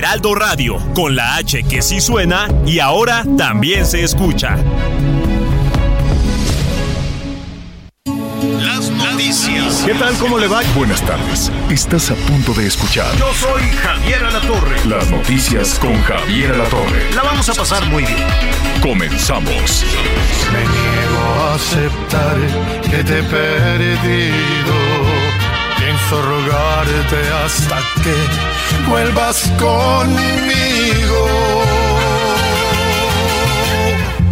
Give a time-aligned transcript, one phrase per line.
[0.00, 4.56] Heraldo Radio, con la H que sí suena y ahora también se escucha.
[8.06, 9.82] Las noticias.
[9.84, 10.14] ¿Qué tal?
[10.14, 10.62] ¿Cómo le va?
[10.74, 11.52] Buenas tardes.
[11.68, 14.86] Estás a punto de escuchar Yo soy Javier Alatorre.
[14.86, 17.12] las noticias con Javier Alatorre.
[17.14, 18.26] La vamos a pasar muy bien.
[18.80, 19.84] Comenzamos.
[20.50, 22.38] Me niego a aceptar
[22.90, 24.99] que te he perdido.
[26.08, 31.28] Pienso rogarte hasta que vuelvas conmigo.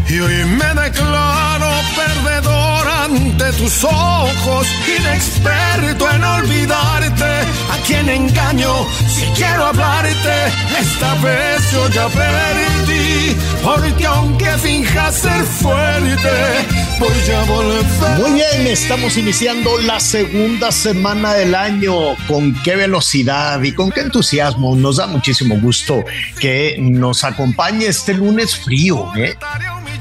[0.08, 4.66] Y hoy me declaro perdedor ante tus ojos,
[4.98, 7.24] inexperto en olvidarte.
[7.70, 10.46] A quien engaño si quiero hablarte,
[10.80, 13.36] esta vez yo ya perdí.
[13.62, 16.66] Porque aunque finjas ser fuerte,
[18.18, 22.16] Muy bien, estamos iniciando la segunda semana del año.
[22.26, 24.74] Con qué velocidad y con qué entusiasmo.
[24.74, 26.04] Nos da muchísimo gusto
[26.40, 29.14] que nos acompañe este lunes frío.
[29.16, 29.36] ¿eh?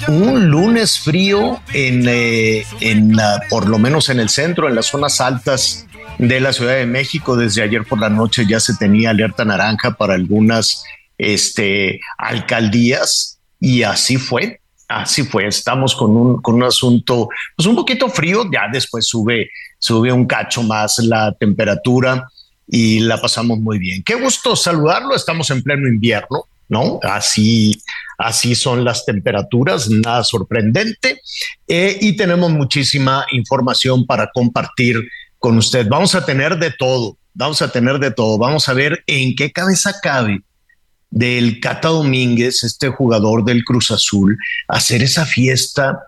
[0.08, 3.16] Un lunes frío en, eh, en
[3.50, 5.86] por lo menos en el centro, en las zonas altas
[6.18, 7.36] de la Ciudad de México.
[7.36, 10.84] Desde ayer por la noche ya se tenía alerta naranja para algunas
[11.20, 14.62] este, alcaldías y así fue.
[14.88, 19.50] Así fue, estamos con un, con un asunto pues un poquito frío, ya después sube,
[19.78, 22.26] sube un cacho más la temperatura
[22.66, 24.02] y la pasamos muy bien.
[24.04, 27.00] Qué gusto saludarlo, estamos en pleno invierno, ¿no?
[27.04, 27.82] Así,
[28.18, 31.22] así son las temperaturas, nada sorprendente
[31.68, 35.06] eh, y tenemos muchísima información para compartir
[35.38, 35.86] con usted.
[35.90, 39.52] Vamos a tener de todo, vamos a tener de todo, vamos a ver en qué
[39.52, 40.44] cabeza cabe
[41.10, 44.38] del Cata Domínguez, este jugador del Cruz Azul,
[44.68, 46.00] hacer esa fiesta.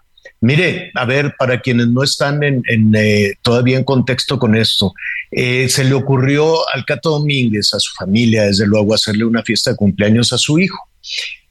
[0.41, 2.63] Mire, a ver, para quienes no están en,
[2.95, 4.93] eh, todavía en contexto con esto,
[5.31, 9.71] eh, se le ocurrió al Cata Domínguez, a su familia, desde luego, hacerle una fiesta
[9.71, 10.77] de cumpleaños a su hijo.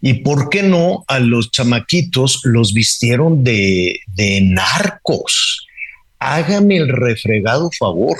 [0.00, 5.66] Y por qué no a los chamaquitos los vistieron de, de narcos.
[6.18, 8.16] Hágame el refregado favor.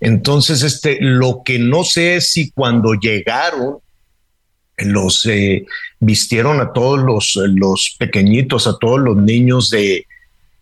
[0.00, 3.78] Entonces, este, lo que no sé es si cuando llegaron
[4.78, 5.66] los eh,
[6.00, 10.06] vistieron a todos los, los pequeñitos, a todos los niños de,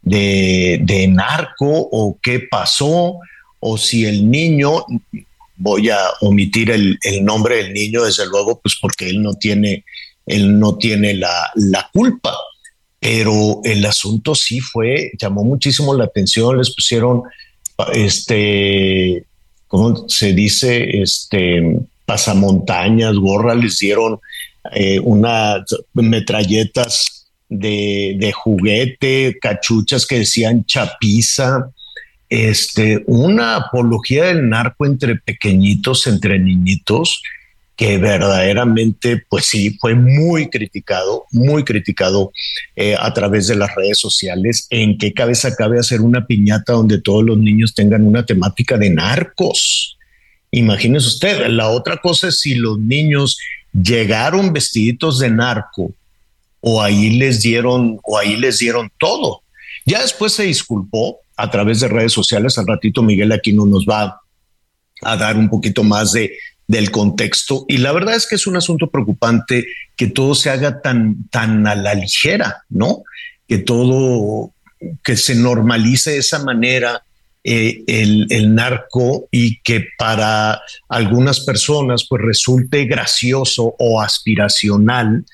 [0.02, 3.18] de, de narco o qué pasó,
[3.60, 4.84] o si el niño,
[5.56, 9.84] voy a omitir el, el, nombre del niño, desde luego, pues porque él no tiene,
[10.26, 12.36] él no tiene la, la culpa.
[12.98, 17.22] Pero el asunto sí fue, llamó muchísimo la atención, les pusieron,
[17.92, 19.24] este,
[19.66, 21.02] ¿cómo se dice?
[21.02, 24.20] Este, pasamontañas, gorra, les dieron
[24.72, 25.62] eh, unas
[25.92, 31.70] metralletas de, de, juguete, cachuchas que decían chapiza,
[32.28, 37.22] este, una apología del narco entre pequeñitos, entre niñitos,
[37.76, 42.32] que verdaderamente, pues sí, fue muy criticado, muy criticado
[42.74, 44.66] eh, a través de las redes sociales.
[44.70, 48.90] ¿En qué cabeza cabe hacer una piñata donde todos los niños tengan una temática de
[48.90, 49.95] narcos?
[50.50, 53.38] Imagínese usted, la otra cosa es si los niños
[53.72, 55.92] llegaron vestiditos de narco
[56.60, 59.42] o ahí les dieron o ahí les dieron todo.
[59.84, 62.58] Ya después se disculpó a través de redes sociales.
[62.58, 64.20] Al ratito Miguel Aquino nos va
[65.02, 66.32] a dar un poquito más de
[66.68, 70.82] del contexto y la verdad es que es un asunto preocupante que todo se haga
[70.82, 73.04] tan tan a la ligera, ¿no?
[73.46, 74.50] Que todo
[75.04, 77.04] que se normalice de esa manera
[77.48, 85.24] eh, el, narco y que para algunas personas pues resulte gracioso o aspiracional,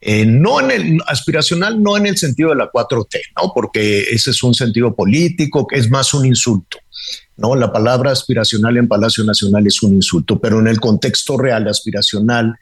[0.00, 3.50] eh, no en el aspiracional, no en el sentido de la 4T, ¿no?
[3.52, 6.78] Porque ese es un sentido político, que es más un insulto.
[7.36, 7.56] ¿no?
[7.56, 12.54] La palabra aspiracional en Palacio Nacional es un insulto, pero en el contexto real aspiracional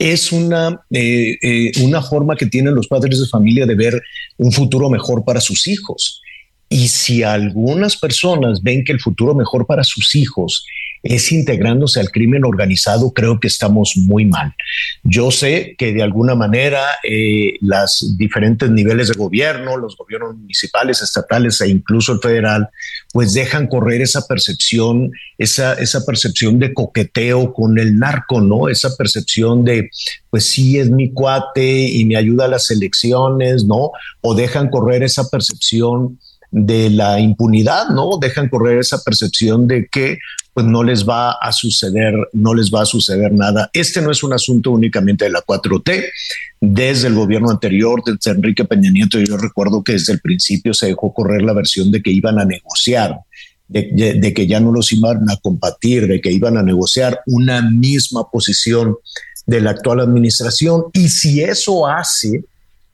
[0.00, 4.02] es una, eh, una forma que tienen los padres de familia de ver
[4.36, 6.22] un futuro mejor para sus hijos.
[6.68, 10.66] Y si algunas personas ven que el futuro mejor para sus hijos
[11.02, 14.54] es integrándose al crimen organizado, creo que estamos muy mal.
[15.02, 21.00] Yo sé que de alguna manera eh, los diferentes niveles de gobierno, los gobiernos municipales,
[21.00, 22.68] estatales e incluso el federal,
[23.12, 28.68] pues dejan correr esa percepción, esa, esa percepción de coqueteo con el narco, ¿no?
[28.68, 29.90] Esa percepción de,
[30.30, 33.92] pues sí, es mi cuate y me ayuda a las elecciones, ¿no?
[34.20, 36.18] O dejan correr esa percepción
[36.50, 38.18] de la impunidad, ¿no?
[38.20, 40.18] Dejan correr esa percepción de que
[40.58, 43.70] pues no les va a suceder, no les va a suceder nada.
[43.72, 46.06] Este no es un asunto únicamente de la 4T.
[46.60, 50.86] Desde el gobierno anterior, desde Enrique Peña Nieto, yo recuerdo que desde el principio se
[50.86, 53.20] dejó correr la versión de que iban a negociar,
[53.68, 58.28] de, que ya no los iban a compartir, de que iban a negociar una misma
[58.28, 58.96] posición
[59.46, 60.86] de la actual administración.
[60.92, 62.42] Y si eso hace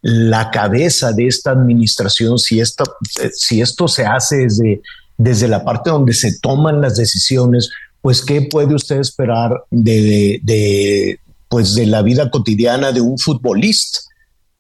[0.07, 2.85] la cabeza de esta administración, si, esta,
[3.33, 4.83] si esto se hace desde
[5.17, 7.71] desde la parte donde se toman las decisiones,
[8.01, 11.19] pues qué puede usted esperar de,
[11.49, 14.01] pues de la vida cotidiana de un futbolista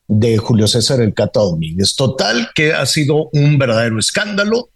[0.06, 1.96] de Julio César El Cata Domínguez.
[1.96, 4.68] Total, que ha sido un verdadero escándalo.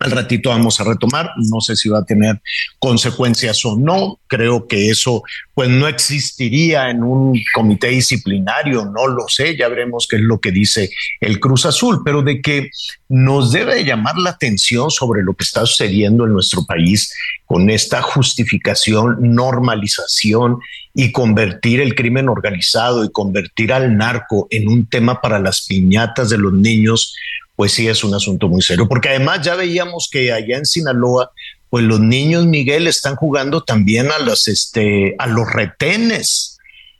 [0.00, 2.40] Al ratito vamos a retomar, no sé si va a tener
[2.78, 5.22] consecuencias o no, creo que eso
[5.54, 10.38] pues no existiría en un comité disciplinario, no lo sé, ya veremos qué es lo
[10.40, 10.90] que dice
[11.20, 12.70] el Cruz Azul, pero de que
[13.08, 17.12] nos debe llamar la atención sobre lo que está sucediendo en nuestro país
[17.44, 20.58] con esta justificación, normalización
[20.94, 26.28] y convertir el crimen organizado y convertir al narco en un tema para las piñatas
[26.28, 27.14] de los niños,
[27.58, 31.32] pues sí es un asunto muy serio, porque además ya veíamos que allá en Sinaloa,
[31.68, 36.56] pues los niños Miguel están jugando también a los este a los retenes.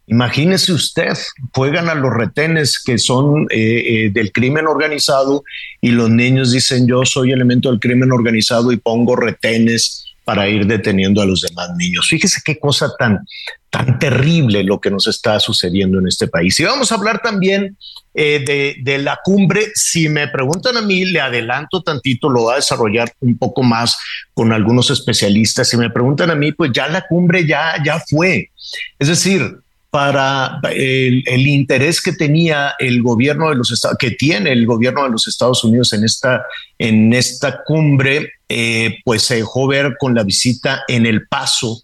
[0.08, 1.16] Imagínese usted,
[1.54, 5.44] juegan a los retenes que son eh, eh, del crimen organizado
[5.80, 10.66] y los niños dicen yo soy elemento del crimen organizado y pongo retenes para ir
[10.66, 12.06] deteniendo a los demás niños.
[12.06, 13.26] Fíjese qué cosa tan,
[13.70, 16.60] tan terrible lo que nos está sucediendo en este país.
[16.60, 17.78] Y vamos a hablar también
[18.12, 19.68] eh, de, de, la cumbre.
[19.74, 23.96] Si me preguntan a mí, le adelanto tantito, lo va a desarrollar un poco más
[24.34, 25.66] con algunos especialistas.
[25.66, 28.50] Si me preguntan a mí, pues ya la cumbre ya, ya fue.
[28.98, 29.60] Es decir,
[29.90, 35.10] para el, interés que tenía el gobierno de los Estados, que tiene el gobierno de
[35.10, 36.44] los Estados Unidos en esta,
[36.78, 41.82] en esta cumbre, eh, pues se dejó ver con la visita en El Paso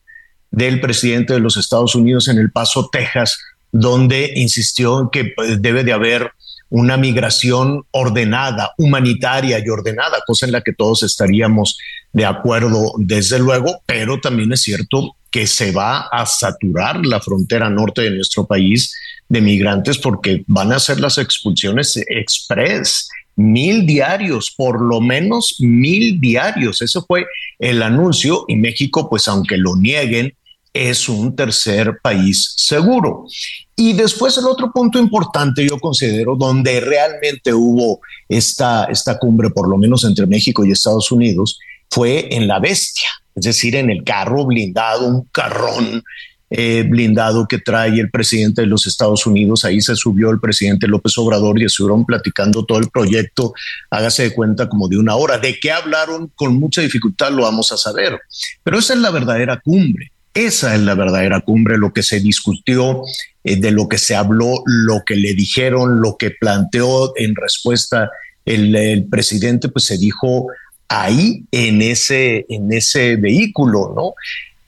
[0.51, 3.39] del presidente de los Estados Unidos en El Paso, Texas,
[3.73, 6.31] donde insistió que pues, debe de haber
[6.71, 11.79] una migración ordenada, humanitaria y ordenada, cosa en la que todos estaríamos
[12.13, 17.69] de acuerdo, desde luego, pero también es cierto que se va a saturar la frontera
[17.69, 18.95] norte de nuestro país
[19.29, 26.21] de migrantes porque van a ser las expulsiones express, mil diarios, por lo menos mil
[26.21, 26.81] diarios.
[26.83, 27.27] Eso fue
[27.59, 30.33] el anuncio y México, pues aunque lo nieguen,
[30.73, 33.27] es un tercer país seguro.
[33.75, 37.99] Y después el otro punto importante, yo considero, donde realmente hubo
[38.29, 41.59] esta, esta cumbre, por lo menos entre México y Estados Unidos,
[41.91, 46.03] fue en la bestia es decir, en el carro blindado, un carrón
[46.51, 49.65] eh, blindado que trae el presidente de los Estados Unidos.
[49.65, 53.53] Ahí se subió el presidente López Obrador y estuvieron platicando todo el proyecto.
[53.91, 55.39] Hágase de cuenta como de una hora.
[55.39, 56.31] ¿De qué hablaron?
[56.37, 58.21] Con mucha dificultad lo vamos a saber.
[58.63, 60.13] Pero esa es la verdadera cumbre.
[60.33, 63.03] Esa es la verdadera cumbre, lo que se discutió,
[63.43, 68.11] eh, de lo que se habló, lo que le dijeron, lo que planteó en respuesta
[68.45, 70.49] el, el presidente, pues se dijo
[70.89, 74.15] ahí en ese, en ese vehículo, ¿no?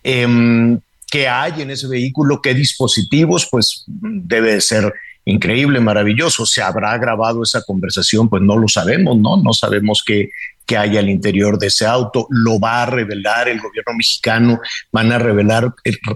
[0.03, 0.79] Em,
[1.11, 2.43] ¿Qué hay en ese vehículo?
[2.43, 3.49] ¿Qué dispositivos?
[3.51, 4.93] Pues debe ser
[5.25, 6.45] increíble, maravilloso.
[6.47, 8.29] ¿Se habrá grabado esa conversación?
[8.29, 9.37] Pues no lo sabemos, ¿no?
[9.37, 10.31] No sabemos qué,
[10.67, 12.27] qué hay al interior de ese auto.
[12.31, 15.73] Lo va a revelar el gobierno mexicano, van a revelar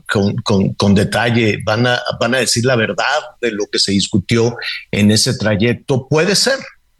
[0.06, 3.04] con, con, con, detalle, van a, van a decir la verdad
[3.40, 4.56] de lo que se discutió
[4.90, 6.08] en ese trayecto.
[6.08, 6.58] Puede ser,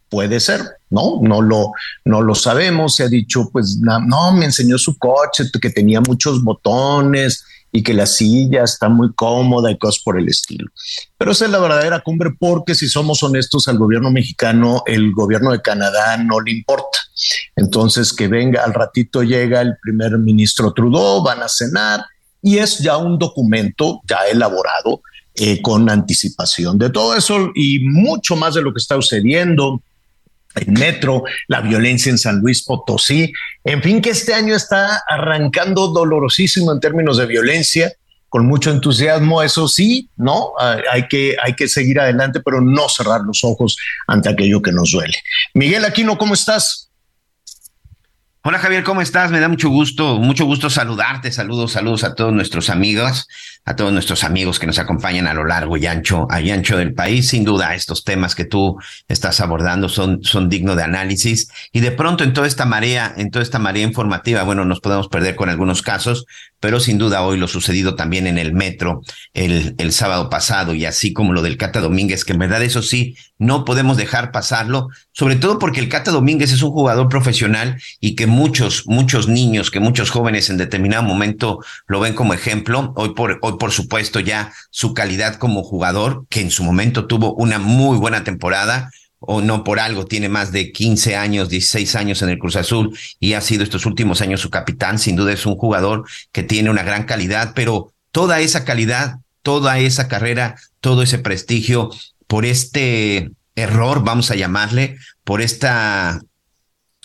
[0.09, 1.21] puede ser, ¿no?
[1.23, 1.73] No lo,
[2.05, 2.97] no lo sabemos.
[2.97, 7.95] Se ha dicho, pues, no, me enseñó su coche que tenía muchos botones y que
[7.95, 10.69] la silla está muy cómoda y cosas por el estilo.
[11.17, 15.53] Pero esa es la verdadera cumbre porque si somos honestos al gobierno mexicano, el gobierno
[15.53, 16.99] de Canadá no le importa.
[17.55, 22.05] Entonces que venga, al ratito llega el primer ministro Trudeau, van a cenar
[22.43, 25.03] y es ya un documento ya elaborado
[25.35, 29.81] eh, con anticipación de todo eso y mucho más de lo que está sucediendo
[30.55, 33.33] el metro, la violencia en San Luis Potosí,
[33.65, 37.93] en fin, que este año está arrancando dolorosísimo en términos de violencia,
[38.29, 40.53] con mucho entusiasmo, eso sí, ¿no?
[40.59, 43.77] Ah, hay que, hay que seguir adelante, pero no cerrar los ojos
[44.07, 45.17] ante aquello que nos duele.
[45.55, 46.90] Miguel Aquino, ¿cómo estás?
[48.43, 49.31] Hola Javier, ¿cómo estás?
[49.31, 51.31] Me da mucho gusto, mucho gusto saludarte.
[51.31, 53.29] Saludos, saludos a todos nuestros amigos,
[53.67, 56.95] a todos nuestros amigos que nos acompañan a lo largo y ancho, y ancho del
[56.95, 57.29] país.
[57.29, 58.79] Sin duda, estos temas que tú
[59.09, 61.51] estás abordando son, son dignos de análisis.
[61.71, 65.09] Y de pronto en toda esta marea, en toda esta marea informativa, bueno, nos podemos
[65.09, 66.25] perder con algunos casos,
[66.61, 69.03] pero sin duda hoy lo sucedido también en el metro
[69.35, 72.81] el, el sábado pasado y así como lo del Cata Domínguez, que en verdad eso
[72.81, 77.81] sí, no podemos dejar pasarlo, sobre todo porque el Cata Domínguez es un jugador profesional
[78.01, 82.93] y que muchos, muchos niños, que muchos jóvenes en determinado momento lo ven como ejemplo.
[82.97, 87.35] Hoy por, hoy por supuesto ya su calidad como jugador, que en su momento tuvo
[87.35, 92.23] una muy buena temporada, o no por algo, tiene más de 15 años, 16 años
[92.23, 94.99] en el Cruz Azul y ha sido estos últimos años su capitán.
[94.99, 99.79] Sin duda es un jugador que tiene una gran calidad, pero toda esa calidad, toda
[99.79, 101.91] esa carrera, todo ese prestigio,
[102.27, 106.23] por este error, vamos a llamarle, por esta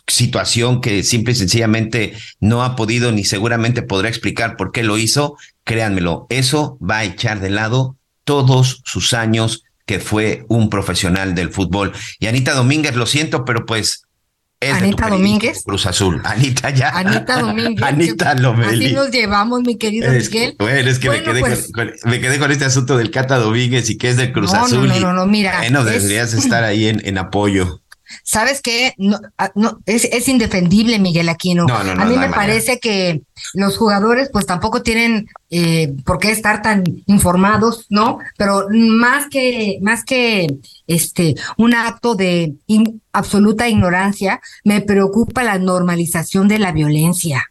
[0.07, 4.97] situación que simple y sencillamente no ha podido ni seguramente podrá explicar por qué lo
[4.97, 11.35] hizo, créanmelo, eso va a echar de lado todos sus años que fue un profesional
[11.35, 11.93] del fútbol.
[12.19, 14.05] Y Anita Domínguez, lo siento, pero pues
[14.59, 15.63] es Anita Domínguez.
[15.63, 16.21] Cruz Azul.
[16.25, 16.89] Anita ya.
[16.89, 17.83] Anita Domínguez.
[17.83, 18.85] Anita Lomelí.
[18.85, 20.55] Así nos llevamos, mi querido es, Miguel.
[20.57, 23.37] Bueno, es que me, quedé pues, con, con, me quedé con este asunto del Cata
[23.37, 24.87] Domínguez y que es del Cruz no, Azul.
[24.87, 25.59] No, no, no, no, mira.
[25.59, 27.81] Bueno, es- deberías estar ahí en, en apoyo.
[28.23, 28.93] ¿Sabes qué?
[28.97, 31.65] No, ah, no, es, es indefendible, Miguel Aquino.
[31.65, 32.31] No, a mí me manera.
[32.31, 33.21] parece que
[33.53, 38.17] los jugadores pues tampoco tienen eh, por qué estar tan informados, ¿no?
[38.37, 40.47] Pero más que, más que
[40.87, 42.55] este, un acto de
[43.13, 47.43] absoluta ignorancia, me preocupa la normalización de la violencia.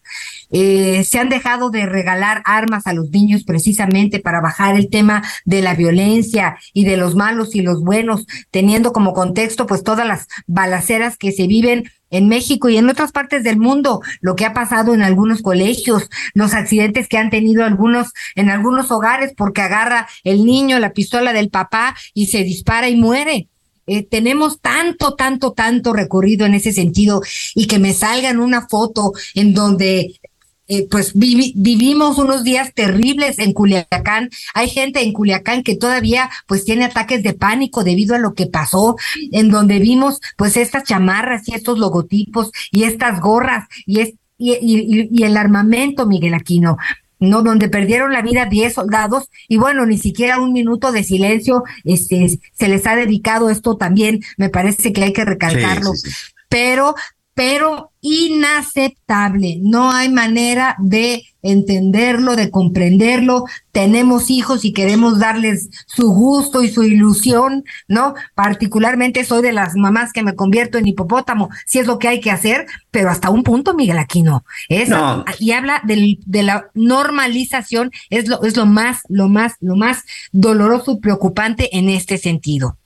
[0.51, 5.23] Eh, se han dejado de regalar armas a los niños precisamente para bajar el tema
[5.45, 10.07] de la violencia y de los malos y los buenos, teniendo como contexto pues todas
[10.07, 11.85] las balaceras que se viven
[12.15, 16.09] en México y en otras partes del mundo, lo que ha pasado en algunos colegios,
[16.33, 21.33] los accidentes que han tenido algunos en algunos hogares porque agarra el niño la pistola
[21.33, 23.49] del papá y se dispara y muere.
[23.87, 27.21] Eh, tenemos tanto, tanto, tanto recorrido en ese sentido
[27.55, 30.21] y que me salgan una foto en donde
[30.69, 34.31] eh, pues vivi- vivimos unos días terribles en Culiacán.
[34.55, 38.47] Hay gente en Culiacán que todavía pues tiene ataques de pánico debido a lo que
[38.47, 38.97] pasó,
[39.33, 44.53] en donde vimos pues estas chamarras y estos logotipos y estas gorras y, es, y,
[44.55, 46.77] y- y el armamento, Miguel Aquino.
[47.21, 51.63] No, donde perdieron la vida 10 soldados y bueno, ni siquiera un minuto de silencio
[51.85, 56.11] este, se les ha dedicado esto también, me parece que hay que recalcarlo Sí, sí,
[56.11, 56.33] sí.
[56.51, 56.95] pero,
[57.35, 59.59] pero inaceptable.
[59.61, 63.45] No hay manera de entenderlo, de comprenderlo.
[63.73, 68.15] Tenemos hijos y queremos darles su gusto y su ilusión, ¿no?
[68.35, 72.21] Particularmente soy de las mamás que me convierto en hipopótamo, si es lo que hay
[72.21, 74.45] que hacer, pero hasta un punto, Miguel Aquino.
[74.69, 75.25] Es, No.
[75.41, 80.05] Y habla del, de la normalización, es lo, es lo más, lo más, lo más
[80.33, 82.79] doloroso y preocupante en este sentido.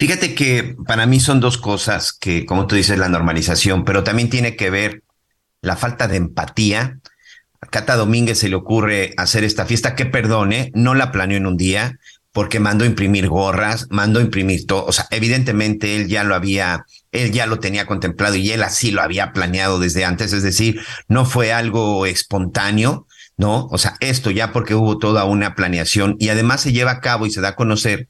[0.00, 4.30] Fíjate que para mí son dos cosas que, como tú dices, la normalización, pero también
[4.30, 5.02] tiene que ver
[5.60, 7.00] la falta de empatía.
[7.60, 11.44] A Cata Domínguez se le ocurre hacer esta fiesta que perdone, no la planeó en
[11.44, 11.98] un día,
[12.32, 14.86] porque mandó imprimir gorras, mandó imprimir todo.
[14.86, 18.92] O sea, evidentemente él ya lo había, él ya lo tenía contemplado y él así
[18.92, 20.32] lo había planeado desde antes.
[20.32, 23.66] Es decir, no fue algo espontáneo, ¿no?
[23.66, 27.26] O sea, esto ya porque hubo toda una planeación y además se lleva a cabo
[27.26, 28.08] y se da a conocer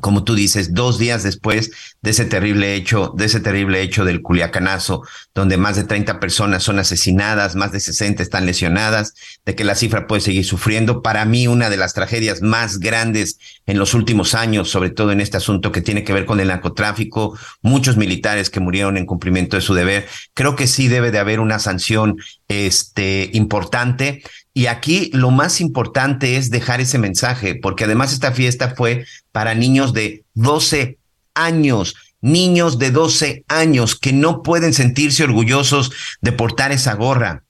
[0.00, 1.70] como tú dices, dos días después
[2.02, 5.02] de ese terrible hecho, de ese terrible hecho del Culiacanazo,
[5.34, 9.14] donde más de 30 personas son asesinadas, más de 60 están lesionadas,
[9.46, 11.00] de que la cifra puede seguir sufriendo.
[11.00, 15.20] Para mí, una de las tragedias más grandes en los últimos años, sobre todo en
[15.20, 19.56] este asunto que tiene que ver con el narcotráfico, muchos militares que murieron en cumplimiento
[19.56, 20.08] de su deber.
[20.34, 22.16] Creo que sí debe de haber una sanción,
[22.48, 24.22] este, importante.
[24.56, 29.56] Y aquí lo más importante es dejar ese mensaje, porque además esta fiesta fue para
[29.56, 30.96] niños de 12
[31.34, 37.42] años, niños de 12 años que no pueden sentirse orgullosos de portar esa gorra.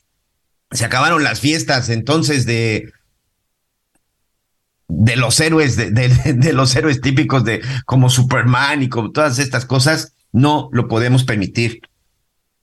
[0.70, 2.90] Se acabaron las fiestas entonces de
[4.88, 9.38] de los héroes de, de, de los héroes típicos de como Superman y como todas
[9.38, 11.80] estas cosas, no lo podemos permitir.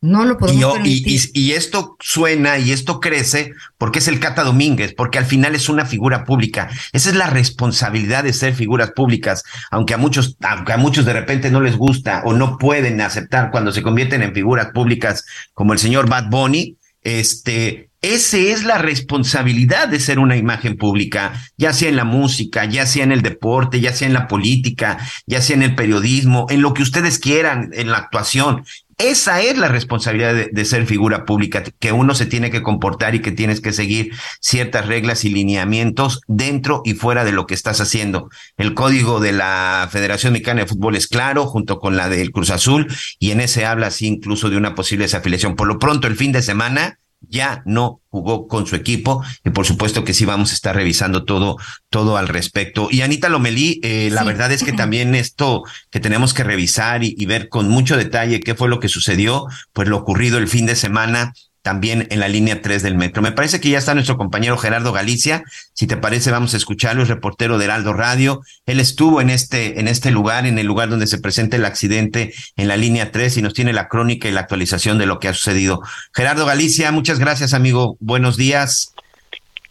[0.04, 4.20] No lo podemos Y, y- y- y esto suena y esto crece porque es el
[4.20, 6.70] Cata Domínguez, porque al final es una figura pública.
[6.92, 11.14] Esa es la responsabilidad de ser figuras públicas, aunque a muchos, aunque a muchos de
[11.14, 15.74] repente no les gusta o no pueden aceptar cuando se convierten en figuras públicas como
[15.74, 21.74] el señor Bad Bunny, este, ese es la responsabilidad de ser una imagen pública, ya
[21.74, 25.42] sea en la música, ya sea en el deporte, ya sea en la política, ya
[25.42, 28.66] sea en el periodismo, en lo que ustedes quieran, en la actuación.
[29.02, 33.22] Esa es la responsabilidad de, ser figura pública, que uno se tiene que comportar y
[33.22, 37.82] que tienes que seguir ciertas reglas y lineamientos dentro y fuera de lo que estás
[37.82, 38.30] haciendo.
[38.58, 42.52] El código de la Federación Mexicana de Fútbol es claro, junto con la del Cruz
[42.52, 42.88] Azul,
[43.20, 45.56] y en ese habla así incluso de una posible desafiliación.
[45.56, 49.66] Por lo pronto, el fin de semana ya no jugó con su equipo y por
[49.66, 51.58] supuesto que sí vamos a estar revisando todo
[51.90, 52.88] todo al respecto.
[52.92, 57.16] Y Anita Lomelí eh, la verdad es que también esto que tenemos que revisar y,
[57.18, 60.66] y, ver con mucho detalle qué fue lo que sucedió pues lo ocurrido el fin
[60.66, 63.22] de semana también en la línea 3 del metro.
[63.22, 65.44] Me parece que ya está nuestro compañero Gerardo Galicia.
[65.74, 68.42] Si te parece, vamos a escucharlo, es reportero de Heraldo Radio.
[68.66, 72.34] Él estuvo en este, en este lugar, en el lugar donde se presenta el accidente
[72.58, 75.28] en la línea 3 y nos tiene la crónica y la actualización de lo que
[75.28, 75.82] ha sucedido.
[76.14, 77.96] Gerardo Galicia, muchas gracias, amigo.
[78.00, 78.96] Buenos días.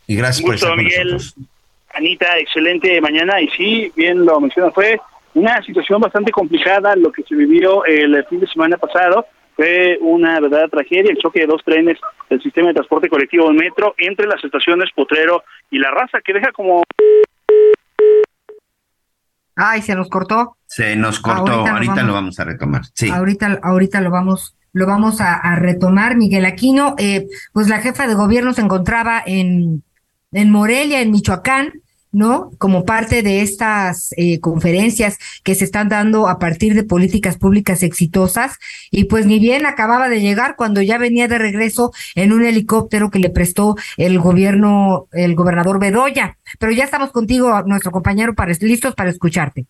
[0.07, 1.13] Y gracias por estar con Miguel.
[1.13, 1.47] nosotros.
[1.93, 3.41] Anita, excelente mañana.
[3.41, 5.01] Y sí, bien lo menciona, fue
[5.35, 9.27] una situación bastante complicada lo que se vivió el fin de semana pasado
[9.61, 11.99] fue una verdadera tragedia el choque de dos trenes
[12.31, 16.33] del sistema de transporte colectivo del metro entre las estaciones Potrero y La Raza, que
[16.33, 16.83] deja como...
[19.55, 20.57] Ay, se nos cortó.
[20.65, 22.83] Se nos cortó, ahorita, ahorita lo, vamos, lo, vamos, a retomar.
[22.95, 23.11] Sí.
[23.11, 26.95] Ahorita, ahorita lo vamos, lo vamos a, a retomar, Miguel Aquino.
[26.97, 29.83] Eh, pues la jefa de gobierno se encontraba en,
[30.33, 32.51] en Morelia, en Michoacán, ¿no?
[32.59, 37.83] Como parte de estas eh, conferencias que se están dando a partir de políticas públicas
[37.83, 38.59] exitosas.
[38.91, 43.11] Y pues ni bien acababa de llegar cuando ya venía de regreso en un helicóptero
[43.11, 46.37] que le prestó el gobierno, el gobernador Bedoya.
[46.59, 49.67] Pero ya estamos contigo, nuestro compañero, para, listos para escucharte.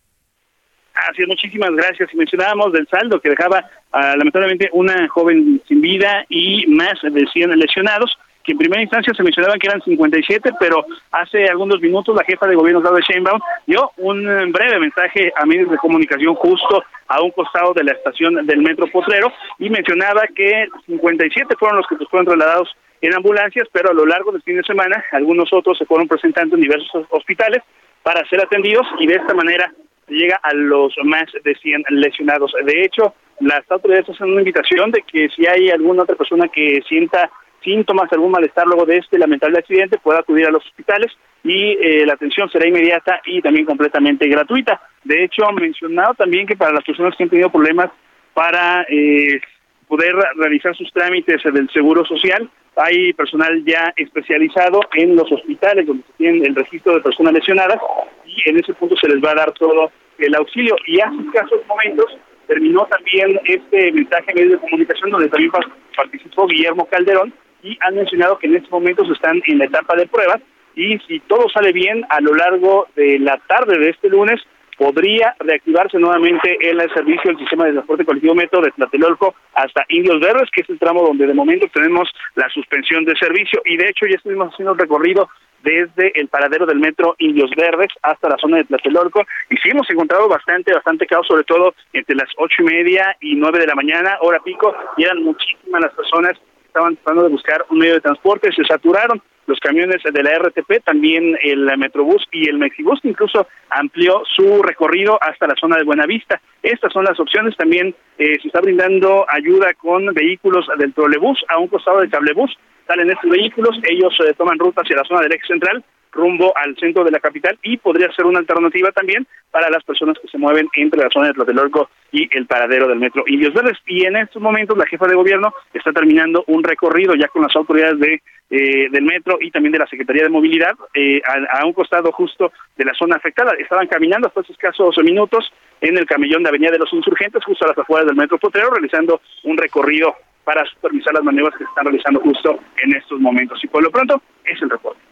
[0.95, 2.11] Así es, muchísimas gracias.
[2.13, 7.27] Y mencionábamos del saldo que dejaba uh, lamentablemente una joven sin vida y más de
[7.33, 12.17] 100 lesionados que en primera instancia se mencionaban que eran 57, pero hace algunos minutos
[12.17, 16.83] la jefa de gobierno, Claudia Sheinbaum, dio un breve mensaje a medios de comunicación justo
[17.09, 21.87] a un costado de la estación del Metro Potrero y mencionaba que 57 fueron los
[21.87, 25.53] que pues, fueron trasladados en ambulancias, pero a lo largo del fin de semana algunos
[25.53, 27.63] otros se fueron presentando en diversos hospitales
[28.03, 29.73] para ser atendidos y de esta manera
[30.09, 32.53] llega a los más de 100 lesionados.
[32.65, 36.81] De hecho, las autoridades hacen una invitación de que si hay alguna otra persona que
[36.89, 37.31] sienta
[37.63, 41.13] síntomas, algún malestar luego de este lamentable accidente, pueda acudir a los hospitales
[41.43, 44.81] y eh, la atención será inmediata y también completamente gratuita.
[45.05, 47.91] De hecho, han mencionado también que para las personas que han tenido problemas
[48.35, 49.41] para eh,
[49.89, 56.05] poder realizar sus trámites del Seguro Social, hay personal ya especializado en los hospitales donde
[56.05, 57.79] se tiene el registro de personas lesionadas
[58.25, 60.77] y en ese punto se les va a dar todo el auxilio.
[60.87, 62.07] Y hace escasos momentos
[62.47, 65.53] terminó también este mensaje en medios de comunicación donde también
[65.97, 70.07] participó Guillermo Calderón y han mencionado que en estos momentos están en la etapa de
[70.07, 70.41] pruebas
[70.75, 74.41] y si todo sale bien a lo largo de la tarde de este lunes
[74.81, 80.21] podría reactivarse nuevamente el servicio del sistema de transporte colectivo metro de Tlatelolco hasta Indios
[80.21, 83.61] Verdes, que es el tramo donde de momento tenemos la suspensión de servicio.
[83.67, 85.29] Y de hecho ya estuvimos haciendo el recorrido
[85.63, 89.21] desde el paradero del metro Indios Verdes hasta la zona de Tlatelolco
[89.51, 93.35] y sí hemos encontrado bastante, bastante caos, sobre todo entre las ocho y media y
[93.35, 96.41] nueve de la mañana, hora pico, y eran muchísimas las personas
[96.71, 100.85] estaban tratando de buscar un medio de transporte, se saturaron los camiones de la RTP,
[100.85, 105.83] también el Metrobús y el Mexibús, que incluso amplió su recorrido hasta la zona de
[105.83, 106.41] Buenavista.
[106.63, 107.57] Estas son las opciones.
[107.57, 112.57] También eh, se está brindando ayuda con vehículos del trolebús a un costado del cablebús.
[112.87, 116.77] Salen estos vehículos, ellos eh, toman ruta hacia la zona del eje central rumbo al
[116.77, 120.39] centro de la capital y podría ser una alternativa también para las personas que se
[120.39, 123.79] mueven entre la zona de Tlatelolco y el paradero del metro Indios Verdes.
[123.87, 127.55] Y en estos momentos la jefa de gobierno está terminando un recorrido ya con las
[127.57, 131.73] autoridades de eh, del metro y también de la Secretaría de Movilidad eh, a, un
[131.73, 133.53] costado justo de la zona afectada.
[133.53, 137.65] Estaban caminando hasta esos escasos minutos en el camellón de Avenida de los Insurgentes, justo
[137.65, 141.69] a las afueras del metro Potrero, realizando un recorrido para supervisar las maniobras que se
[141.69, 143.63] están realizando justo en estos momentos.
[143.63, 145.10] Y por lo pronto, es el reporte.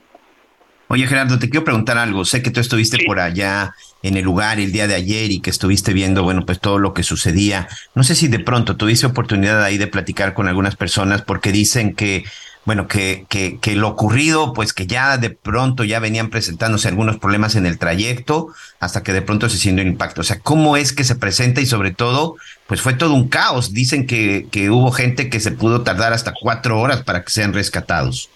[0.90, 2.24] Oye, Gerardo, te quiero preguntar algo.
[2.24, 3.04] Sé que tú estuviste sí.
[3.04, 6.60] por allá en el lugar el día de ayer y que estuviste viendo, bueno, pues
[6.60, 7.68] todo lo que sucedía.
[7.94, 11.94] No sé si de pronto tuviste oportunidad ahí de platicar con algunas personas porque dicen
[11.94, 12.24] que,
[12.64, 17.18] bueno, que, que, que lo ocurrido, pues que ya de pronto ya venían presentándose algunos
[17.18, 18.48] problemas en el trayecto
[18.80, 20.22] hasta que de pronto se siente un impacto.
[20.22, 23.74] O sea, ¿cómo es que se presenta y sobre todo, pues fue todo un caos?
[23.74, 27.52] Dicen que, que hubo gente que se pudo tardar hasta cuatro horas para que sean
[27.52, 28.30] rescatados.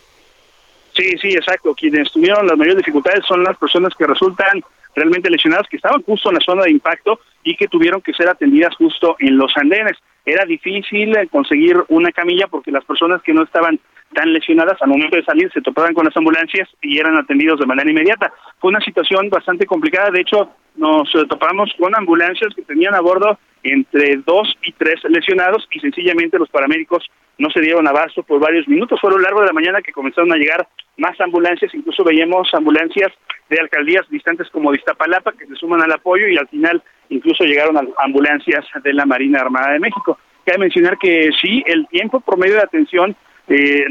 [0.94, 1.74] Sí, sí, exacto.
[1.74, 4.62] Quienes tuvieron las mayores dificultades son las personas que resultan
[4.94, 8.28] realmente lesionadas que estaban justo en la zona de impacto y que tuvieron que ser
[8.28, 9.96] atendidas justo en los andenes.
[10.24, 13.80] Era difícil conseguir una camilla porque las personas que no estaban
[14.14, 17.66] tan lesionadas al momento de salir se topaban con las ambulancias y eran atendidos de
[17.66, 18.32] manera inmediata.
[18.60, 23.38] Fue una situación bastante complicada, de hecho nos topamos con ambulancias que tenían a bordo
[23.62, 28.68] entre dos y tres lesionados y sencillamente los paramédicos no se dieron abasto por varios
[28.68, 29.00] minutos.
[29.00, 30.66] Fue a lo largo de la mañana que comenzaron a llegar
[30.96, 33.12] más ambulancias, incluso veíamos ambulancias
[33.48, 37.44] de alcaldías distantes como de Iztapalapa que se suman al apoyo y al final incluso
[37.44, 40.18] llegaron ambulancias de la Marina Armada de México.
[40.44, 43.16] Cabe mencionar que sí, el tiempo promedio de atención
[43.48, 43.84] eh,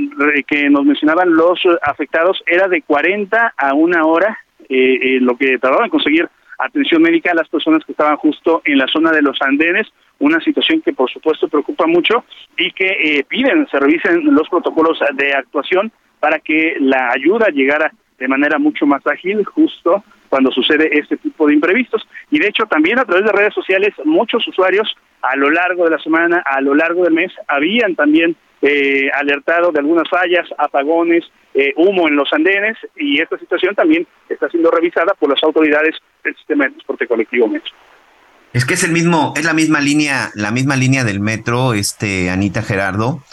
[0.47, 4.37] que nos mencionaban los afectados era de 40 a una hora,
[4.69, 8.61] eh, eh, lo que tardaban en conseguir atención médica a las personas que estaban justo
[8.65, 9.87] en la zona de los andenes,
[10.21, 12.23] una situación que por supuesto preocupa mucho
[12.57, 17.91] y que eh, piden se revisen los protocolos de actuación para que la ayuda llegara
[18.19, 22.07] de manera mucho más ágil justo cuando sucede este tipo de imprevistos.
[22.29, 25.91] Y de hecho también a través de redes sociales muchos usuarios a lo largo de
[25.91, 31.25] la semana, a lo largo del mes, habían también eh, alertado de algunas fallas, apagones,
[31.53, 35.95] eh, humo en los andenes y esta situación también está siendo revisada por las autoridades
[36.23, 37.73] del sistema de transporte colectivo metro.
[38.53, 42.29] Es que es el mismo, es la misma línea, la misma línea del metro, este
[42.29, 43.23] Anita Gerardo,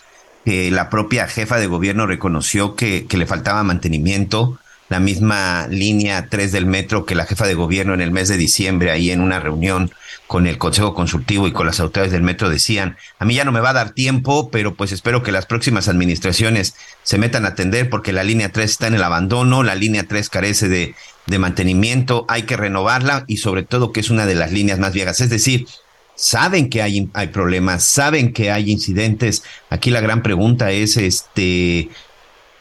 [0.44, 6.28] que la propia jefa de gobierno reconoció que, que le faltaba mantenimiento, la misma línea
[6.28, 9.20] 3 del metro que la jefa de gobierno en el mes de diciembre, ahí en
[9.20, 9.90] una reunión
[10.28, 13.50] con el Consejo Consultivo y con las autoridades del metro, decían, a mí ya no
[13.50, 17.48] me va a dar tiempo, pero pues espero que las próximas administraciones se metan a
[17.48, 20.94] atender porque la línea 3 está en el abandono, la línea 3 carece de,
[21.38, 25.20] mantenimiento, hay que renovarla y sobre todo que es una de las líneas más viejas.
[25.22, 25.66] Es decir,
[26.14, 29.42] saben que hay, hay problemas, saben que hay incidentes.
[29.70, 31.88] Aquí la gran pregunta es, este,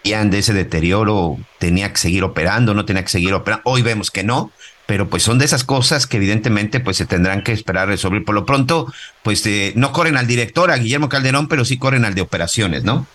[0.04, 3.62] de ese deterioro, tenía que seguir operando, no tenía que seguir operando.
[3.66, 4.52] Hoy vemos que no,
[4.88, 8.24] pero pues son de esas cosas que evidentemente pues se tendrán que esperar resolver.
[8.24, 12.06] Por lo pronto, pues eh, no corren al director, a Guillermo Calderón, pero sí corren
[12.06, 13.06] al de operaciones, ¿no?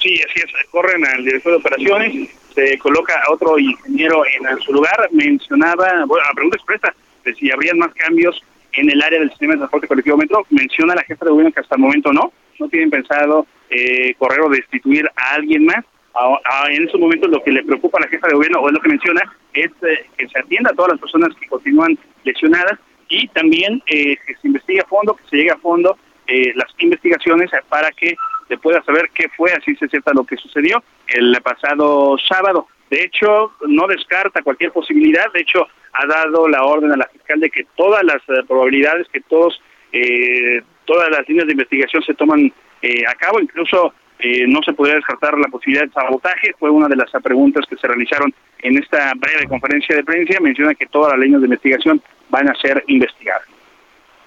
[0.00, 4.72] Sí, así es, corren al director de operaciones, se coloca a otro ingeniero en su
[4.72, 6.94] lugar, mencionaba, bueno, a pregunta expresa
[7.24, 10.94] de si habrían más cambios en el área del sistema de transporte colectivo metro, menciona
[10.94, 14.48] la jefa de gobierno que hasta el momento no, no tienen pensado eh, correr o
[14.48, 15.84] destituir a alguien más,
[16.68, 18.80] en estos momentos lo que le preocupa a la jefa de gobierno, o es lo
[18.80, 23.28] que menciona, es eh, que se atienda a todas las personas que continúan lesionadas y
[23.28, 27.50] también eh, que se investigue a fondo, que se llegue a fondo eh, las investigaciones
[27.68, 28.16] para que
[28.48, 32.68] se pueda saber qué fue, así se cierta lo que sucedió el pasado sábado.
[32.90, 37.40] De hecho, no descarta cualquier posibilidad, de hecho, ha dado la orden a la fiscal
[37.40, 39.60] de que todas las probabilidades, que todos,
[40.84, 42.52] todas las líneas de investigación se toman
[43.08, 46.96] a cabo, incluso eh, no se podría descartar la posibilidad de sabotaje, fue una de
[46.96, 51.20] las preguntas que se realizaron en esta breve conferencia de prensa, menciona que todas las
[51.20, 52.00] líneas de investigación
[52.30, 53.46] van a ser investigadas.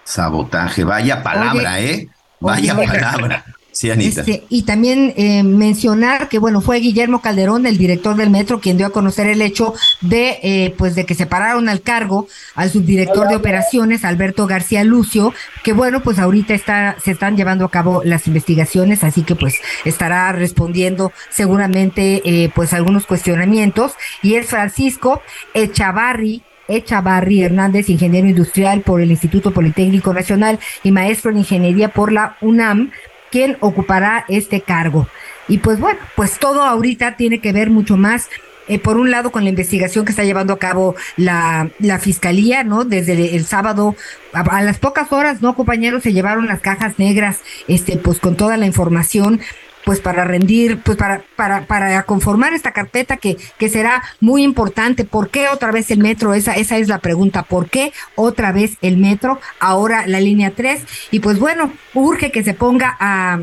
[0.03, 2.07] Sabotaje, vaya palabra, ¿eh?
[2.39, 3.43] Vaya palabra.
[3.81, 8.77] Este, y también eh, mencionar que bueno fue Guillermo Calderón, el director del metro, quien
[8.77, 13.29] dio a conocer el hecho de eh, pues de que separaron al cargo al subdirector
[13.29, 18.01] de operaciones Alberto García Lucio, que bueno pues ahorita está se están llevando a cabo
[18.03, 23.93] las investigaciones, así que pues estará respondiendo seguramente eh, pues algunos cuestionamientos.
[24.21, 25.21] Y es Francisco
[25.53, 32.11] Echavarri Echavarri Hernández, ingeniero industrial por el Instituto Politécnico Nacional y maestro en ingeniería por
[32.11, 32.91] la UNAM,
[33.31, 35.07] quién ocupará este cargo.
[35.47, 38.29] Y pues bueno, pues todo ahorita tiene que ver mucho más
[38.69, 42.63] eh, por un lado con la investigación que está llevando a cabo la, la fiscalía,
[42.63, 42.85] ¿no?
[42.85, 43.95] Desde el, sábado,
[44.31, 46.03] a, las pocas horas, ¿no, compañeros?
[46.03, 49.41] Se llevaron las cajas negras, este, pues con toda la información
[49.85, 55.05] pues para rendir, pues para, para, para conformar esta carpeta que, que será muy importante.
[55.05, 56.33] ¿Por qué otra vez el metro?
[56.33, 57.43] Esa, esa es la pregunta.
[57.43, 59.39] ¿Por qué otra vez el metro?
[59.59, 60.83] Ahora la línea 3.
[61.11, 63.39] Y pues bueno, urge que se ponga a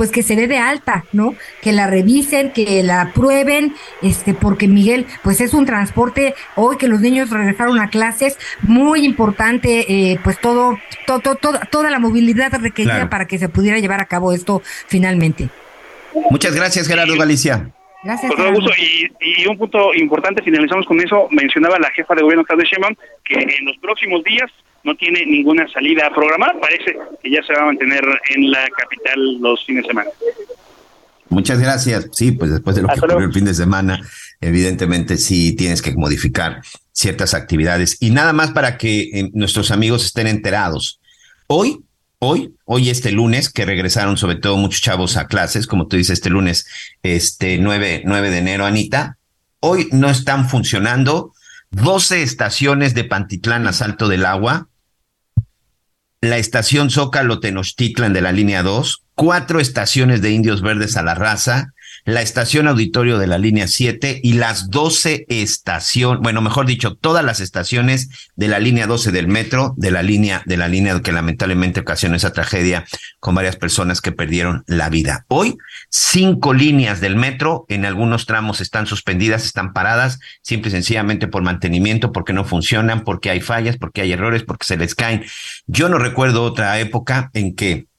[0.00, 1.34] pues que se dé de alta, ¿no?
[1.60, 6.88] Que la revisen, que la prueben, este, porque Miguel, pues es un transporte, hoy que
[6.88, 11.36] los niños regresaron a clases, muy importante, eh, pues todo, todo,
[11.70, 15.50] toda la movilidad requerida para que se pudiera llevar a cabo esto finalmente.
[16.30, 17.72] Muchas gracias, Gerardo Galicia.
[18.02, 18.32] Gracias.
[19.20, 22.94] Y, un punto importante, finalizamos con eso, mencionaba la jefa de gobierno, Claudia Sheinbaum,
[23.24, 24.50] que en los próximos días
[24.84, 28.02] no tiene ninguna salida programada, parece que ya se va a mantener
[28.34, 30.10] en la capital los fines de semana.
[31.28, 32.08] Muchas gracias.
[32.12, 34.00] Sí, pues después de lo que ocurrió el fin de semana,
[34.40, 36.60] evidentemente sí tienes que modificar
[36.92, 37.98] ciertas actividades.
[38.00, 41.00] Y nada más para que eh, nuestros amigos estén enterados.
[41.46, 41.84] Hoy
[42.20, 46.14] hoy, hoy este lunes, que regresaron sobre todo muchos chavos a clases, como tú dices,
[46.14, 46.66] este lunes,
[47.02, 49.18] este 9, 9 de enero, Anita,
[49.58, 51.32] hoy no están funcionando.
[51.72, 54.68] 12 estaciones de Pantitlán a Salto del Agua,
[56.20, 61.14] la estación Zócalo Tenochtitlan de la línea 2, cuatro estaciones de Indios Verdes a la
[61.14, 61.72] Raza,
[62.04, 67.24] la estación auditorio de la línea 7 y las 12 estaciones, bueno, mejor dicho, todas
[67.24, 71.12] las estaciones de la línea 12 del metro, de la línea, de la línea que
[71.12, 72.84] lamentablemente ocasionó esa tragedia
[73.20, 75.24] con varias personas que perdieron la vida.
[75.28, 75.56] Hoy,
[75.88, 81.42] cinco líneas del metro en algunos tramos están suspendidas, están paradas, simple y sencillamente por
[81.42, 85.24] mantenimiento, porque no funcionan, porque hay fallas, porque hay errores, porque se les caen.
[85.66, 87.89] Yo no recuerdo otra época en que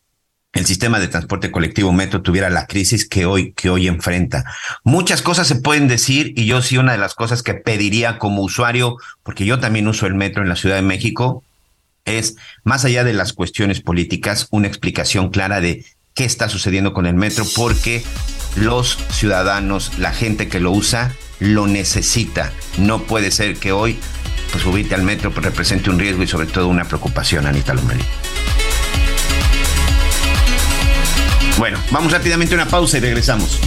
[0.53, 4.43] el sistema de transporte colectivo metro tuviera la crisis que hoy, que hoy enfrenta.
[4.83, 8.41] Muchas cosas se pueden decir y yo sí una de las cosas que pediría como
[8.41, 11.43] usuario, porque yo también uso el metro en la Ciudad de México,
[12.03, 17.05] es, más allá de las cuestiones políticas, una explicación clara de qué está sucediendo con
[17.05, 18.03] el metro, porque
[18.55, 22.51] los ciudadanos, la gente que lo usa, lo necesita.
[22.77, 23.97] No puede ser que hoy,
[24.51, 28.03] pues subirte al metro pues, represente un riesgo y sobre todo una preocupación, Anita Lomelí.
[31.62, 33.60] Bueno, vamos rápidamente a una pausa y regresamos.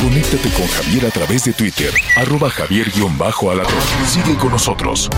[0.00, 3.74] Conéctate con Javier a través de Twitter, arroba javier-alatón.
[4.08, 5.10] Sigue con nosotros.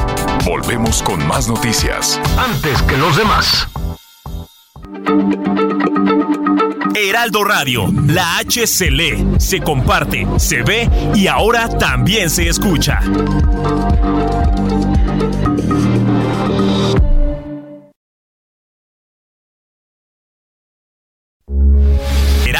[0.44, 2.20] Volvemos con más noticias.
[2.36, 3.68] Antes que los demás.
[6.96, 12.98] Heraldo Radio, la H se lee, se comparte, se ve y ahora también se escucha.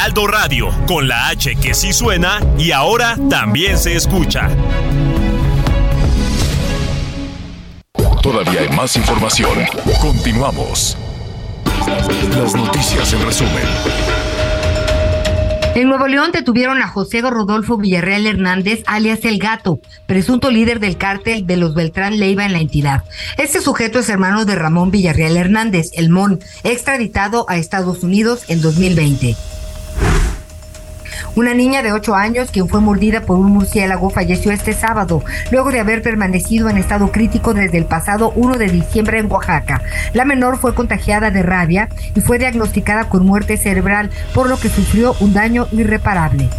[0.09, 4.49] Heraldo Radio, con la H que sí suena y ahora también se escucha.
[8.23, 9.51] Todavía hay más información.
[10.01, 10.97] Continuamos.
[12.35, 13.63] Las noticias en resumen.
[15.75, 20.97] En Nuevo León detuvieron a José Rodolfo Villarreal Hernández, alias El Gato, presunto líder del
[20.97, 23.03] cártel de los Beltrán Leiva en la entidad.
[23.37, 28.61] Este sujeto es hermano de Ramón Villarreal Hernández, el MON, extraditado a Estados Unidos en
[28.61, 29.37] 2020.
[31.35, 35.71] Una niña de 8 años, quien fue mordida por un murciélago, falleció este sábado, luego
[35.71, 39.81] de haber permanecido en estado crítico desde el pasado 1 de diciembre en Oaxaca.
[40.13, 44.69] La menor fue contagiada de rabia y fue diagnosticada con muerte cerebral, por lo que
[44.69, 46.49] sufrió un daño irreparable.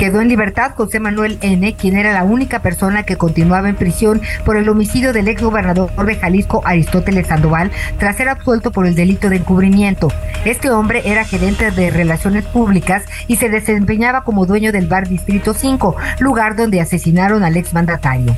[0.00, 4.22] Quedó en libertad José Manuel N., quien era la única persona que continuaba en prisión
[4.46, 8.94] por el homicidio del ex gobernador de Jalisco, Aristóteles Sandoval, tras ser absuelto por el
[8.94, 10.10] delito de encubrimiento.
[10.46, 15.52] Este hombre era gerente de relaciones públicas y se desempeñaba como dueño del bar Distrito
[15.52, 18.34] 5, lugar donde asesinaron al ex mandatario.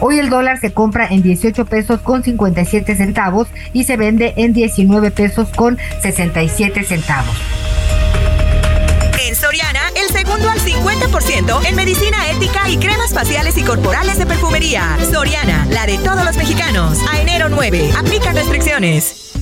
[0.00, 4.54] Hoy el dólar se compra en 18 pesos con 57 centavos y se vende en
[4.54, 7.36] 19 pesos con 67 centavos.
[10.22, 14.96] Segundo al 50% en medicina ética y cremas faciales y corporales de perfumería.
[15.12, 17.00] Soriana, la de todos los mexicanos.
[17.10, 19.32] A enero 9, aplica restricciones.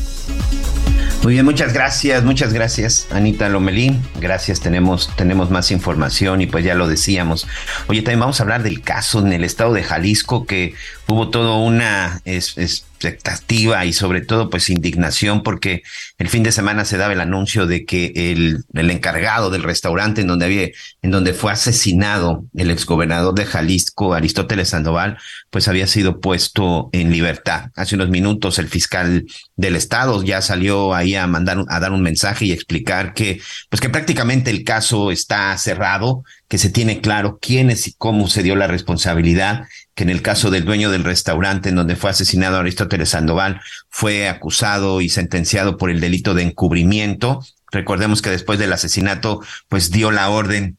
[1.22, 4.00] Muy bien, muchas gracias, muchas gracias, Anita Lomelí.
[4.22, 7.46] Gracias, tenemos, tenemos más información y pues ya lo decíamos.
[7.88, 10.72] Oye, también vamos a hablar del caso en el estado de Jalisco que
[11.10, 15.82] hubo toda una expectativa y sobre todo pues indignación porque
[16.18, 20.20] el fin de semana se daba el anuncio de que el, el encargado del restaurante
[20.20, 20.68] en donde había,
[21.02, 25.18] en donde fue asesinado el exgobernador de Jalisco, Aristóteles Sandoval,
[25.50, 27.70] pues había sido puesto en libertad.
[27.74, 32.02] Hace unos minutos el fiscal del estado ya salió ahí a mandar, a dar un
[32.02, 37.38] mensaje y explicar que, pues que prácticamente el caso está cerrado, que se tiene claro
[37.40, 39.64] quién es y cómo se dio la responsabilidad
[40.00, 43.60] que en el caso del dueño del restaurante en donde fue asesinado Aristóteles Sandoval,
[43.90, 47.44] fue acusado y sentenciado por el delito de encubrimiento.
[47.70, 50.78] Recordemos que después del asesinato, pues dio la orden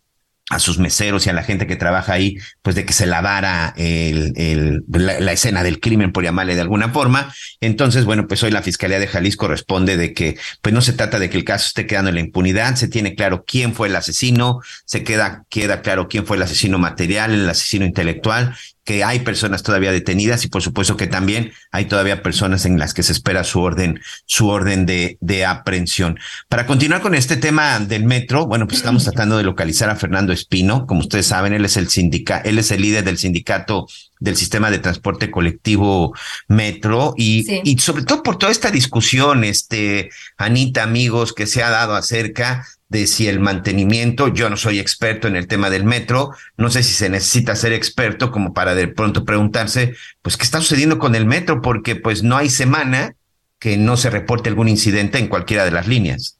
[0.49, 3.75] a sus meseros y a la gente que trabaja ahí, pues de que se lavara
[3.77, 7.31] el, el, la, escena del crimen, por llamarle de alguna forma.
[7.62, 11.19] Entonces, bueno, pues hoy la Fiscalía de Jalisco responde de que, pues no se trata
[11.19, 13.95] de que el caso esté quedando en la impunidad, se tiene claro quién fue el
[13.95, 19.20] asesino, se queda, queda claro quién fue el asesino material, el asesino intelectual, que hay
[19.20, 23.12] personas todavía detenidas y por supuesto que también hay todavía personas en las que se
[23.12, 26.20] espera su orden, su orden de, de aprehensión.
[26.50, 30.34] Para continuar con este tema del metro, bueno, pues estamos tratando de localizar a Fernando
[30.34, 30.88] Espino.
[30.88, 33.88] Como ustedes saben, él es el sindicato, él es el líder del sindicato
[34.20, 36.15] del sistema de transporte colectivo
[36.48, 41.70] metro y, y sobre todo por toda esta discusión, este, Anita, amigos, que se ha
[41.70, 46.32] dado acerca de si el mantenimiento, yo no soy experto en el tema del metro,
[46.58, 50.60] no sé si se necesita ser experto como para de pronto preguntarse, pues, ¿qué está
[50.60, 51.62] sucediendo con el metro?
[51.62, 53.15] Porque pues no hay semana
[53.60, 56.38] que no se reporte algún incidente en cualquiera de las líneas.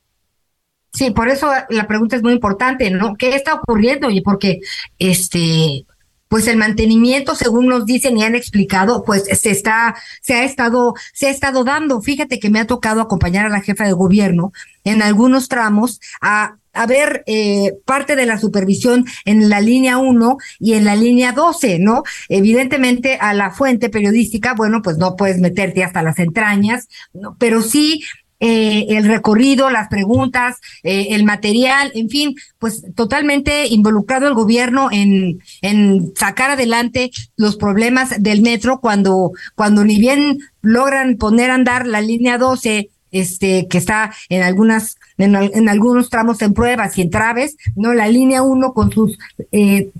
[0.91, 3.15] Sí, por eso la pregunta es muy importante, ¿no?
[3.15, 4.09] ¿Qué está ocurriendo?
[4.09, 4.59] Y porque
[4.99, 5.85] este
[6.31, 10.93] pues el mantenimiento, según nos dicen y han explicado, pues se está, se ha estado,
[11.11, 12.01] se ha estado dando.
[12.01, 14.53] Fíjate que me ha tocado acompañar a la jefa de gobierno
[14.85, 20.37] en algunos tramos a, a ver eh, parte de la supervisión en la línea 1
[20.59, 22.03] y en la línea 12, ¿no?
[22.29, 27.35] Evidentemente a la fuente periodística, bueno, pues no puedes meterte hasta las entrañas, ¿no?
[27.37, 28.03] pero sí
[28.41, 34.89] eh, el recorrido, las preguntas, eh, el material, en fin, pues totalmente involucrado el gobierno
[34.91, 41.56] en, en sacar adelante los problemas del metro cuando, cuando ni bien logran poner a
[41.56, 46.97] andar la línea 12 este, que está en algunas, en, en, algunos tramos en pruebas
[46.97, 47.93] y en traves, ¿no?
[47.93, 49.19] La línea 1 con sus
[49.51, 49.91] eh,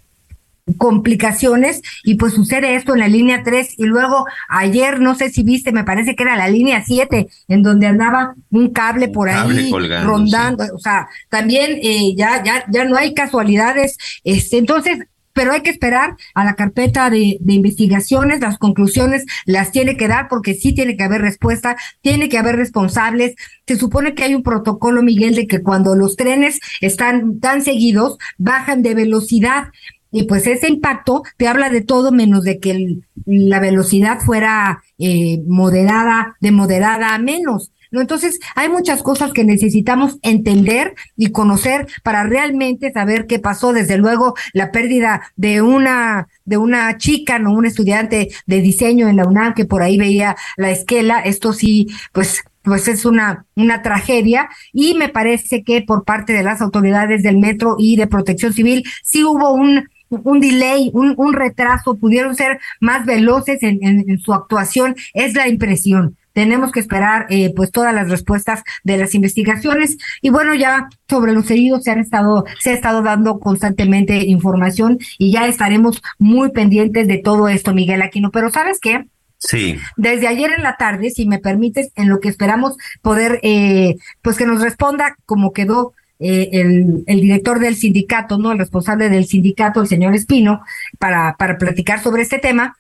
[0.78, 5.44] complicaciones y pues sucede esto en la línea 3 y luego ayer no sé si
[5.44, 9.72] viste me parece que era la línea 7 en donde andaba un cable por ahí
[10.04, 10.66] rondando.
[10.74, 13.98] o sea también eh, ya ya ya no hay casualidades.
[14.24, 15.00] Este entonces
[15.34, 20.08] pero hay que esperar a la carpeta de, de, investigaciones, las conclusiones las tiene que
[20.08, 23.36] dar porque sí tiene que haber respuesta, tiene que haber responsables.
[23.66, 28.18] Se supone que hay un protocolo, Miguel, de que cuando los trenes están tan seguidos,
[28.38, 29.70] bajan de velocidad.
[30.12, 35.42] Y pues ese impacto te habla de todo menos de que la velocidad fuera eh,
[35.48, 37.72] moderada, de moderada a menos.
[37.92, 38.00] ¿no?
[38.02, 43.74] Entonces, hay muchas cosas que necesitamos entender y conocer para realmente saber qué pasó.
[43.74, 47.52] Desde luego, la pérdida de una, de una chica, ¿no?
[47.54, 51.20] Un estudiante de diseño en la UNAM que por ahí veía la esquela.
[51.20, 56.44] Esto sí, pues pues es una, una tragedia y me parece que por parte de
[56.44, 61.34] las autoridades del metro y de protección civil sí hubo un, un delay, un, un
[61.34, 66.18] retraso, pudieron ser más veloces en, en, en, su actuación, es la impresión.
[66.34, 71.34] Tenemos que esperar eh, pues todas las respuestas de las investigaciones y bueno ya sobre
[71.34, 76.52] los heridos se han estado se ha estado dando constantemente información y ya estaremos muy
[76.52, 79.08] pendientes de todo esto Miguel Aquino pero sabes qué
[79.42, 79.78] Sí.
[79.98, 84.38] Desde ayer en la tarde, si me permites, en lo que esperamos poder, eh, pues
[84.38, 88.52] que nos responda como quedó eh, el, el, director del sindicato, ¿no?
[88.52, 90.62] El responsable del sindicato, el señor Espino,
[91.00, 92.78] para, para platicar sobre este tema.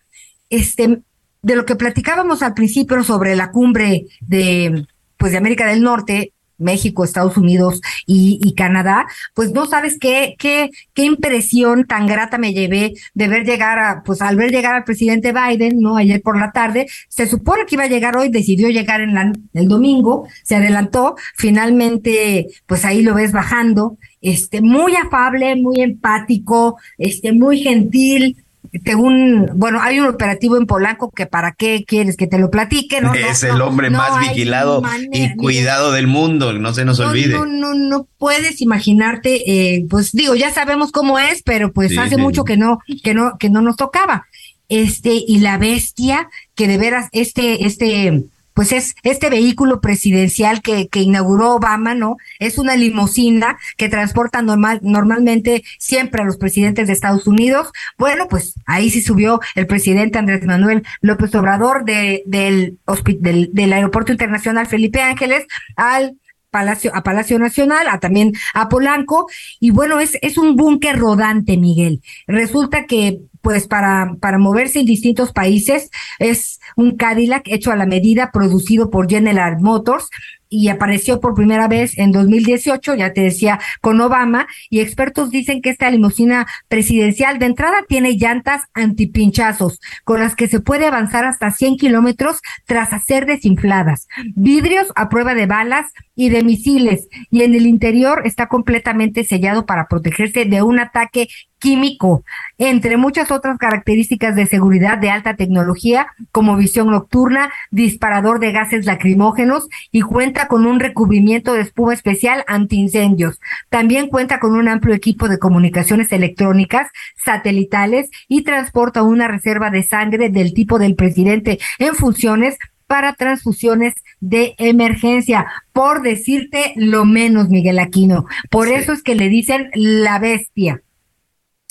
[0.49, 1.01] Este,
[1.41, 4.85] de lo que platicábamos al principio sobre la cumbre de,
[5.17, 10.69] pues de América del Norte, México, Estados Unidos y, Canadá, pues no sabes qué, qué,
[10.93, 14.83] qué impresión tan grata me llevé de ver llegar a, pues al ver llegar al
[14.83, 15.97] presidente Biden, ¿no?
[15.97, 19.33] Ayer por la tarde, se supone que iba a llegar hoy, decidió llegar en la,
[19.53, 26.77] el domingo, se adelantó, finalmente, pues ahí lo ves bajando, este, muy afable, muy empático,
[26.97, 28.37] este, muy gentil,
[28.85, 33.01] según, bueno, hay un operativo en Polanco que para qué quieres que te lo platique,
[33.01, 33.13] ¿no?
[33.13, 34.81] Es no, el hombre no, más vigilado
[35.11, 37.33] y cuidado del mundo, no se nos olvide.
[37.33, 41.97] No, no, no puedes imaginarte, eh, pues digo, ya sabemos cómo es, pero pues Sí,
[41.97, 42.21] hace sí.
[42.21, 44.25] mucho que no, que no, que no nos tocaba.
[44.69, 50.87] Este, y la bestia, que de veras, este, este, pues es este vehículo presidencial que,
[50.87, 52.17] que inauguró Obama, ¿no?
[52.39, 57.71] Es una limusina que transporta normal, normalmente siempre a los presidentes de Estados Unidos.
[57.97, 64.67] Bueno, pues ahí sí subió el presidente Andrés Manuel López Obrador del, del Aeropuerto Internacional
[64.67, 66.17] Felipe Ángeles al
[66.51, 69.27] Palacio, a Palacio Nacional, a también a Polanco,
[69.59, 72.01] y bueno, es, es un búnker rodante, Miguel.
[72.27, 77.85] Resulta que, pues, para, para moverse en distintos países, es un Cadillac hecho a la
[77.85, 80.09] medida, producido por General Motors,
[80.51, 85.61] y apareció por primera vez en 2018, ya te decía, con Obama, y expertos dicen
[85.61, 91.23] que esta limusina presidencial de entrada tiene llantas antipinchazos, con las que se puede avanzar
[91.23, 97.43] hasta 100 kilómetros tras hacer desinfladas, vidrios a prueba de balas y de misiles, y
[97.43, 101.29] en el interior está completamente sellado para protegerse de un ataque
[101.61, 102.25] químico,
[102.57, 108.85] entre muchas otras características de seguridad de alta tecnología, como visión nocturna, disparador de gases
[108.85, 113.39] lacrimógenos y cuenta con un recubrimiento de espuma especial antiincendios.
[113.69, 116.89] También cuenta con un amplio equipo de comunicaciones electrónicas,
[117.23, 123.93] satelitales y transporta una reserva de sangre del tipo del presidente en funciones para transfusiones
[124.19, 128.25] de emergencia, por decirte lo menos, Miguel Aquino.
[128.49, 128.73] Por Sí.
[128.73, 130.81] eso es que le dicen la bestia.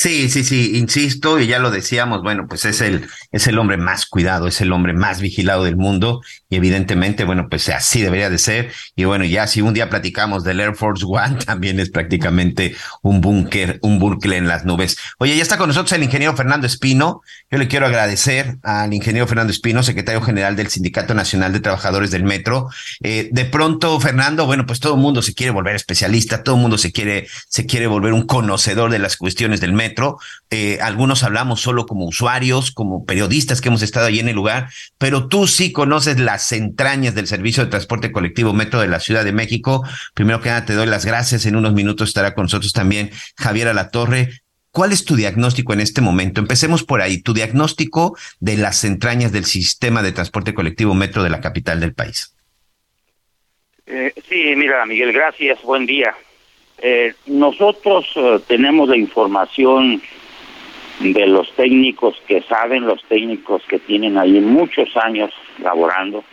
[0.02, 3.76] Sí, sí, sí, insisto, y ya lo decíamos, bueno, pues es el, es el hombre
[3.76, 8.28] más cuidado, es el hombre más vigilado del mundo, y evidentemente, bueno, pues así debería
[8.28, 8.72] de ser.
[8.96, 13.20] Y bueno, ya si un día platicamos del Air Force One, también es prácticamente un
[13.20, 14.98] búnker, un búnker en las nubes.
[15.18, 17.22] Oye, ya está con nosotros el ingeniero Fernando Espino.
[17.50, 22.10] Yo le quiero agradecer al ingeniero Fernando Espino, secretario general del Sindicato Nacional de Trabajadores
[22.10, 22.68] del Metro.
[23.00, 26.62] Eh, de pronto, Fernando, bueno, pues todo el mundo se quiere volver especialista, todo el
[26.62, 30.18] mundo se quiere, se quiere volver un conocedor de las cuestiones del metro
[30.52, 34.68] eh, algunos hablamos solo como usuarios, como periodistas que hemos estado ahí en el lugar,
[34.98, 39.26] pero tú sí conoces las entrañas del servicio de transporte colectivo Metro de la Ciudad
[39.26, 39.84] de México.
[40.14, 41.44] Primero que nada, te doy las gracias.
[41.44, 44.40] En unos minutos estará con nosotros también Javier Alatorre.
[44.70, 46.40] ¿Cuál es tu diagnóstico en este momento?
[46.40, 51.28] Empecemos por ahí, tu diagnóstico de las entrañas del sistema de transporte colectivo Metro de
[51.28, 52.34] la capital del país.
[53.84, 56.14] Eh, sí, mira, Miguel, gracias, buen día.
[56.78, 60.00] Eh, nosotros eh, tenemos la información
[61.00, 65.30] de los técnicos que saben, los técnicos que tienen ahí muchos años
[65.62, 66.24] laborando,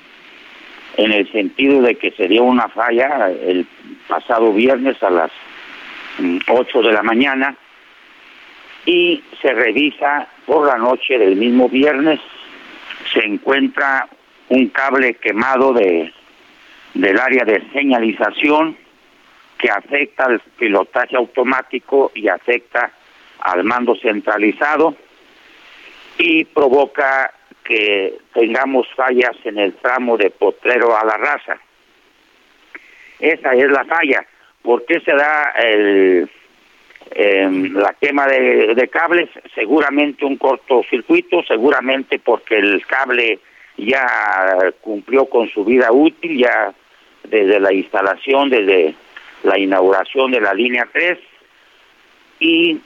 [0.97, 3.65] en el sentido de que sería una falla el
[4.07, 5.31] pasado viernes a las
[6.47, 7.55] 8 mm, de la mañana
[8.85, 12.19] y se revisa por la noche del mismo viernes,
[13.13, 14.07] se encuentra
[14.49, 16.13] un cable quemado de
[16.93, 18.75] del área de señalización
[19.59, 22.91] que afecta al pilotaje automático y afecta
[23.39, 24.95] al mando centralizado
[26.17, 27.33] y provoca
[27.68, 31.57] que tengamos fallas en el tramo de Potrero a la raza.
[33.20, 34.26] Esa es la falla.
[34.61, 36.30] ¿Por qué se da el,
[37.11, 39.30] em, la quema de, cables?
[39.53, 43.39] Seguramente un cortocircuito, seguramente porque el cable
[43.78, 46.74] ya cumplió con su vida útil, ya
[47.24, 48.95] desde la instalación, desde
[49.43, 51.20] la inauguración de la línea 3
[52.39, 52.80] y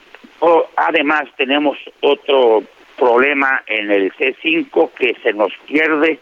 [0.76, 2.64] además tenemos otro
[3.02, 6.20] problema en el C5 que se nos pierde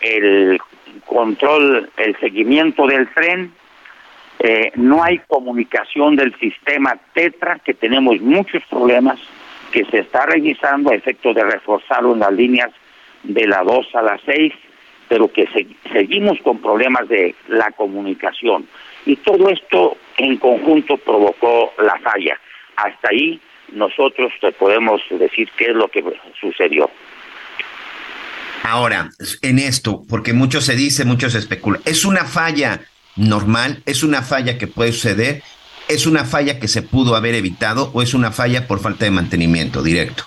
[0.00, 0.58] el
[1.06, 3.52] control, el seguimiento del tren,
[4.40, 9.20] eh, no hay comunicación del sistema Tetra, que tenemos muchos problemas,
[9.70, 12.70] que se está revisando a efecto de reforzarlo en las líneas
[13.22, 14.52] de la 2 a la 6,
[15.08, 15.46] pero que
[15.92, 18.66] seguimos con problemas de la comunicación.
[19.06, 22.40] Y todo esto en conjunto provocó la falla.
[22.74, 23.40] Hasta ahí
[23.74, 26.02] nosotros te podemos decir qué es lo que
[26.40, 26.90] sucedió.
[28.62, 29.10] Ahora,
[29.42, 32.80] en esto, porque mucho se dice, mucho se especula, ¿es una falla
[33.16, 33.82] normal?
[33.86, 35.42] ¿Es una falla que puede suceder?
[35.88, 39.10] ¿Es una falla que se pudo haber evitado o es una falla por falta de
[39.10, 40.24] mantenimiento directo?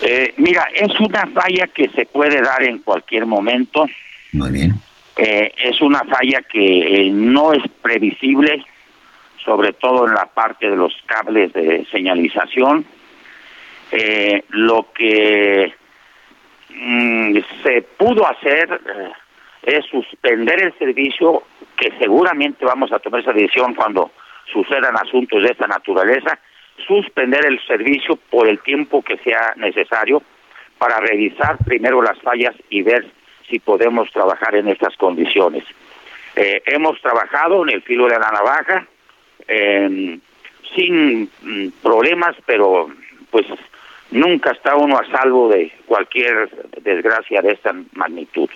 [0.00, 3.86] Eh, mira, es una falla que se puede dar en cualquier momento.
[4.32, 4.74] Muy bien.
[5.16, 8.64] Eh, es una falla que eh, no es previsible,
[9.44, 12.84] sobre todo en la parte de los cables de señalización.
[13.90, 15.74] Eh, lo que
[16.70, 18.80] mm, se pudo hacer
[19.62, 21.44] es suspender el servicio,
[21.76, 24.10] que seguramente vamos a tomar esa decisión cuando
[24.52, 26.38] sucedan asuntos de esta naturaleza,
[26.86, 30.22] suspender el servicio por el tiempo que sea necesario
[30.78, 33.06] para revisar primero las fallas y ver
[33.48, 35.64] si podemos trabajar en estas condiciones.
[36.34, 38.86] Eh, hemos trabajado en el filo de la navaja
[40.74, 42.88] sin mm, problemas, pero
[43.30, 43.46] pues
[44.10, 46.50] nunca está uno a salvo de cualquier
[46.82, 48.48] desgracia de esta magnitud.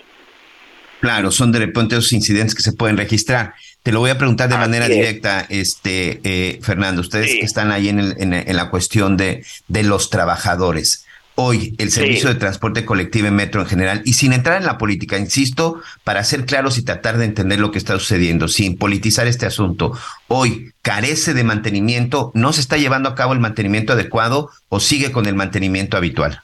[0.99, 3.53] Claro, son de repente esos incidentes que se pueden registrar.
[3.83, 7.01] Te lo voy a preguntar de manera directa, este eh, Fernando.
[7.01, 11.06] Ustedes que están ahí en, el, en, la cuestión de, de los trabajadores
[11.39, 14.79] hoy el servicio de transporte colectivo en metro en general y sin entrar en la
[14.79, 19.27] política, insisto, para ser claros y tratar de entender lo que está sucediendo, sin politizar
[19.27, 19.91] este asunto,
[20.27, 25.11] hoy carece de mantenimiento, no se está llevando a cabo el mantenimiento adecuado o sigue
[25.11, 26.41] con el mantenimiento habitual.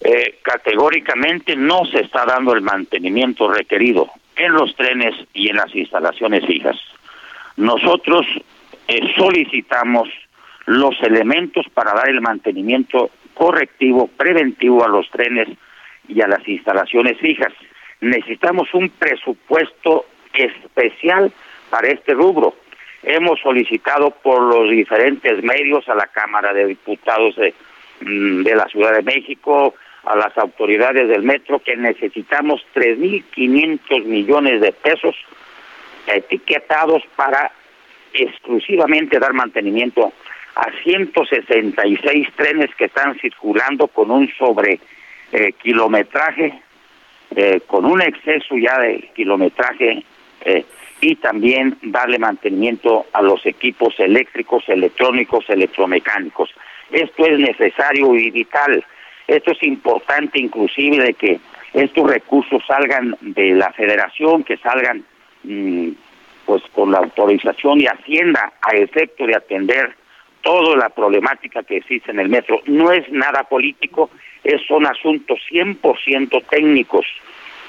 [0.00, 5.74] Eh, categóricamente no se está dando el mantenimiento requerido en los trenes y en las
[5.74, 6.76] instalaciones fijas.
[7.56, 8.26] Nosotros
[8.88, 10.10] eh, solicitamos
[10.66, 15.48] los elementos para dar el mantenimiento correctivo, preventivo a los trenes
[16.08, 17.52] y a las instalaciones fijas.
[18.00, 21.32] Necesitamos un presupuesto especial
[21.70, 22.54] para este rubro.
[23.02, 27.54] Hemos solicitado por los diferentes medios a la Cámara de Diputados de,
[28.00, 29.74] mm, la Ciudad de México,
[30.04, 35.16] a las autoridades del metro, que necesitamos 3.500 millones de pesos
[36.06, 37.52] etiquetados para
[38.12, 40.12] exclusivamente dar mantenimiento
[40.54, 44.80] a 166 trenes que están circulando con un sobre
[45.32, 46.60] eh, kilometraje,
[47.34, 50.04] eh, con un exceso ya de kilometraje
[50.44, 50.64] eh,
[51.00, 56.50] y también darle mantenimiento a los equipos eléctricos, electrónicos, electromecánicos.
[56.90, 58.84] Esto es necesario y vital.
[59.26, 61.40] Esto es importante inclusive de que
[61.72, 65.04] estos recursos salgan de la federación, que salgan
[65.44, 65.88] mm,
[66.44, 69.96] pues con la autorización y hacienda a efecto de atender
[70.42, 72.60] toda la problemática que existe en el metro.
[72.66, 74.10] No es nada político,
[74.68, 77.06] son asuntos 100% técnicos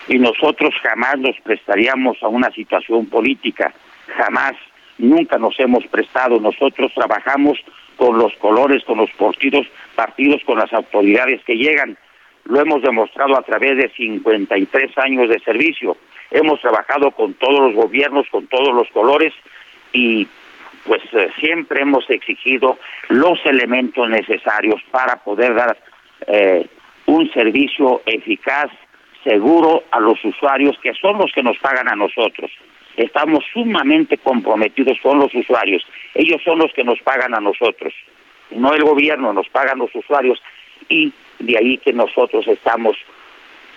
[0.07, 3.73] y nosotros jamás nos prestaríamos a una situación política,
[4.17, 4.53] jamás,
[4.97, 7.57] nunca nos hemos prestado, nosotros trabajamos
[7.95, 11.97] con los colores, con los partidos, partidos, con las autoridades que llegan.
[12.45, 15.95] Lo hemos demostrado a través de 53 años de servicio.
[16.31, 19.33] Hemos trabajado con todos los gobiernos, con todos los colores
[19.93, 20.27] y
[20.85, 22.77] pues eh, siempre hemos exigido
[23.09, 25.77] los elementos necesarios para poder dar
[26.27, 26.67] eh,
[27.05, 28.69] un servicio eficaz,
[29.23, 32.51] seguro a los usuarios que son los que nos pagan a nosotros.
[32.97, 35.83] Estamos sumamente comprometidos con los usuarios.
[36.13, 37.93] Ellos son los que nos pagan a nosotros.
[38.51, 40.39] No el gobierno, nos pagan los usuarios
[40.89, 42.97] y de ahí que nosotros estamos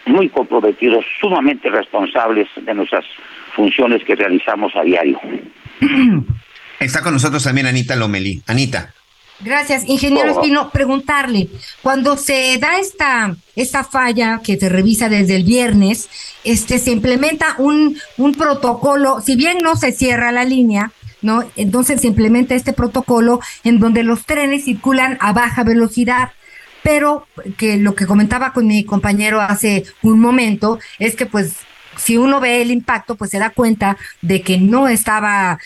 [0.04, 3.04] muy comprometidos, sumamente responsables de nuestras
[3.54, 5.20] funciones que realizamos a diario.
[6.81, 8.43] Está con nosotros también Anita Lomelí.
[8.47, 8.93] Anita.
[9.41, 10.70] Gracias, ingeniero Espino.
[10.70, 11.49] Preguntarle,
[11.83, 16.09] cuando se da esta, esta falla que se revisa desde el viernes,
[16.45, 21.45] este, se implementa un, un protocolo, si bien no se cierra la línea, ¿no?
[21.57, 26.31] Entonces se implementa este protocolo en donde los trenes circulan a baja velocidad.
[26.83, 31.55] Pero que lo que comentaba con mi compañero hace un momento es que pues
[31.97, 35.59] si uno ve el impacto, pues se da cuenta de que no estaba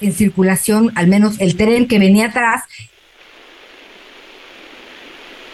[0.00, 2.64] en circulación, al menos el tren que venía atrás,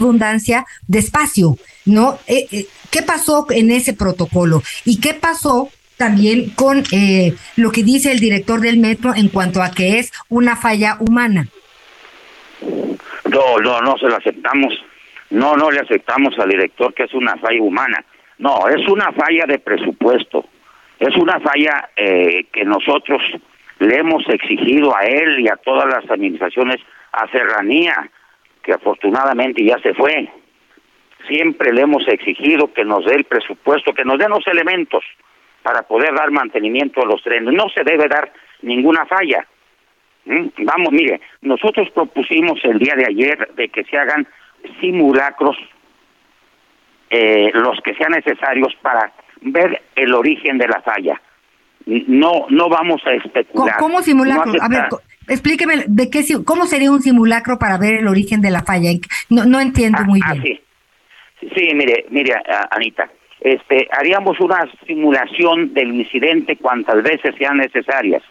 [0.01, 2.19] abundancia de espacio, ¿no?
[2.27, 4.63] Eh, eh, ¿Qué pasó en ese protocolo?
[4.85, 9.63] ¿Y qué pasó también con eh, lo que dice el director del metro en cuanto
[9.63, 11.49] a que es una falla humana?
[12.61, 14.73] No, no, no se lo aceptamos.
[15.31, 18.05] No, no le aceptamos al director que es una falla humana.
[18.39, 20.47] No, es una falla de presupuesto.
[20.99, 23.21] Es una falla que nosotros
[23.79, 26.77] le hemos exigido a él y a todas las administraciones
[27.13, 28.11] a Serranía,
[28.63, 30.29] que afortunadamente ya se fue.
[31.29, 35.05] Siempre le hemos exigido que nos dé el presupuesto, que nos dé los elementos
[35.63, 37.53] para poder dar mantenimiento a los trenes.
[37.53, 39.47] No se debe dar ninguna falla.
[40.25, 40.47] ¿Mm?
[40.59, 44.27] Vamos, mire, nosotros propusimos el día de ayer de que se hagan
[44.81, 45.57] simulacros,
[47.11, 51.21] eh, los que sean necesarios para ver el origen de la falla.
[51.87, 53.77] No, no vamos a especular.
[53.79, 54.53] ¿Cómo, simulacro?
[54.61, 54.89] a ver,
[55.29, 58.91] Explíqueme de qué cómo sería un simulacro para ver el origen de la falla.
[59.29, 60.61] No, no entiendo muy ah, bien.
[61.41, 61.49] sí.
[61.55, 62.35] sí, mire, mire,
[62.71, 63.11] Anita,
[63.41, 68.23] este, haríamos una simulación del incidente cuantas veces sean necesarias,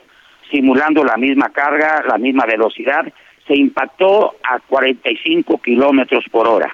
[0.49, 3.05] simulando la misma carga, la misma velocidad.
[3.45, 6.73] Se impactó a 45 kilómetros por hora.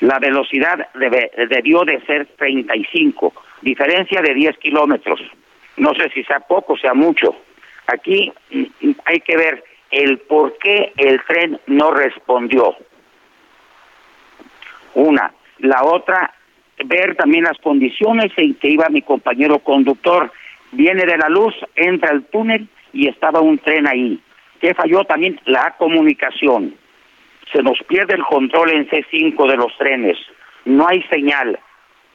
[0.00, 5.20] La velocidad debió de ser 35, diferencia de 10 kilómetros.
[5.78, 7.34] No sé si sea poco, sea mucho.
[7.86, 8.32] Aquí
[9.04, 12.76] hay que ver el por qué el tren no respondió.
[14.94, 15.32] Una.
[15.58, 16.34] La otra,
[16.84, 20.30] ver también las condiciones en que iba mi compañero conductor.
[20.72, 24.20] Viene de la luz, entra al túnel y estaba un tren ahí.
[24.60, 25.04] ¿Qué falló?
[25.04, 26.74] También la comunicación.
[27.52, 30.18] Se nos pierde el control en C5 de los trenes.
[30.64, 31.58] No hay señal.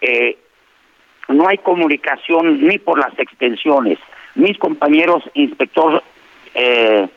[0.01, 0.37] Eh,
[1.27, 3.99] no hay comunicación ni por las extensiones
[4.35, 6.03] mis compañeros inspector
[6.55, 7.07] eh,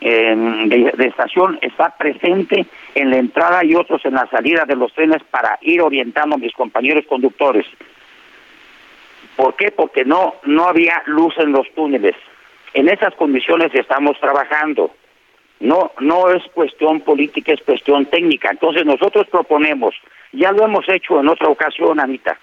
[0.00, 5.22] de, estación está presente en la entrada y otros en la salida de los trenes
[5.30, 7.66] para ir orientando a mis compañeros conductores.
[9.36, 9.70] ¿Por qué?
[9.70, 12.14] Porque no, no había luz en los túneles.
[12.74, 14.94] En esas condiciones estamos trabajando.
[15.60, 18.50] No, no es cuestión política, es cuestión técnica.
[18.50, 19.94] Entonces nosotros proponemos,
[20.32, 22.38] ya lo hemos hecho en otra ocasión, Anita,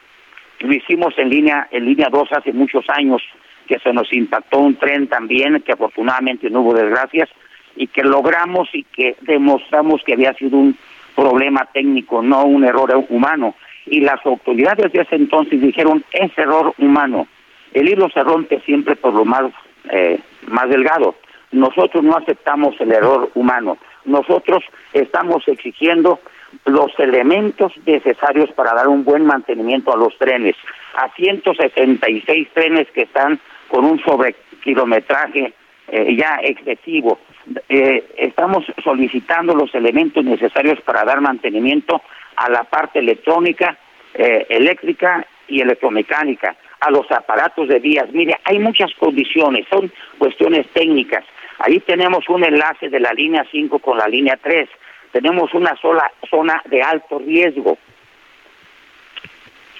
[0.63, 3.21] lo hicimos en línea, en línea 2 hace muchos años,
[3.67, 7.29] que se nos impactó un tren también, que afortunadamente no hubo desgracias,
[7.75, 10.77] y que logramos y que demostramos que había sido un
[11.15, 13.55] problema técnico, no un error humano.
[13.85, 17.27] Y las autoridades de ese entonces dijeron, es error humano.
[17.73, 19.51] El hilo se rompe siempre por lo más,
[19.89, 21.15] eh, más delgado.
[21.51, 23.77] Nosotros no aceptamos el error humano.
[24.05, 26.19] Nosotros estamos exigiendo
[26.65, 30.55] los elementos necesarios para dar un buen mantenimiento a los trenes.
[30.95, 35.53] A 166 trenes que están con un sobrekilometraje
[35.87, 37.19] eh, ya excesivo.
[37.67, 42.01] Eh, estamos solicitando los elementos necesarios para dar mantenimiento
[42.35, 43.77] a la parte electrónica,
[44.13, 46.55] eh, eléctrica y electromecánica.
[46.85, 48.11] a los aparatos de vías.
[48.11, 51.23] Mire, hay muchas condiciones, son cuestiones técnicas.
[51.59, 54.67] Ahí tenemos un enlace de la línea 5 con la línea 3.
[55.13, 57.77] Tenemos una sola zona de alto riesgo.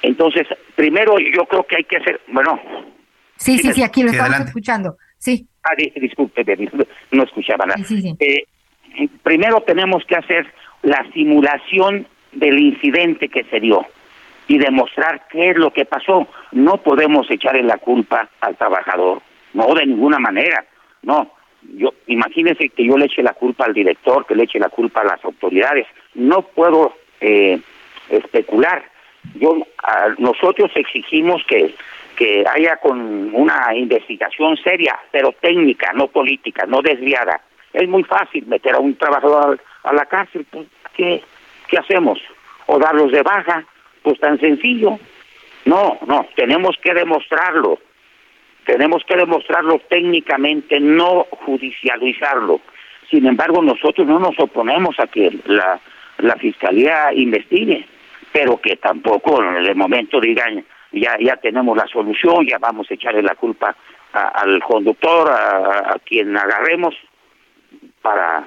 [0.04, 2.62] Entonces, primero yo creo que hay que hacer, bueno.
[3.36, 4.96] Sí, sí, sí, aquí lo estamos escuchando.
[5.18, 5.48] Sí.
[5.64, 6.46] Ah, disculpe,
[7.12, 7.82] no escuchaba nada.
[8.20, 8.46] Eh,
[9.24, 10.46] primero tenemos que hacer
[10.84, 13.88] la simulación del incidente que se dio
[14.48, 16.28] y demostrar qué es lo que pasó.
[16.52, 19.24] No podemos echarle la culpa al trabajador,
[19.54, 20.64] no de ninguna manera,
[21.02, 21.32] no.
[21.76, 25.02] Yo imagínense que yo le eche la culpa al director, que le eche la culpa
[25.02, 25.88] a las autoridades.
[26.14, 27.60] No puedo eh,
[28.10, 28.84] especular.
[29.36, 29.66] Yo
[30.18, 31.74] nosotros exigimos que
[32.16, 37.42] que haya con una investigación seria, pero técnica, no política, no desviada.
[37.72, 41.24] Es muy fácil meter a un trabajador a la cárcel, pues, ¿qué,
[41.68, 42.20] qué hacemos?
[42.68, 43.66] O darlos de baja,
[44.04, 45.00] pues tan sencillo.
[45.66, 47.80] No, no, tenemos que demostrarlo.
[48.66, 52.62] Tenemos que demostrarlo técnicamente, no judicializarlo.
[53.10, 55.80] Sin embargo, nosotros no nos oponemos a que la,
[56.20, 57.86] la fiscalía investigue,
[58.32, 62.94] pero que tampoco en el momento digan ya ya tenemos la solución, ya vamos a
[62.94, 63.76] echarle la culpa
[64.14, 66.96] al conductor, a, a, quien agarremos
[68.02, 68.44] para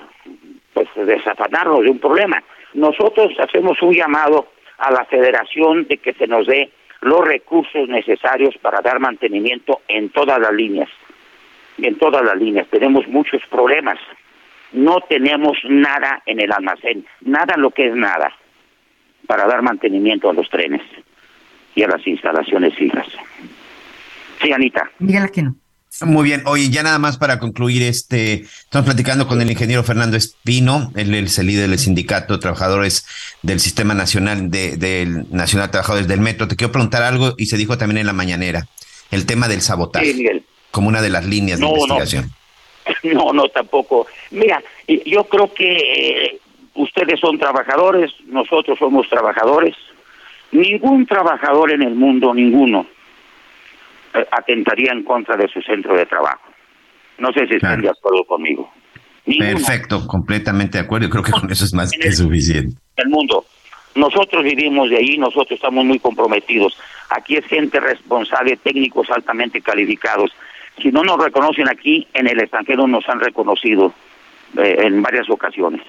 [0.72, 2.42] pues desafanarnos de un problema.
[2.74, 4.48] Nosotros hacemos un llamado
[4.78, 6.70] a la federación de que se nos dé
[7.00, 10.88] los recursos necesarios para dar mantenimiento en todas las líneas.
[11.78, 13.98] En todas las líneas tenemos muchos problemas.
[14.72, 18.32] No tenemos nada en el almacén, nada lo que es nada
[19.26, 20.82] para dar mantenimiento a los trenes
[21.74, 23.06] y a las instalaciones fijas.
[24.40, 24.90] Sí, Anita.
[24.98, 25.54] Miguel Aquino.
[26.04, 26.42] Muy bien.
[26.46, 31.14] Oye, ya nada más para concluir, este, estamos platicando con el ingeniero Fernando Espino, él
[31.14, 33.06] es el líder del sindicato de trabajadores
[33.42, 36.48] del Sistema Nacional de, del Nacional de Trabajadores del Metro.
[36.48, 38.66] Te quiero preguntar algo y se dijo también en la mañanera,
[39.10, 40.28] el tema del sabotaje, sí,
[40.70, 42.30] como una de las líneas de investigación.
[43.04, 43.14] No.
[43.14, 44.06] no, no, tampoco.
[44.30, 44.62] Mira,
[45.06, 46.38] yo creo que eh,
[46.74, 49.74] ustedes son trabajadores, nosotros somos trabajadores.
[50.52, 52.86] Ningún trabajador en el mundo, ninguno,
[54.30, 56.42] atentaría en contra de su centro de trabajo.
[57.18, 58.70] No sé si están de acuerdo conmigo.
[59.24, 61.08] Perfecto, completamente de acuerdo.
[61.08, 62.76] Creo que con eso es más que suficiente.
[62.96, 63.44] El mundo.
[63.94, 66.78] Nosotros vivimos de ahí, nosotros estamos muy comprometidos.
[67.10, 70.30] Aquí es gente responsable, técnicos altamente calificados.
[70.82, 73.94] Si no nos reconocen aquí, en el extranjero nos han reconocido
[74.58, 75.80] eh, en varias ocasiones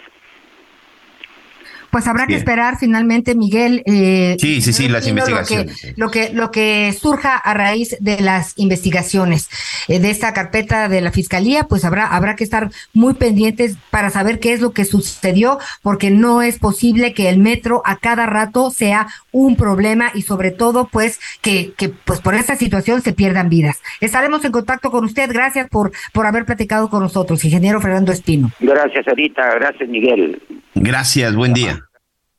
[1.90, 3.82] pues habrá que esperar finalmente, Miguel.
[3.86, 5.94] Eh, sí, sí, sí, las investigaciones.
[5.96, 9.50] Lo que, lo que, surja a raíz de las investigaciones
[9.88, 14.10] eh, de esta carpeta de la fiscalía, pues habrá, habrá que estar muy pendientes para
[14.10, 18.26] saber qué es lo que sucedió, porque no es posible que el metro a cada
[18.26, 23.14] rato sea un problema y sobre todo, pues, que, que pues por esta situación se
[23.14, 23.82] pierdan vidas.
[24.02, 25.30] Estaremos en contacto con usted.
[25.32, 28.52] Gracias por, por haber platicado con nosotros, ingeniero Fernando Espino.
[28.60, 29.54] Gracias, Anita.
[29.56, 30.42] Gracias, Miguel.
[30.76, 31.87] Gracias, buen día.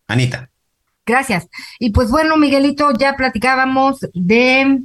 [0.08, 0.50] Anita.
[1.06, 1.48] Gracias.
[1.78, 4.82] Y pues bueno, Miguelito, ya platicábamos de,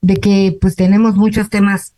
[0.00, 1.94] de que pues tenemos muchos temas,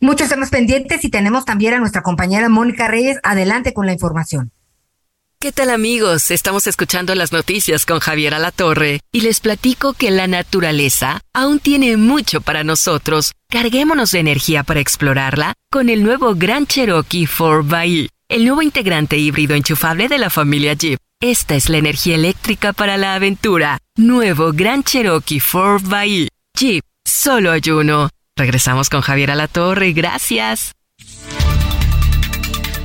[0.00, 3.18] muchos temas pendientes y tenemos también a nuestra compañera Mónica Reyes.
[3.22, 4.50] Adelante con la información.
[5.40, 6.30] ¿Qué tal amigos?
[6.30, 11.96] Estamos escuchando las noticias con Javier Alatorre y les platico que la naturaleza aún tiene
[11.96, 13.32] mucho para nosotros.
[13.48, 19.56] Carguémonos de energía para explorarla con el nuevo Gran Cherokee 4xE, el nuevo integrante híbrido
[19.56, 23.78] enchufable de la familia Jeep esta es la energía eléctrica para la aventura.
[23.96, 26.28] Nuevo Gran Cherokee 4xE.
[26.58, 28.10] Jeep, solo hay uno.
[28.36, 29.92] Regresamos con Javier la Torre.
[29.92, 30.72] Gracias.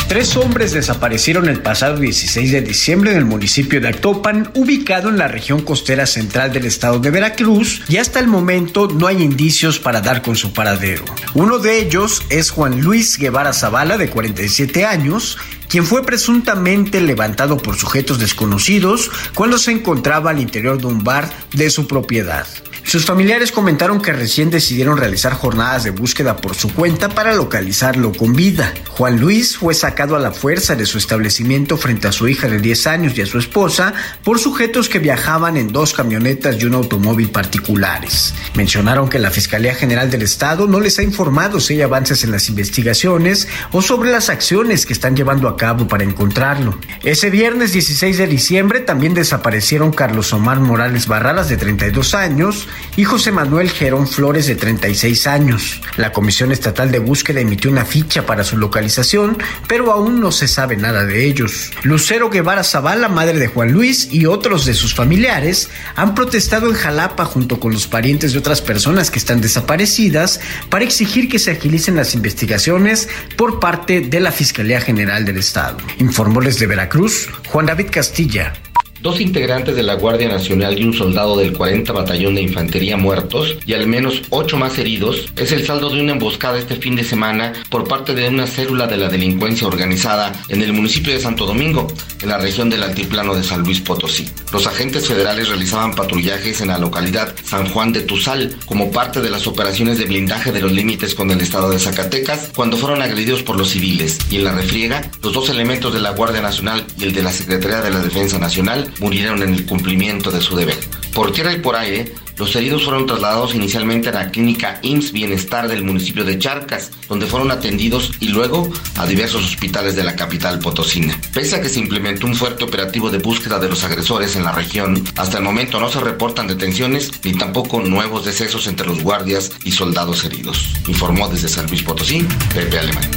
[0.07, 5.17] Tres hombres desaparecieron el pasado 16 de diciembre en el municipio de Actopan, ubicado en
[5.17, 9.79] la región costera central del estado de Veracruz, y hasta el momento no hay indicios
[9.79, 11.03] para dar con su paradero.
[11.33, 15.37] Uno de ellos es Juan Luis Guevara Zavala, de 47 años,
[15.69, 21.29] quien fue presuntamente levantado por sujetos desconocidos cuando se encontraba al interior de un bar
[21.53, 22.47] de su propiedad.
[22.87, 28.13] Sus familiares comentaron que recién decidieron realizar jornadas de búsqueda por su cuenta para localizarlo
[28.13, 28.73] con vida.
[28.91, 32.59] Juan Luis fue sacado a la fuerza de su establecimiento frente a su hija de
[32.61, 36.75] 10 años y a su esposa por sujetos que viajaban en dos camionetas y un
[36.75, 38.33] automóvil particulares.
[38.55, 42.31] Mencionaron que la Fiscalía General del Estado no les ha informado si hay avances en
[42.31, 46.79] las investigaciones o sobre las acciones que están llevando a cabo para encontrarlo.
[47.03, 53.03] Ese viernes 16 de diciembre también desaparecieron Carlos Omar Morales Barralas de 32 años, y
[53.03, 55.81] José Manuel Gerón Flores, de 36 años.
[55.97, 60.47] La Comisión Estatal de Búsqueda emitió una ficha para su localización, pero aún no se
[60.47, 61.71] sabe nada de ellos.
[61.83, 66.75] Lucero Guevara Zavala, madre de Juan Luis, y otros de sus familiares han protestado en
[66.75, 71.51] Jalapa junto con los parientes de otras personas que están desaparecidas para exigir que se
[71.51, 75.77] agilicen las investigaciones por parte de la Fiscalía General del Estado.
[75.99, 78.53] Informó desde Veracruz, Juan David Castilla.
[79.01, 83.55] Dos integrantes de la Guardia Nacional y un soldado del 40 Batallón de Infantería muertos
[83.65, 87.03] y al menos ocho más heridos es el saldo de una emboscada este fin de
[87.03, 91.45] semana por parte de una célula de la delincuencia organizada en el municipio de Santo
[91.45, 91.87] Domingo,
[92.21, 94.27] en la región del altiplano de San Luis Potosí.
[94.51, 99.29] Los agentes federales realizaban patrullajes en la localidad San Juan de Tuzal como parte de
[99.29, 103.43] las operaciones de blindaje de los límites con el estado de Zacatecas cuando fueron agredidos
[103.43, 107.03] por los civiles y en la refriega los dos elementos de la Guardia Nacional y
[107.03, 110.77] el de la Secretaría de la Defensa Nacional murieron en el cumplimiento de su deber.
[111.13, 115.67] Por tierra y por aire, los heridos fueron trasladados inicialmente a la clínica IMSS Bienestar
[115.67, 120.59] del municipio de Charcas, donde fueron atendidos y luego a diversos hospitales de la capital
[120.59, 121.19] potosina.
[121.33, 124.51] Pese a que se implementó un fuerte operativo de búsqueda de los agresores en la
[124.51, 129.51] región, hasta el momento no se reportan detenciones ni tampoco nuevos decesos entre los guardias
[129.63, 130.75] y soldados heridos.
[130.87, 133.09] Informó desde San Luis Potosí, Pepe Alemán.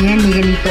[0.00, 0.70] Bien, Miguelito.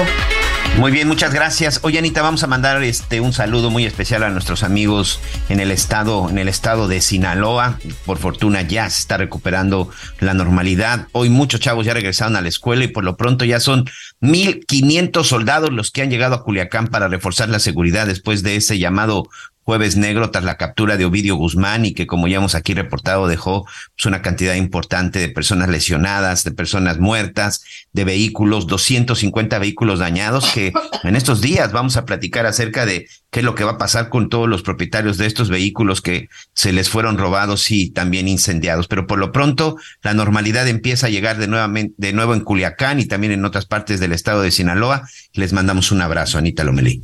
[0.78, 1.80] Muy bien, muchas gracias.
[1.82, 5.20] Oye, Anita, vamos a mandar este un saludo muy especial a nuestros amigos
[5.50, 7.80] en el estado, en el estado de Sinaloa.
[8.06, 11.08] Por fortuna ya se está recuperando la normalidad.
[11.14, 13.86] Hoy muchos chavos ya regresaron a la escuela y por lo pronto ya son
[14.22, 18.78] 1.500 soldados los que han llegado a Culiacán para reforzar la seguridad después de ese
[18.78, 19.28] llamado
[19.68, 23.28] Jueves Negro tras la captura de Ovidio Guzmán y que como ya hemos aquí reportado
[23.28, 23.66] dejó
[23.98, 30.50] pues, una cantidad importante de personas lesionadas, de personas muertas, de vehículos, 250 vehículos dañados
[30.54, 30.72] que
[31.04, 34.08] en estos días vamos a platicar acerca de qué es lo que va a pasar
[34.08, 38.88] con todos los propietarios de estos vehículos que se les fueron robados y también incendiados.
[38.88, 43.02] Pero por lo pronto la normalidad empieza a llegar de, nuevamente, de nuevo en Culiacán
[43.02, 45.10] y también en otras partes del estado de Sinaloa.
[45.34, 47.04] Les mandamos un abrazo, Anita Lomelí.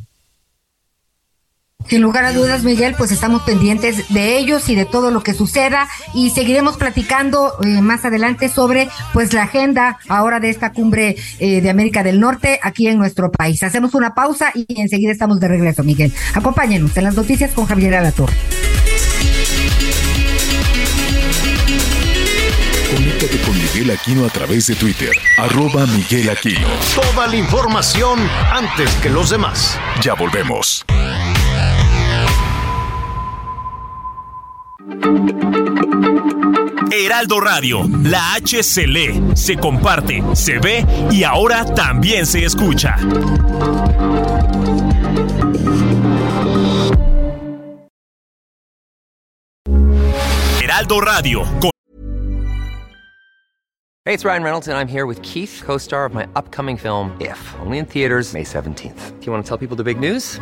[1.88, 5.34] Sin lugar a dudas, Miguel, pues estamos pendientes de ellos y de todo lo que
[5.34, 11.16] suceda y seguiremos platicando eh, más adelante sobre pues la agenda ahora de esta cumbre
[11.40, 13.62] eh, de América del Norte aquí en nuestro país.
[13.64, 16.14] Hacemos una pausa y enseguida estamos de regreso, Miguel.
[16.34, 18.34] Acompáñenos en las noticias con Javier Alatorre.
[22.96, 26.68] Conéctate con Miguel Aquino a través de Twitter, arroba Miguel Aquino.
[26.94, 28.20] Toda la información
[28.52, 29.80] antes que los demás.
[30.02, 30.86] Ya volvemos.
[36.92, 38.86] Heraldo Radio, la H se
[39.36, 42.98] se comparte, se ve y ahora también se escucha.
[50.62, 51.44] Heraldo Radio.
[54.06, 57.40] Hey, it's Ryan Reynolds and I'm here with Keith, co-star of my upcoming film If,
[57.62, 59.20] only in theaters May 17th.
[59.20, 60.42] Do you want to tell people the big news?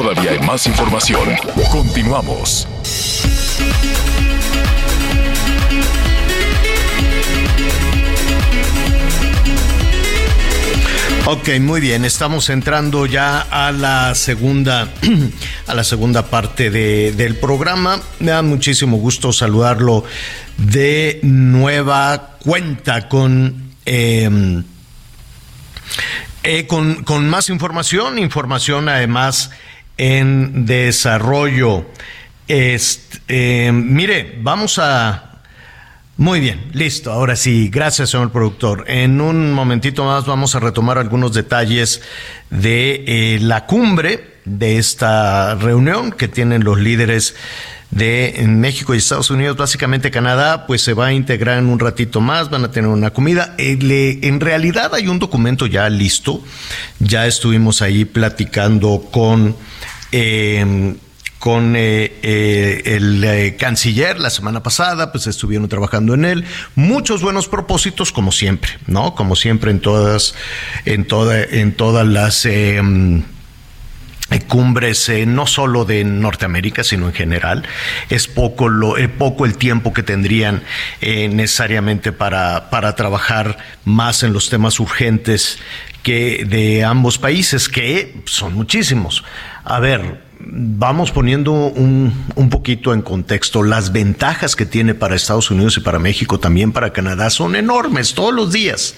[0.00, 1.28] Todavía hay más información.
[1.72, 2.68] Continuamos.
[11.26, 12.04] Ok, muy bien.
[12.04, 14.88] Estamos entrando ya a la segunda,
[15.66, 18.00] a la segunda parte de, del programa.
[18.20, 20.04] Me da muchísimo gusto saludarlo
[20.58, 23.72] de nueva cuenta con.
[23.84, 24.62] Eh,
[26.44, 29.50] eh, con, con, más información, información además
[29.98, 31.84] en desarrollo.
[32.46, 35.24] Este, mire, vamos a...
[36.16, 37.12] Muy bien, listo.
[37.12, 38.84] Ahora sí, gracias, señor productor.
[38.88, 42.02] En un momentito más vamos a retomar algunos detalles
[42.50, 47.36] de eh, la cumbre de esta reunión que tienen los líderes
[47.90, 52.20] de México y Estados Unidos, básicamente Canadá, pues se va a integrar en un ratito
[52.20, 53.54] más, van a tener una comida.
[53.58, 56.42] en realidad hay un documento ya listo,
[56.98, 59.56] ya estuvimos ahí platicando con...
[60.12, 60.96] Em,
[61.38, 66.44] con eh, eh, el eh, canciller la semana pasada, pues estuvieron trabajando en él.
[66.74, 69.14] Muchos buenos propósitos, como siempre, ¿no?
[69.14, 70.34] Como siempre en todas,
[70.84, 72.44] en toda, en todas las
[74.38, 77.64] em, cumbres eh, no solo de Norteamérica, sino en general.
[78.10, 80.62] Es poco, lo, eh, poco el tiempo que tendrían
[81.00, 85.58] eh, necesariamente para, para trabajar más en los temas urgentes
[86.02, 89.24] que de ambos países, que son muchísimos.
[89.64, 93.62] A ver, vamos poniendo un, un, poquito en contexto.
[93.62, 98.14] Las ventajas que tiene para Estados Unidos y para México, también para Canadá, son enormes
[98.14, 98.94] todos los días.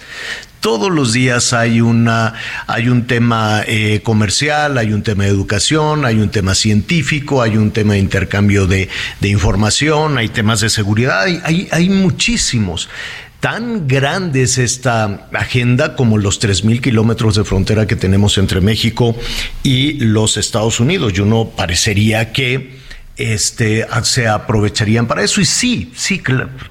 [0.61, 2.35] Todos los días hay una,
[2.67, 7.57] hay un tema eh, comercial, hay un tema de educación, hay un tema científico, hay
[7.57, 12.91] un tema de intercambio de, de información, hay temas de seguridad, hay, hay, hay muchísimos
[13.41, 19.17] tan grande es esta agenda como los 3.000 kilómetros de frontera que tenemos entre México
[19.63, 21.15] y los Estados Unidos.
[21.17, 22.79] Y uno parecería que
[23.17, 25.41] este, se aprovecharían para eso.
[25.41, 26.23] Y sí, sí,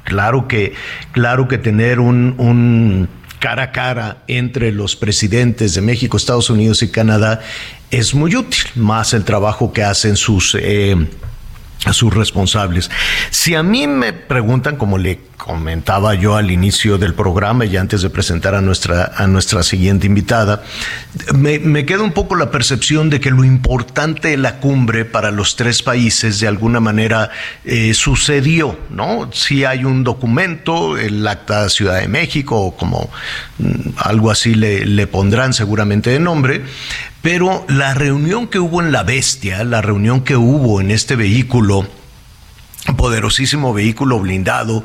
[0.03, 0.73] claro que,
[1.11, 3.09] claro que tener un, un
[3.39, 7.41] cara a cara entre los presidentes de México, Estados Unidos y Canadá
[7.89, 10.55] es muy útil, más el trabajo que hacen sus...
[10.59, 10.95] Eh,
[11.91, 12.89] sus responsables.
[13.29, 18.01] Si a mí me preguntan, como le comentaba yo al inicio del programa y antes
[18.01, 20.63] de presentar a nuestra, a nuestra siguiente invitada,
[21.33, 25.55] me, queda un poco la percepción de que lo importante de la cumbre para los
[25.55, 27.31] tres países de alguna manera
[27.63, 29.29] eh, sucedió, ¿no?
[29.31, 33.09] Si hay un documento, el Acta Ciudad de México, o como
[33.57, 36.63] mm, algo así le, le pondrán seguramente de nombre,
[37.21, 41.87] pero la reunión que hubo en La Bestia, la reunión que hubo en este vehículo,
[42.95, 44.83] poderosísimo vehículo blindado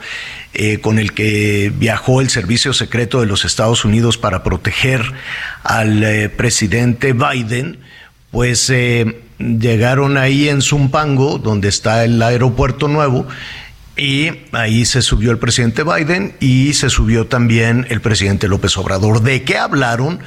[0.52, 5.02] eh, con el que viajó el Servicio Secreto de los Estados Unidos para proteger
[5.62, 7.78] al eh, presidente Biden,
[8.30, 13.26] pues eh, llegaron ahí en Zumpango, donde está el aeropuerto nuevo,
[13.96, 19.22] y ahí se subió el presidente Biden y se subió también el presidente López Obrador.
[19.22, 20.18] ¿De qué hablaron?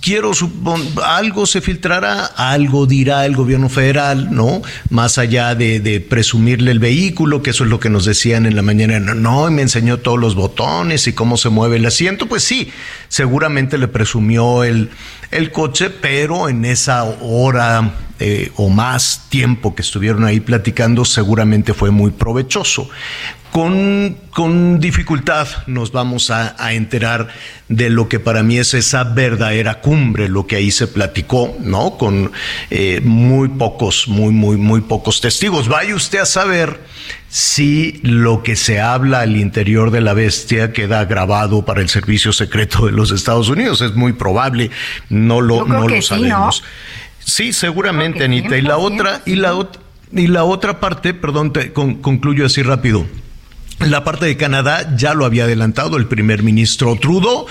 [0.00, 4.62] Quiero suponer, algo se filtrará, algo dirá el gobierno federal, ¿no?
[4.90, 8.62] Más allá de, presumirle el vehículo, que eso es lo que nos decían en la
[8.62, 12.70] mañana, no, me enseñó todos los botones y cómo se mueve el asiento, pues sí,
[13.08, 14.90] seguramente le presumió el,
[15.30, 21.74] el coche, pero en esa hora eh, o más tiempo que estuvieron ahí platicando, seguramente
[21.74, 22.88] fue muy provechoso.
[23.54, 27.28] Con, con dificultad nos vamos a, enterar
[27.68, 31.96] de lo que para mí es esa verdadera cumbre, lo que ahí se platicó, ¿no?
[31.96, 32.32] Con
[32.70, 35.68] eh, muy pocos, muy, muy, muy pocos testigos.
[35.68, 36.80] Vaya usted a saber
[37.28, 42.32] si lo que se habla al interior de la bestia queda grabado para el servicio
[42.32, 43.82] secreto de los Estados Unidos.
[43.82, 44.72] Es muy probable,
[45.10, 46.64] no lo, no lo sabemos.
[47.20, 48.58] Sí, seguramente, Anita.
[48.58, 49.80] Y la otra, y la otra,
[50.10, 53.06] y la otra parte, perdón, te concluyo así rápido.
[53.80, 57.46] La parte de Canadá ya lo había adelantado el primer ministro Trudeau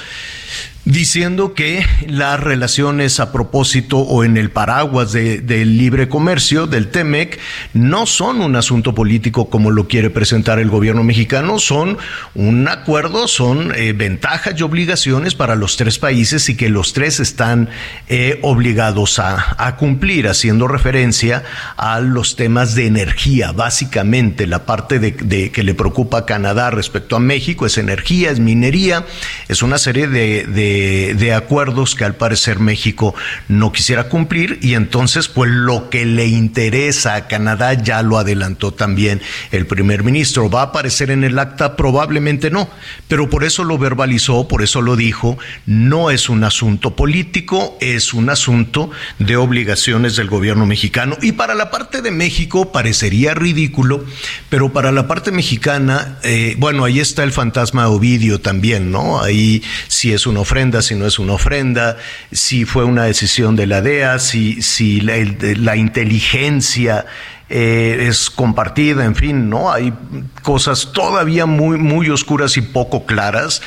[0.85, 7.39] diciendo que las relaciones a propósito o en el paraguas del libre comercio del TEMEC
[7.73, 11.97] no son un asunto político como lo quiere presentar el gobierno mexicano, son
[12.35, 17.21] un acuerdo, son eh, ventajas y obligaciones para los tres países y que los tres
[17.21, 17.69] están
[18.09, 21.43] eh, obligados a, a, cumplir, haciendo referencia
[21.77, 23.53] a los temas de energía.
[23.53, 28.31] Básicamente, la parte de, de que le preocupa a Canadá respecto a México es energía,
[28.31, 29.05] es minería,
[29.47, 33.15] es una serie de, de de, acuerdos que al parecer México
[33.47, 38.71] no quisiera cumplir y entonces pues lo que le interesa a Canadá ya lo adelantó
[38.73, 39.21] también
[39.51, 40.49] el primer ministro.
[40.49, 41.75] ¿Va a aparecer en el acta?
[41.75, 42.69] Probablemente no,
[43.07, 48.13] pero por eso lo verbalizó, por eso lo dijo, no es un asunto político, es
[48.13, 54.05] un asunto de obligaciones del gobierno mexicano y para la parte de México parecería ridículo,
[54.49, 59.21] pero para la parte mexicana, eh, bueno, ahí está el fantasma Ovidio también, ¿no?
[59.21, 61.97] Ahí sí es una ofrenda si no es una ofrenda,
[62.31, 67.05] si fue una decisión de la DEA, si, si la, inteligencia
[67.49, 69.71] eh, es compartida, en fin, ¿no?
[69.71, 69.93] Hay
[70.41, 73.61] cosas todavía muy, muy oscuras y poco claras.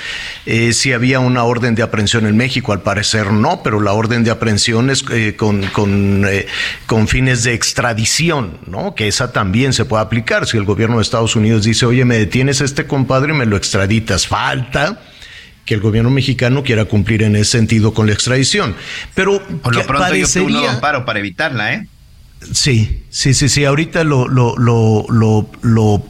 [0.47, 4.25] Eh, si había una orden de aprehensión en México, al parecer no, pero la orden
[4.25, 6.27] de aprehensión es eh, con, con,
[6.87, 8.95] con, fines de extradición, ¿no?
[8.95, 10.47] Que esa también se puede aplicar.
[10.47, 13.47] Si el gobierno de Estados Unidos dice, oye, me detienes a este compadre y me
[13.47, 14.99] lo extraditas, falta
[15.67, 18.75] que el gobierno mexicano quiera cumplir en ese sentido con la extradición.
[19.15, 20.61] Pero por lo pronto parecería...
[20.61, 21.87] yo un amparo para evitarla, ¿eh?
[22.53, 26.07] Sí, sí, sí, sí, ahorita lo, lo, lo, lo, lo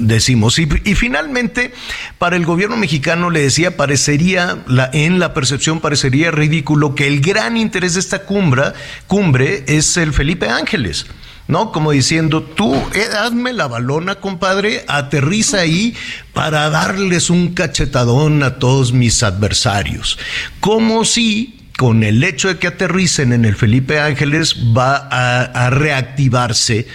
[0.00, 0.58] decimos.
[0.58, 1.72] Y, y, finalmente,
[2.18, 7.20] para el gobierno mexicano, le decía, parecería, la, en la percepción parecería ridículo que el
[7.20, 8.72] gran interés de esta cumbre,
[9.06, 11.06] cumbre es el Felipe Ángeles.
[11.48, 11.72] ¿No?
[11.72, 15.94] Como diciendo, tú eh, hazme la balona, compadre, aterriza ahí
[16.34, 20.18] para darles un cachetadón a todos mis adversarios.
[20.60, 26.86] Como si con el hecho de que aterricen en el Felipe Ángeles va a, reactivarse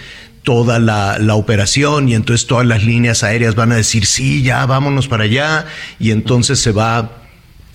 [0.42, 5.08] toda la, operación y entonces todas las líneas aéreas van a decir, sí, ya vámonos
[5.08, 5.64] para allá
[5.98, 7.10] y entonces se va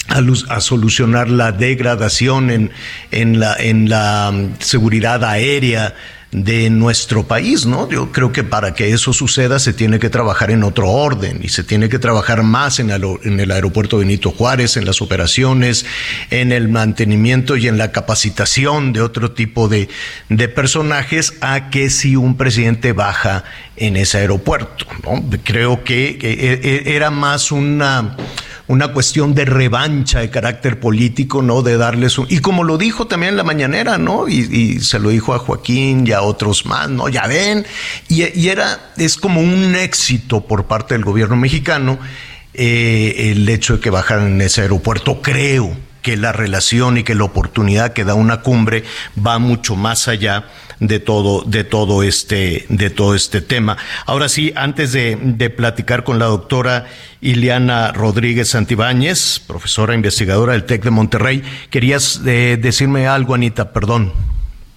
[0.08, 2.72] a, solucionar la degradación en,
[3.10, 5.96] en, la, en la mm, seguridad aérea
[6.32, 7.90] de nuestro país, ¿no?
[7.90, 11.50] Yo creo que para que eso suceda se tiene que trabajar en otro orden y
[11.50, 15.88] se tiene que trabajar más en el, aeropuerto Benito Juárez, en las operaciones,
[16.30, 19.90] en el mantenimiento y en la capacitación de otro tipo de,
[20.30, 23.44] de personajes a que si un presidente baja
[23.76, 25.24] en ese aeropuerto, ¿no?
[25.44, 28.16] Creo que e, e, era más una
[28.70, 31.64] una cuestión de revancha de carácter político, ¿no?
[31.64, 32.28] De darles un...
[32.30, 34.28] Y como lo dijo también en la mañanera, ¿no?
[34.28, 37.10] Y, se lo dijo a Joaquín y a otros más, ¿no?
[37.10, 37.66] Ya ven.
[38.10, 41.98] Y, era, es como un éxito por parte del gobierno mexicano
[42.54, 47.16] eh, el hecho de que bajaran en ese aeropuerto, creo que la relación y que
[47.16, 48.84] la oportunidad que da una cumbre
[49.18, 50.46] va mucho más allá
[50.80, 53.78] de todo, de todo este, de todo este tema.
[54.06, 55.18] Ahora sí, antes de,
[55.56, 56.88] platicar con la doctora
[57.22, 64.14] Ileana Rodríguez Santibáñez, profesora investigadora del TEC de Monterrey, querías eh, decirme algo, Anita, perdón.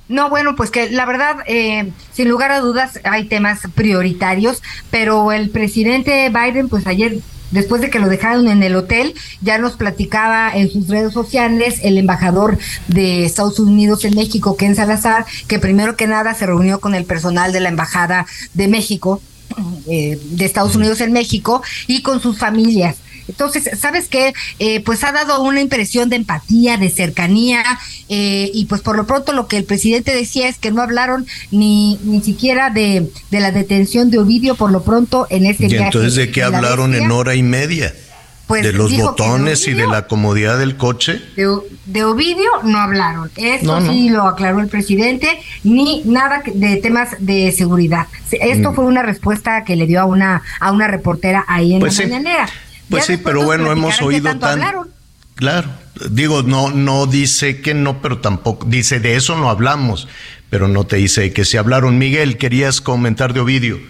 [0.08, 5.32] No, bueno, pues que la verdad, eh, sin lugar a dudas, hay temas prioritarios, pero
[5.32, 7.18] el presidente Biden, pues ayer
[7.52, 11.80] después de que lo dejaron en el hotel, ya nos platicaba en sus redes sociales
[11.82, 16.80] el embajador de Estados Unidos en México, Ken Salazar, que primero que nada se reunió
[16.80, 19.22] con el personal de la Embajada de México,
[19.86, 22.96] eh, de Estados Unidos en México, y con sus familias.
[23.28, 24.32] Entonces, ¿sabes qué?
[24.58, 27.62] Eh, pues ha dado una impresión de empatía, de cercanía,
[28.08, 31.26] eh, y pues por lo pronto lo que el presidente decía es que no hablaron
[31.50, 35.76] ni, ni siquiera de, de la detención de Ovidio por lo pronto en ese ¿Y
[35.76, 37.94] entonces de qué hablaron en hora y media?
[38.46, 41.22] Pues de los botones y de la comodidad del coche.
[41.36, 43.30] De, Ovidio no hablaron.
[43.36, 48.08] Eso sí lo aclaró el presidente, ni nada de temas de seguridad.
[48.30, 48.74] Esto mm.
[48.74, 52.04] fue una respuesta que le dio a una, a una reportera ahí en pues la
[52.04, 52.48] mañanera.
[52.88, 54.60] Pues sí, pero bueno, hemos oído tan...
[55.34, 55.70] Claro,
[56.10, 60.06] digo, no, no dice que no, pero tampoco, dice de eso no hablamos,
[60.50, 61.98] pero no te dice que se hablaron.
[61.98, 63.80] Miguel, querías comentar de Ovidio.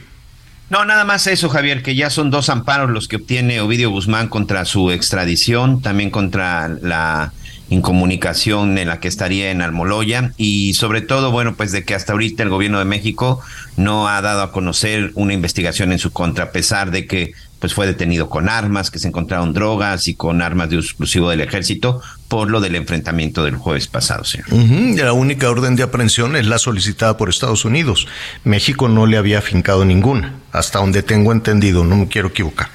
[0.71, 4.29] No, nada más eso, Javier, que ya son dos amparos los que obtiene Ovidio Guzmán
[4.29, 7.35] contra su extradición, también contra la
[7.69, 12.13] incomunicación en la que estaría en Almoloya y sobre todo, bueno, pues de que hasta
[12.13, 13.41] ahorita el gobierno de México
[13.77, 17.33] no ha dado a conocer una investigación en su contra, a pesar de que
[17.63, 21.31] pues fue detenido con armas, que se encontraron drogas y con armas de uso exclusivo
[21.31, 24.49] del ejército por lo del enfrentamiento del jueves pasado, señor.
[24.97, 28.09] La única orden de aprehensión es la solicitada por Estados Unidos.
[28.43, 32.69] México no le había afincado ninguna, hasta donde tengo entendido, no me quiero equivocar.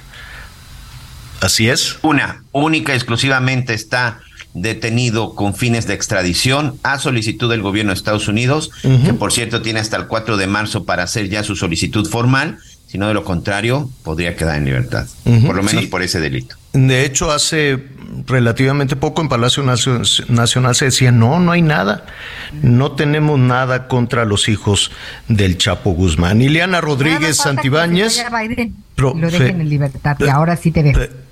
[1.42, 1.98] ¿Así es?
[2.02, 4.22] Una, única exclusivamente está
[4.54, 9.62] detenido con fines de extradición a solicitud del gobierno de Estados Unidos, que por cierto
[9.62, 13.24] tiene hasta el 4 de marzo para hacer ya su solicitud formal sino de lo
[13.24, 15.06] contrario podría quedar en libertad,
[15.46, 16.56] por lo menos por ese delito.
[16.74, 17.84] De hecho, hace
[18.26, 22.06] relativamente poco en Palacio Nacional se decía, no, no hay nada,
[22.62, 24.92] no tenemos nada contra los hijos
[25.28, 26.42] del Chapo Guzmán.
[26.42, 28.24] Ileana Rodríguez Santibáñez...
[28.96, 31.27] Lo dejen en libertad, y ahora sí te veo.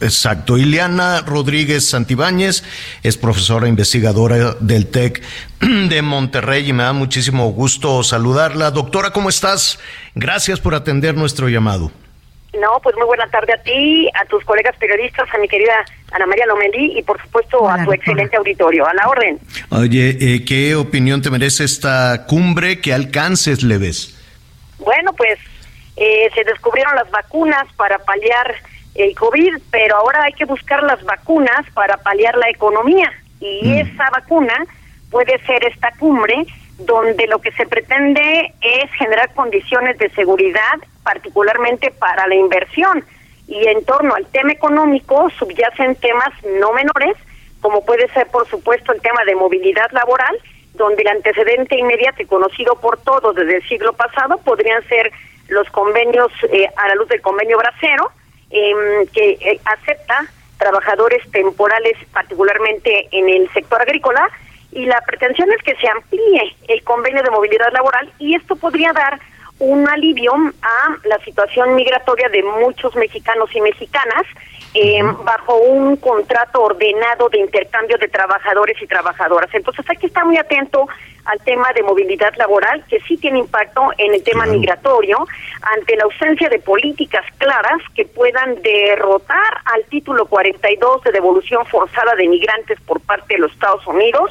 [0.00, 0.58] Exacto.
[0.58, 2.64] Ileana Rodríguez Santibáñez
[3.02, 5.22] es profesora investigadora del TEC
[5.60, 8.70] de Monterrey y me da muchísimo gusto saludarla.
[8.70, 9.78] Doctora, ¿cómo estás?
[10.14, 11.92] Gracias por atender nuestro llamado.
[12.58, 16.26] No, pues muy buena tarde a ti, a tus colegas periodistas, a mi querida Ana
[16.26, 18.86] María Lomelí y por supuesto a tu excelente auditorio.
[18.88, 19.38] A la orden.
[19.70, 22.80] Oye, eh, ¿qué opinión te merece esta cumbre?
[22.80, 24.18] ¿Qué alcances le ves?
[24.78, 25.38] Bueno, pues
[25.96, 28.56] eh, se descubrieron las vacunas para paliar
[29.00, 33.78] el COVID, pero ahora hay que buscar las vacunas para paliar la economía y mm.
[33.78, 34.54] esa vacuna
[35.10, 36.46] puede ser esta cumbre
[36.78, 43.04] donde lo que se pretende es generar condiciones de seguridad, particularmente para la inversión.
[43.46, 46.30] Y en torno al tema económico subyacen temas
[46.60, 47.16] no menores,
[47.60, 50.38] como puede ser, por supuesto, el tema de movilidad laboral,
[50.74, 55.12] donde el antecedente inmediato y conocido por todos desde el siglo pasado podrían ser
[55.48, 58.12] los convenios eh, a la luz del convenio bracero,
[58.52, 60.26] Em, que eh, acepta
[60.58, 64.28] trabajadores temporales, particularmente en el sector agrícola,
[64.72, 68.92] y la pretensión es que se amplíe el convenio de movilidad laboral y esto podría
[68.92, 69.20] dar
[69.60, 70.32] un alivio
[70.62, 74.24] a la situación migratoria de muchos mexicanos y mexicanas
[74.74, 79.50] em, bajo un contrato ordenado de intercambio de trabajadores y trabajadoras.
[79.52, 80.88] Entonces hay que estar muy atento
[81.24, 85.26] al tema de movilidad laboral, que sí tiene impacto en el tema migratorio,
[85.62, 92.14] ante la ausencia de políticas claras que puedan derrotar al título 42 de devolución forzada
[92.14, 94.30] de migrantes por parte de los Estados Unidos.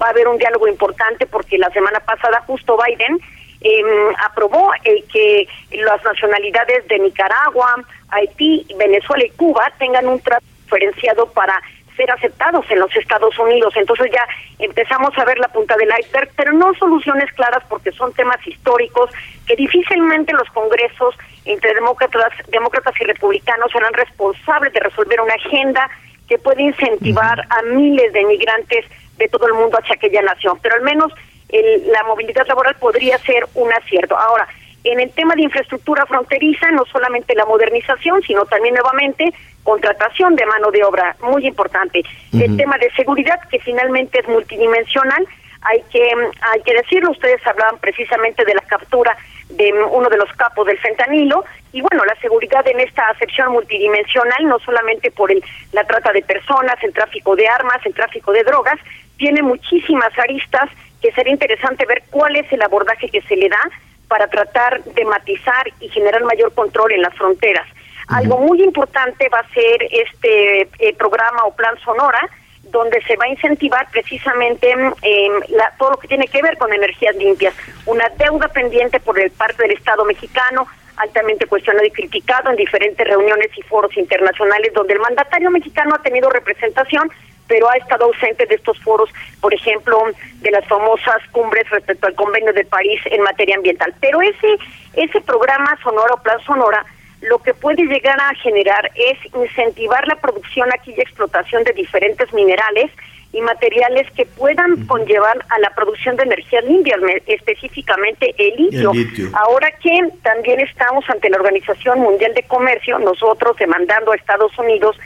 [0.00, 3.18] Va a haber un diálogo importante porque la semana pasada justo Biden
[3.60, 3.82] eh,
[4.24, 11.26] aprobó el que las nacionalidades de Nicaragua, Haití, Venezuela y Cuba tengan un trato diferenciado
[11.32, 11.60] para
[11.98, 13.74] ser aceptados en los Estados Unidos.
[13.76, 14.24] Entonces ya
[14.58, 19.10] empezamos a ver la punta del iceberg, pero no soluciones claras porque son temas históricos
[19.46, 25.90] que difícilmente los congresos entre demócratas, demócratas y republicanos serán responsables de resolver una agenda
[26.28, 28.84] que puede incentivar a miles de migrantes
[29.16, 30.58] de todo el mundo hacia aquella nación.
[30.62, 31.12] Pero al menos
[31.50, 34.16] la movilidad laboral podría ser un acierto.
[34.16, 34.46] Ahora,
[34.92, 39.32] en el tema de infraestructura fronteriza, no solamente la modernización, sino también nuevamente
[39.62, 42.02] contratación de mano de obra, muy importante.
[42.32, 45.26] El tema de seguridad, que finalmente es multidimensional,
[45.62, 46.10] hay que,
[46.52, 49.16] hay que decirlo, ustedes hablaban precisamente de la captura
[49.50, 54.46] de uno de los capos del fentanilo, y bueno, la seguridad en esta acepción multidimensional,
[54.46, 58.44] no solamente por el, la trata de personas, el tráfico de armas, el tráfico de
[58.44, 58.78] drogas,
[59.16, 60.70] tiene muchísimas aristas
[61.02, 63.70] que sería interesante ver cuál es el abordaje que se le da
[64.08, 67.66] para tratar de matizar y generar mayor control en las fronteras.
[68.08, 72.20] Algo muy importante va a ser este eh, programa o plan Sonora,
[72.64, 76.72] donde se va a incentivar precisamente eh, la, todo lo que tiene que ver con
[76.72, 77.54] energías limpias.
[77.86, 83.06] Una deuda pendiente por el parte del Estado mexicano, altamente cuestionado y criticado en diferentes
[83.06, 87.10] reuniones y foros internacionales, donde el mandatario mexicano ha tenido representación,
[87.48, 89.98] pero ha estado ausente de estos foros, por ejemplo,
[90.40, 93.94] de las famosas cumbres respecto al convenio de París en materia ambiental.
[94.00, 94.58] Pero ese,
[94.94, 96.84] ese programa Sonora o Plan Sonora
[97.20, 102.32] lo que puede llegar a generar es incentivar la producción aquí y explotación de diferentes
[102.32, 102.92] minerales
[103.32, 108.92] y materiales que puedan conllevar a la producción de energías limpias, específicamente el litio.
[109.34, 114.96] Ahora que también estamos ante la Organización Mundial de Comercio, nosotros demandando a Estados Unidos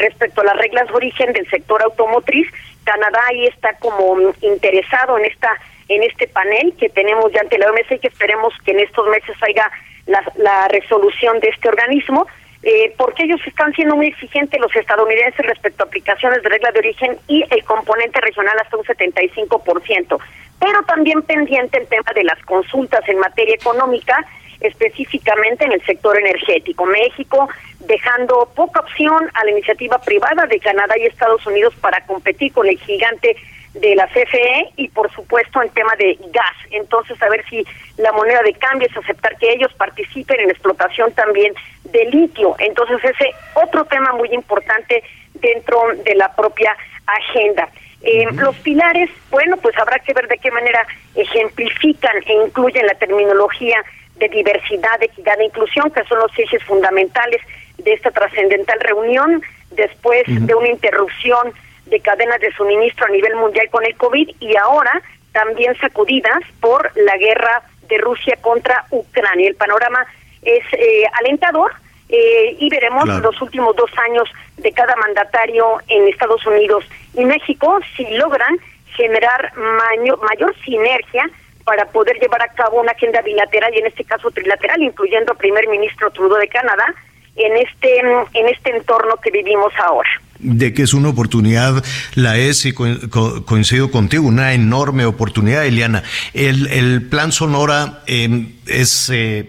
[0.00, 2.48] respecto a las reglas de origen del sector automotriz.
[2.84, 5.56] Canadá ahí está como interesado en esta
[5.88, 9.08] en este panel que tenemos ya ante la OMS y que esperemos que en estos
[9.08, 9.70] meses haya
[10.06, 12.26] la, resolución de este organismo,
[12.62, 16.78] eh, porque ellos están siendo muy exigentes los estadounidenses respecto a aplicaciones de reglas de
[16.78, 20.18] origen y el componente regional hasta un 75%.
[20.60, 24.24] Pero también pendiente el tema de las consultas en materia económica
[24.60, 26.86] específicamente en el sector energético.
[26.86, 27.48] México
[27.80, 32.68] dejando poca opción a la iniciativa privada de Canadá y Estados Unidos para competir con
[32.68, 33.36] el gigante
[33.74, 36.56] de la CFE y por supuesto en tema de gas.
[36.70, 37.64] Entonces, a ver si
[37.98, 41.54] la moneda de cambio es aceptar que ellos participen en la explotación también
[41.84, 42.56] de litio.
[42.58, 45.02] Entonces, ese otro tema muy importante
[45.34, 47.68] dentro de la propia agenda.
[48.02, 52.94] Eh, los pilares, bueno, pues habrá que ver de qué manera ejemplifican e incluyen la
[52.94, 53.82] terminología
[54.20, 57.40] de diversidad, equidad e inclusión, que son los ejes fundamentales
[57.78, 61.52] de esta trascendental reunión, después de una interrupción
[61.86, 65.02] de cadenas de suministro a nivel mundial con el COVID y ahora
[65.32, 69.48] también sacudidas por la guerra de Rusia contra Ucrania.
[69.48, 70.04] El panorama
[70.42, 71.72] es eh, alentador
[72.08, 77.78] eh, y veremos los últimos dos años de cada mandatario en Estados Unidos y México
[77.96, 78.58] si logran
[78.96, 81.30] generar mayor sinergia
[81.70, 85.38] para poder llevar a cabo una agenda bilateral y en este caso trilateral, incluyendo al
[85.38, 86.92] primer ministro Trudeau de Canadá,
[87.36, 90.10] en este, en este entorno que vivimos ahora.
[90.40, 91.84] De que es una oportunidad,
[92.16, 96.02] la es, y coincido contigo, una enorme oportunidad, Eliana.
[96.34, 99.08] El, el plan Sonora eh, es...
[99.14, 99.48] Eh,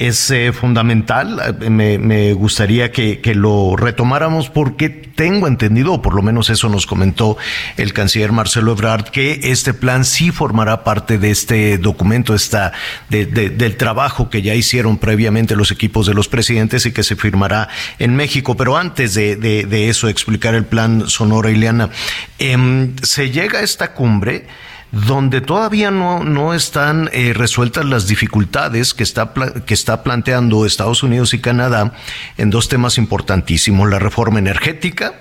[0.00, 1.58] es eh, fundamental.
[1.60, 6.86] Eh, me, gustaría que, lo retomáramos porque tengo entendido, o por lo menos eso nos
[6.86, 7.36] comentó
[7.76, 12.72] el canciller Marcelo Ebrard, que este plan sí formará parte de este documento, esta,
[13.10, 17.68] del trabajo que ya hicieron previamente los equipos de los presidentes y que se firmará
[17.98, 18.56] en México.
[18.56, 21.90] Pero antes de, eso, explicar el plan Sonora Ileana,
[22.38, 24.46] em, se llega a esta cumbre
[24.92, 29.32] donde todavía no, no están eh, resueltas las dificultades que está,
[29.66, 31.92] que está planteando Estados Unidos y Canadá
[32.36, 35.14] en dos temas importantísimos, la reforma energética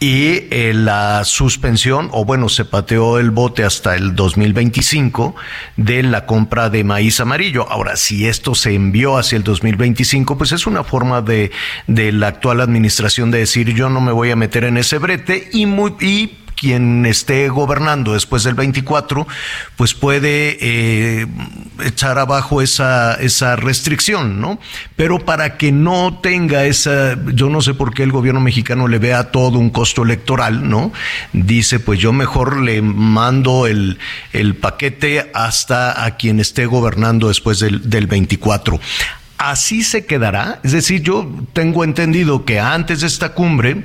[0.00, 5.34] y eh, la suspensión, o bueno, se pateó el bote hasta el 2025
[5.76, 7.66] de la compra de maíz amarillo.
[7.70, 11.52] Ahora, si esto se envió hacia el 2025, pues es una forma de,
[11.86, 15.48] de la actual administración de decir yo no me voy a meter en ese brete
[15.52, 19.26] y, muy, y quien esté gobernando después del 24,
[19.76, 21.26] pues puede eh,
[21.84, 24.58] echar abajo esa, esa restricción, ¿no?
[24.96, 28.98] Pero para que no tenga esa, yo no sé por qué el gobierno mexicano le
[28.98, 30.92] vea todo un costo electoral, ¿no?
[31.32, 33.98] Dice, pues yo mejor le mando el,
[34.32, 38.80] el paquete hasta a quien esté gobernando después del, del 24
[39.36, 40.60] así se quedará.
[40.62, 43.84] Es decir, yo tengo entendido que antes de esta cumbre,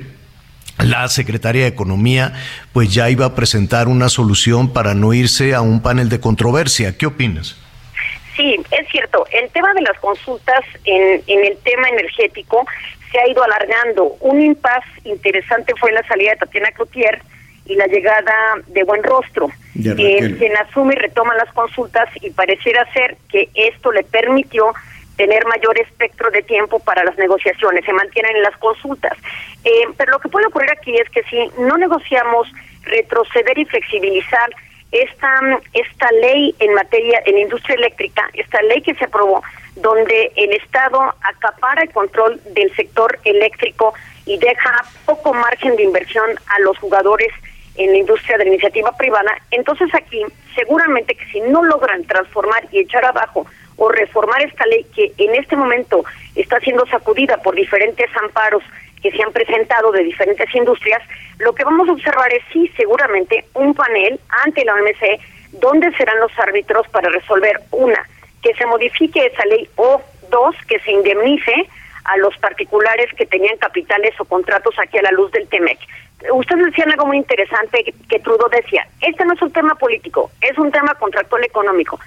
[0.82, 2.32] la Secretaría de Economía
[2.72, 6.96] pues ya iba a presentar una solución para no irse a un panel de controversia.
[6.96, 7.56] ¿Qué opinas?
[8.36, 9.26] Sí, es cierto.
[9.32, 12.64] El tema de las consultas en, en el tema energético
[13.10, 14.16] se ha ido alargando.
[14.20, 17.20] Un impas interesante fue la salida de Tatiana Cloutier
[17.66, 18.34] y la llegada
[18.66, 23.92] de Buen Rostro, eh, quien asume y retoma las consultas y pareciera ser que esto
[23.92, 24.72] le permitió
[25.20, 29.12] tener mayor espectro de tiempo para las negociaciones, se mantienen en las consultas.
[29.66, 32.48] Eh, pero lo que puede ocurrir aquí es que si no negociamos
[32.84, 34.48] retroceder y flexibilizar
[34.92, 39.42] esta, esta ley en materia, en industria eléctrica, esta ley que se aprobó,
[39.76, 43.92] donde el Estado acapara el control del sector eléctrico
[44.24, 44.72] y deja
[45.04, 47.30] poco margen de inversión a los jugadores
[47.76, 50.24] en la industria de la iniciativa privada, entonces aquí
[50.54, 53.46] seguramente que si no logran transformar y echar abajo
[53.80, 56.04] o reformar esta ley que en este momento
[56.34, 58.62] está siendo sacudida por diferentes amparos
[59.02, 61.02] que se han presentado de diferentes industrias,
[61.38, 65.18] lo que vamos a observar es sí, seguramente un panel ante la OMC
[65.52, 68.06] donde serán los árbitros para resolver una,
[68.42, 71.66] que se modifique esa ley o dos, que se indemnice
[72.04, 75.78] a los particulares que tenían capitales o contratos aquí a la luz del TEMEC.
[76.32, 80.56] Ustedes decían algo muy interesante que Trudeau decía, este no es un tema político, es
[80.58, 81.98] un tema contractual económico.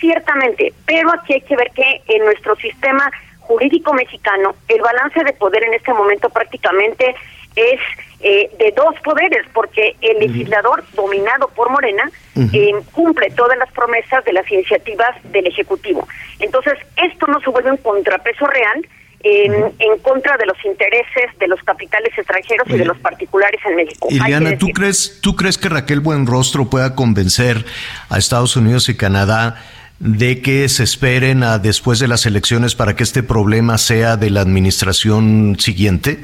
[0.00, 3.10] Ciertamente, pero aquí hay que ver que en nuestro sistema
[3.40, 7.14] jurídico mexicano el balance de poder en este momento prácticamente
[7.56, 7.80] es
[8.20, 12.10] eh, de dos poderes, porque el legislador dominado por Morena
[12.52, 16.06] eh, cumple todas las promesas de las iniciativas del Ejecutivo.
[16.38, 18.86] Entonces, esto no se vuelve un contrapeso real
[19.20, 23.76] en, en contra de los intereses de los capitales extranjeros y de los particulares en
[23.76, 24.08] México.
[24.10, 27.64] Iliana, ¿tú crees, ¿tú crees que Raquel Buenrostro pueda convencer
[28.08, 29.62] a Estados Unidos y Canadá
[30.00, 34.30] de que se esperen a después de las elecciones para que este problema sea de
[34.30, 36.18] la administración siguiente?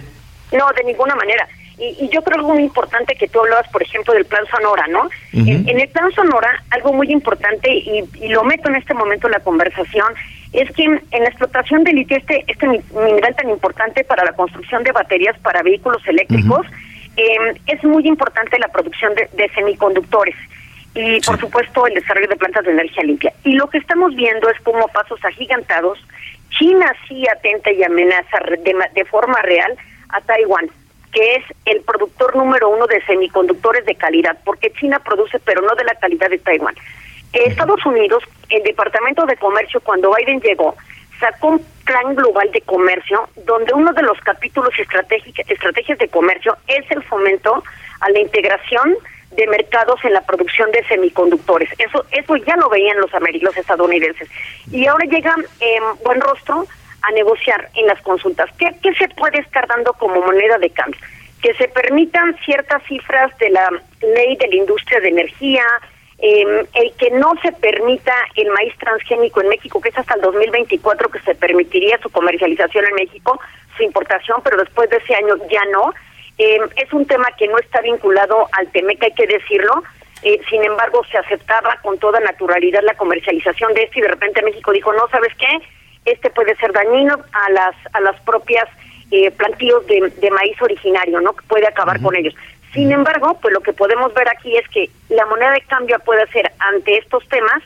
[0.53, 1.49] No, de ninguna manera.
[1.77, 5.09] Y, yo creo algo muy importante que tú hablabas, por ejemplo, del plan Sonora, ¿no?
[5.33, 9.41] en, el plan Sonora, algo muy importante, y, lo meto en este momento en la
[9.41, 10.15] conversación,
[10.53, 14.85] es que en, la explotación de litio, este, este mineral tan importante para la construcción
[14.85, 16.65] de baterías para vehículos eléctricos,
[17.17, 20.37] eh, es muy importante la producción de semiconductores
[20.95, 23.33] y por supuesto el desarrollo de plantas de energía limpia.
[23.43, 25.99] Y lo que estamos viendo es como pasos agigantados,
[26.51, 29.77] China sí atenta y amenaza de, de forma real
[30.11, 30.71] a Taiwán,
[31.13, 35.75] que es el productor número uno de semiconductores de calidad, porque China produce pero no
[35.75, 36.75] de la calidad de Taiwán.
[37.33, 40.77] Estados Unidos, el Departamento de Comercio, cuando Biden llegó,
[41.19, 46.89] sacó un plan global de comercio donde uno de los capítulos estrategias de comercio es
[46.91, 47.63] el fomento
[48.01, 48.97] a la integración
[49.37, 51.69] de mercados en la producción de semiconductores.
[51.79, 53.11] Eso eso ya lo veían los,
[53.43, 54.29] los estadounidenses.
[54.71, 56.67] Y ahora llega eh, Buen Rostro
[57.03, 58.51] a negociar en las consultas.
[58.59, 61.01] ¿Qué, ¿Qué se puede estar dando como moneda de cambio?
[61.43, 63.69] Que se permitan ciertas cifras de la
[64.01, 65.65] ley de la industria de energía,
[66.19, 70.23] eh, el que no se permita el maíz transgénico en México, que es hasta el
[70.23, 73.39] 2024 que se permitiría su comercialización en México,
[73.77, 75.93] su importación, pero después de ese año ya no.
[76.39, 79.83] Eh, es un tema que no está vinculado al TEMEC, hay que decirlo.
[80.23, 84.43] Eh, sin embargo, se aceptaba con toda naturalidad la comercialización de este y de repente
[84.43, 85.61] México dijo, no, ¿sabes qué?
[86.05, 88.69] Este puede ser dañino a las a las propias
[89.11, 91.35] eh, plantíos de, maíz originario, ¿no?
[91.35, 92.35] Que puede acabar con ellos.
[92.73, 96.27] Sin embargo, pues lo que podemos ver aquí es que la moneda de cambio puede
[96.29, 97.63] ser ante estos temas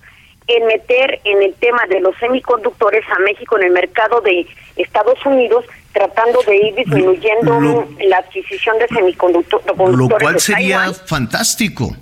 [0.47, 4.47] en meter en el tema de los semiconductores a México en el mercado de
[4.77, 9.67] Estados Unidos tratando de ir disminuyendo la adquisición de semiconductores.
[9.77, 11.97] Lo cual sería fantástico.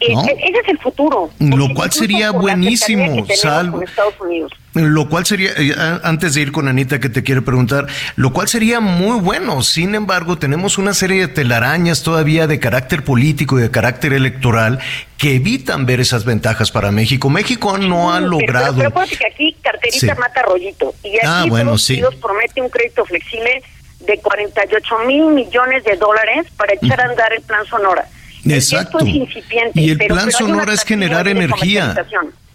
[0.00, 0.24] Eh, ¿no?
[0.24, 1.30] ese es el futuro.
[1.38, 3.82] Lo cual sería buenísimo, salvo.
[4.72, 7.86] Lo cual sería, eh, antes de ir con Anita que te quiere preguntar,
[8.16, 9.62] lo cual sería muy bueno.
[9.62, 14.78] Sin embargo, tenemos una serie de telarañas todavía de carácter político y de carácter electoral
[15.18, 17.28] que evitan ver esas ventajas para México.
[17.28, 18.76] México no ha logrado.
[18.78, 20.94] Pero, pero que aquí carterita mata rollito.
[21.02, 22.00] Y aquí ah, bueno, sí.
[22.22, 23.62] promete un crédito flexible
[24.00, 28.08] de 48 mil millones de dólares para echar a andar el plan Sonora.
[28.44, 28.98] Exacto.
[29.04, 31.94] y el plan Sonora es generar energía.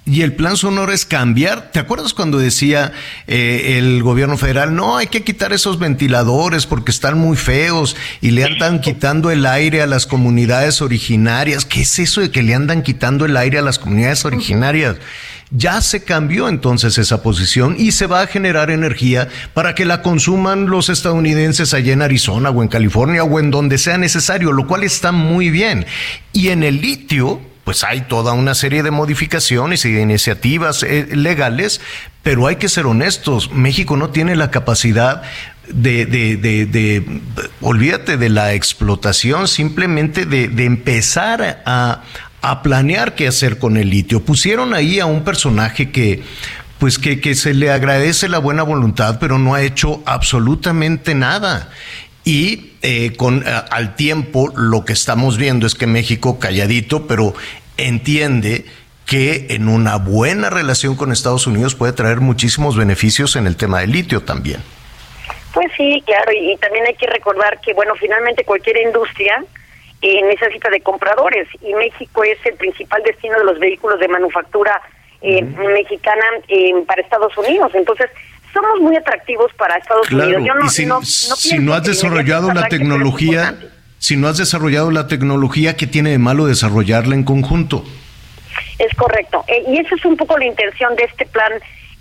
[0.07, 1.71] Y el plan Sonora es cambiar.
[1.71, 2.91] ¿Te acuerdas cuando decía
[3.25, 8.29] eh, el gobierno federal, no, hay que quitar esos ventiladores porque están muy feos y
[8.29, 11.65] le andan quitando el aire a las comunidades originarias?
[11.65, 14.97] ¿Qué es eso de que le andan quitando el aire a las comunidades originarias?
[15.49, 20.03] Ya se cambió entonces esa posición y se va a generar energía para que la
[20.03, 24.67] consuman los estadounidenses allá en Arizona o en California o en donde sea necesario, lo
[24.67, 25.87] cual está muy bien.
[26.31, 31.07] Y en el litio, pues hay toda una serie de modificaciones y de iniciativas eh,
[31.11, 31.81] legales,
[32.23, 35.23] pero hay que ser honestos, México no tiene la capacidad
[35.67, 37.21] de, de, de,
[37.59, 42.03] olvídate de la explotación, simplemente de, de empezar a,
[42.41, 44.23] a planear qué hacer con el litio.
[44.23, 46.23] Pusieron ahí a un personaje que
[46.77, 51.69] pues que, que, se le agradece la buena voluntad, pero no ha hecho absolutamente nada.
[52.25, 57.35] Y eh, con, eh, al tiempo lo que estamos viendo es que México, calladito, pero
[57.77, 58.65] entiende
[59.05, 63.81] que en una buena relación con Estados Unidos puede traer muchísimos beneficios en el tema
[63.81, 64.59] del litio también.
[65.53, 69.43] Pues sí, claro, y, también hay que recordar que, bueno, finalmente cualquier industria
[70.01, 74.81] eh, necesita de compradores y México es el principal destino de los vehículos de manufactura
[75.21, 76.23] mexicana
[76.85, 77.71] para Estados Unidos.
[77.73, 78.11] Entonces,
[78.55, 80.43] somos muy atractivos para Estados Unidos.
[80.45, 83.55] Yo no, si, no, si no has desarrollado la tecnología,
[83.99, 87.83] si no has desarrollado la tecnología, ¿qué tiene de malo desarrollarla en conjunto?
[88.79, 89.43] Es correcto.
[89.47, 91.51] Eh, y esa es un poco la intención de este plan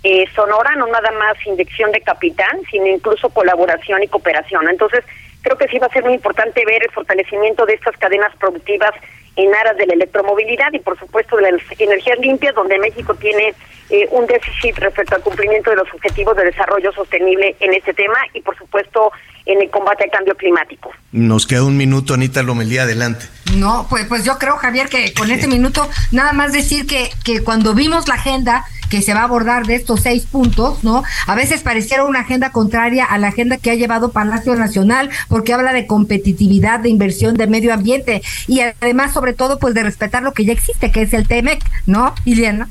[0.03, 4.69] eh, Sonora, no nada más inyección de capital, sino incluso colaboración y cooperación.
[4.69, 5.03] Entonces,
[5.41, 8.91] creo que sí va a ser muy importante ver el fortalecimiento de estas cadenas productivas
[9.35, 13.53] en aras de la electromovilidad y por supuesto de las energías limpias, donde México tiene
[13.89, 18.17] eh, un déficit respecto al cumplimiento de los objetivos de desarrollo sostenible en este tema.
[18.33, 19.11] Y por supuesto
[19.45, 20.91] en el combate al cambio climático.
[21.11, 23.25] Nos queda un minuto, Anita Lomelía, adelante.
[23.55, 27.41] No, pues, pues yo creo, Javier, que con este minuto nada más decir que, que
[27.43, 31.03] cuando vimos la agenda que se va a abordar de estos seis puntos, ¿no?
[31.27, 35.53] A veces pareciera una agenda contraria a la agenda que ha llevado Palacio Nacional, porque
[35.53, 40.23] habla de competitividad, de inversión, de medio ambiente y además, sobre todo, pues de respetar
[40.23, 42.69] lo que ya existe, que es el TEMEC, ¿no, Iliana?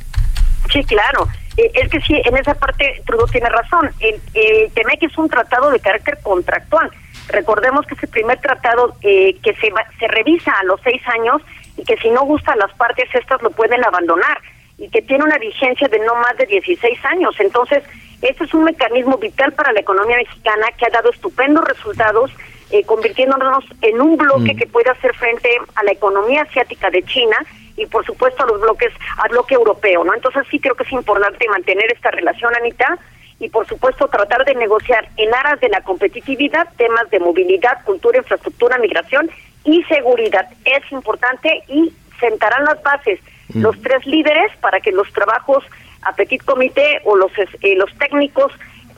[0.73, 1.29] Sí, claro.
[1.57, 3.91] Eh, es que sí, en esa parte Trudeau tiene razón.
[4.01, 6.91] El, el TEMEC es un tratado de carácter contractual.
[7.29, 11.43] Recordemos que es el primer tratado eh, que se, se revisa a los seis años
[11.77, 14.39] y que si no gusta a las partes, estas lo pueden abandonar
[14.79, 17.35] y que tiene una vigencia de no más de 16 años.
[17.39, 17.83] Entonces,
[18.23, 22.31] este es un mecanismo vital para la economía mexicana que ha dado estupendos resultados,
[22.71, 27.37] eh, convirtiéndonos en un bloque que puede hacer frente a la economía asiática de China
[27.77, 30.15] y por supuesto a los bloques, al bloque europeo, ¿no?
[30.15, 32.99] Entonces sí creo que es importante mantener esta relación, Anita,
[33.41, 38.19] y por supuesto tratar de negociar en aras de la competitividad temas de movilidad, cultura,
[38.19, 39.31] infraestructura, migración
[39.65, 40.49] y seguridad.
[40.65, 43.21] Es importante y sentarán las bases
[43.55, 45.65] los tres líderes para que los trabajos
[46.03, 48.53] a Petit Comité o los, eh, los técnicos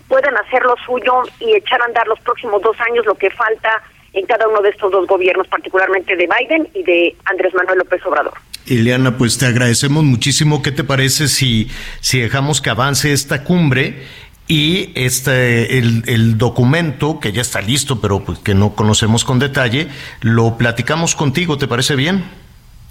[0.08, 3.82] puedan hacer lo suyo y echar a andar los próximos dos años lo que falta
[4.12, 8.04] en cada uno de estos dos gobiernos, particularmente de Biden y de Andrés Manuel López
[8.06, 8.34] Obrador.
[8.66, 10.62] Ileana, pues te agradecemos muchísimo.
[10.62, 11.68] ¿Qué te parece si,
[12.01, 14.02] si dejamos que avance esta cumbre
[14.48, 19.38] y este el, el, documento que ya está listo, pero pues que no conocemos con
[19.38, 19.88] detalle,
[20.20, 22.24] lo platicamos contigo, ¿te parece bien?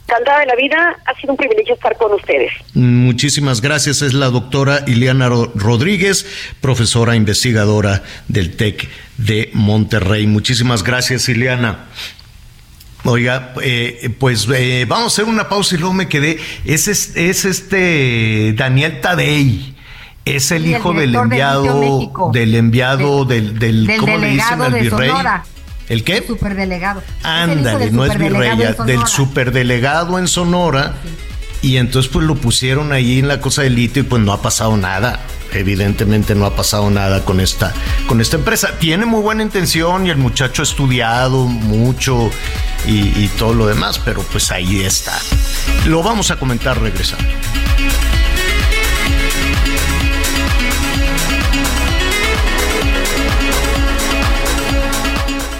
[0.05, 2.51] Cantada de la vida, ha sido un privilegio estar con ustedes.
[2.75, 4.03] Muchísimas gracias.
[4.03, 6.27] Es la doctora Ileana Rodríguez,
[6.61, 8.87] profesora investigadora del TEC
[9.17, 10.27] de Monterrey.
[10.27, 11.85] Muchísimas gracias, Ileana.
[13.05, 16.39] Oiga, eh, pues eh, vamos a hacer una pausa y luego me quedé.
[16.65, 19.75] Es, es, es este Daniel Tadei.
[20.25, 25.09] Es el hijo del enviado, del enviado, del, del, del ¿cómo le dicen al virrey?
[25.09, 25.43] Sonora.
[25.87, 26.23] ¿El qué?
[26.25, 27.03] Superdelegado.
[27.21, 28.57] Ándale, no es virrey,
[28.87, 30.95] del superdelegado en Sonora.
[31.61, 34.41] Y entonces pues lo pusieron ahí en la cosa del litio y pues no ha
[34.41, 35.19] pasado nada.
[35.55, 37.73] Evidentemente no ha pasado nada con esta,
[38.07, 38.77] con esta empresa.
[38.79, 42.29] Tiene muy buena intención y el muchacho ha estudiado mucho
[42.85, 45.17] y, y todo lo demás, pero pues ahí está.
[45.85, 47.25] Lo vamos a comentar regresando.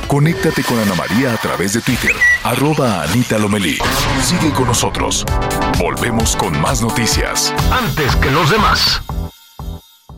[0.08, 2.14] Conéctate con Ana María a través de Twitter,
[2.44, 3.78] arroba Anita Lomelí.
[4.24, 5.26] Sigue con nosotros.
[5.78, 7.54] Volvemos con más noticias.
[7.70, 9.02] Antes que los demás.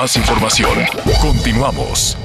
[0.00, 0.78] Más información.
[1.20, 2.16] Continuamos.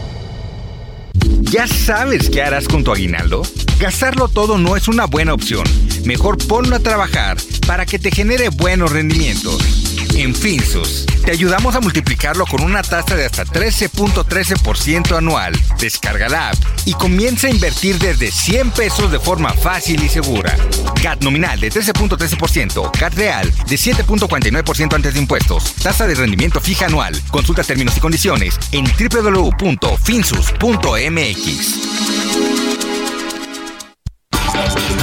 [1.42, 3.42] ¿Ya sabes qué harás con tu aguinaldo?
[3.80, 5.66] Gastarlo todo no es una buena opción.
[6.06, 7.36] Mejor ponlo a trabajar
[7.68, 9.62] para que te genere buenos rendimientos.
[10.16, 15.54] En Finsus, te ayudamos a multiplicarlo con una tasa de hasta 13.13% anual.
[15.80, 20.56] Descarga la app y comienza a invertir desde 100 pesos de forma fácil y segura.
[21.02, 25.74] CAT nominal de 13.13%, CAT real de 7.49% antes de impuestos.
[25.76, 27.22] Tasa de rendimiento fija anual.
[27.30, 29.76] Consulta términos y condiciones en www.finsus.mx.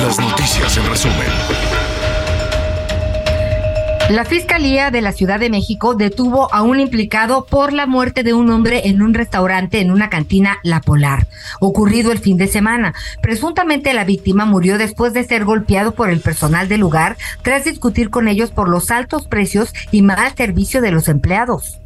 [0.00, 1.81] Las noticias en resumen.
[4.10, 8.34] La Fiscalía de la Ciudad de México detuvo a un implicado por la muerte de
[8.34, 11.26] un hombre en un restaurante en una cantina La Polar,
[11.60, 12.94] ocurrido el fin de semana.
[13.22, 18.10] Presuntamente la víctima murió después de ser golpeado por el personal del lugar tras discutir
[18.10, 21.78] con ellos por los altos precios y mal servicio de los empleados.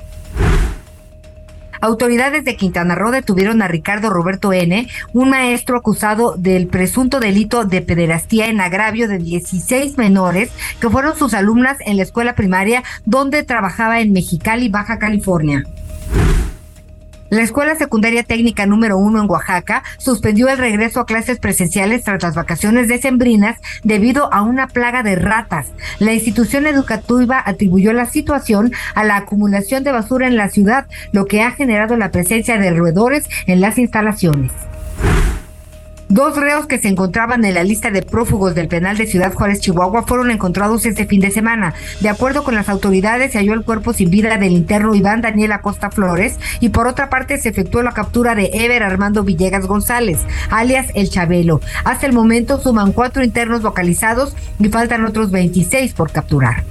[1.80, 7.64] Autoridades de Quintana Roo detuvieron a Ricardo Roberto N., un maestro acusado del presunto delito
[7.64, 10.50] de pederastía en agravio de 16 menores
[10.80, 15.64] que fueron sus alumnas en la escuela primaria donde trabajaba en Mexicali, Baja California.
[17.28, 22.22] La Escuela Secundaria Técnica número uno en Oaxaca suspendió el regreso a clases presenciales tras
[22.22, 25.72] las vacaciones decembrinas debido a una plaga de ratas.
[25.98, 31.26] La institución educativa atribuyó la situación a la acumulación de basura en la ciudad, lo
[31.26, 34.52] que ha generado la presencia de roedores en las instalaciones.
[36.08, 39.60] Dos reos que se encontraban en la lista de prófugos del penal de Ciudad Juárez,
[39.60, 41.74] Chihuahua, fueron encontrados este fin de semana.
[41.98, 45.50] De acuerdo con las autoridades, se halló el cuerpo sin vida del interno Iván Daniel
[45.50, 50.20] Acosta Flores y por otra parte se efectuó la captura de Ever Armando Villegas González,
[50.48, 51.60] alias El Chabelo.
[51.84, 56.62] Hasta el momento suman cuatro internos localizados y faltan otros 26 por capturar.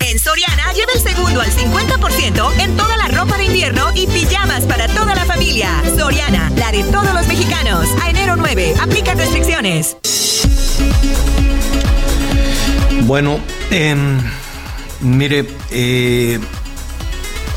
[0.00, 4.64] En Soriana lleva el segundo al 50% en toda la ropa de invierno y pijamas
[4.64, 5.68] para toda la familia.
[5.96, 7.88] Soriana, la de todos los mexicanos.
[8.02, 9.96] A enero 9, aplica restricciones.
[13.02, 13.40] Bueno,
[13.70, 14.18] em,
[15.00, 16.40] mire, eh,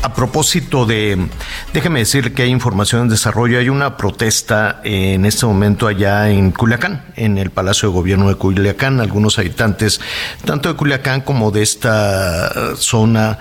[0.02, 1.28] a propósito de,
[1.72, 6.52] déjeme decir que hay información en desarrollo, hay una protesta en este momento allá en
[6.52, 10.00] Culiacán, en el Palacio de Gobierno de Culiacán, algunos habitantes,
[10.44, 13.38] tanto de Culiacán como de esta zona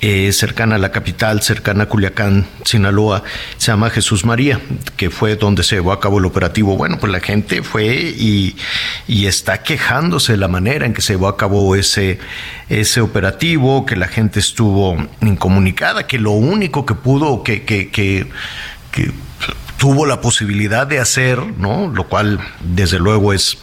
[0.00, 3.24] eh, cercana a la capital, cercana a Culiacán, Sinaloa,
[3.56, 4.60] se llama Jesús María,
[4.96, 6.76] que fue donde se llevó a cabo el operativo.
[6.76, 8.56] Bueno, pues la gente fue y,
[9.06, 12.18] y está quejándose de la manera en que se llevó a cabo ese,
[12.68, 18.26] ese operativo, que la gente estuvo incomunicada, que lo único que pudo, que, que, que,
[18.92, 19.10] que
[19.78, 21.88] tuvo la posibilidad de hacer, ¿no?
[21.88, 23.58] Lo cual, desde luego, es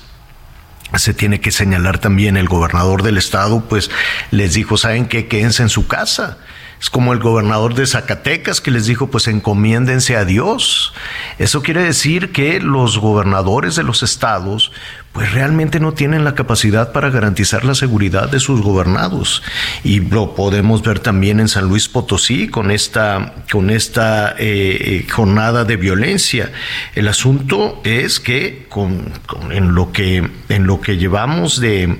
[0.96, 3.90] se tiene que señalar también el gobernador del estado, pues
[4.32, 5.28] les dijo, ¿saben qué?
[5.28, 6.38] Quédense en su casa.
[6.80, 10.94] Es como el gobernador de Zacatecas que les dijo, pues encomiéndense a Dios.
[11.40, 14.72] Eso quiere decir que los gobernadores de los estados,
[15.14, 19.42] pues realmente no tienen la capacidad para garantizar la seguridad de sus gobernados.
[19.84, 25.64] Y lo podemos ver también en San Luis Potosí con esta, con esta eh, jornada
[25.64, 26.52] de violencia.
[26.94, 29.14] El asunto es que con,
[29.52, 31.98] en, lo que en lo que llevamos de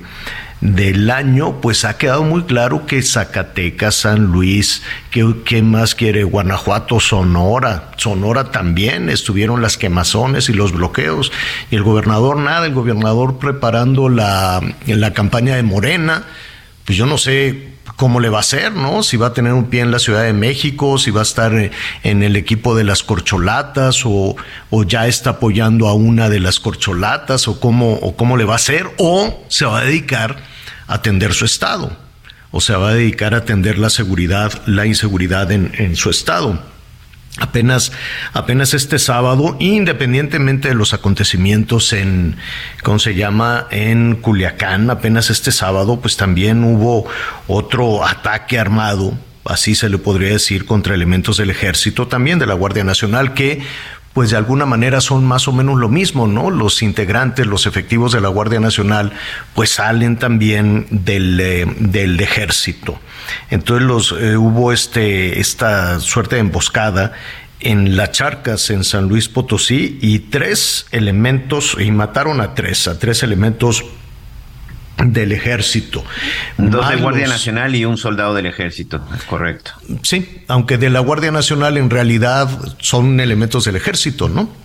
[0.74, 4.82] del año, pues ha quedado muy claro que Zacatecas, San Luis,
[5.12, 6.24] ¿qué, más quiere?
[6.24, 11.32] Guanajuato, Sonora, Sonora también estuvieron las quemazones y los bloqueos,
[11.70, 16.24] y el gobernador nada, el gobernador preparando la, la campaña de Morena,
[16.86, 19.04] pues yo no sé cómo le va a hacer, ¿no?
[19.04, 21.54] Si va a tener un pie en la Ciudad de México, si va a estar
[22.04, 24.36] en el equipo de las corcholatas o,
[24.70, 28.54] o ya está apoyando a una de las corcholatas o cómo, o cómo le va
[28.54, 30.55] a hacer o se va a dedicar
[30.88, 31.96] atender su estado
[32.52, 36.58] o se va a dedicar a atender la seguridad, la inseguridad en, en su estado.
[37.38, 37.92] Apenas,
[38.32, 42.38] apenas este sábado, independientemente de los acontecimientos en,
[42.82, 43.68] ¿cómo se llama?
[43.72, 47.06] En Culiacán, apenas este sábado, pues también hubo
[47.48, 52.54] otro ataque armado, así se le podría decir, contra elementos del ejército, también de la
[52.54, 53.62] Guardia Nacional, que
[54.16, 56.50] pues de alguna manera son más o menos lo mismo, ¿no?
[56.50, 59.12] Los integrantes, los efectivos de la Guardia Nacional,
[59.54, 62.98] pues salen también del, eh, del ejército.
[63.50, 67.12] Entonces los, eh, hubo este, esta suerte de emboscada
[67.60, 72.98] en las charcas en San Luis Potosí y tres elementos, y mataron a tres, a
[72.98, 73.84] tres elementos
[74.98, 76.04] del ejército.
[76.58, 79.72] Dos de Guardia Nacional y un soldado del ejército, es correcto.
[80.04, 82.50] Sí, aunque de la Guardia Nacional en realidad
[82.80, 84.65] son elementos del ejército, ¿no?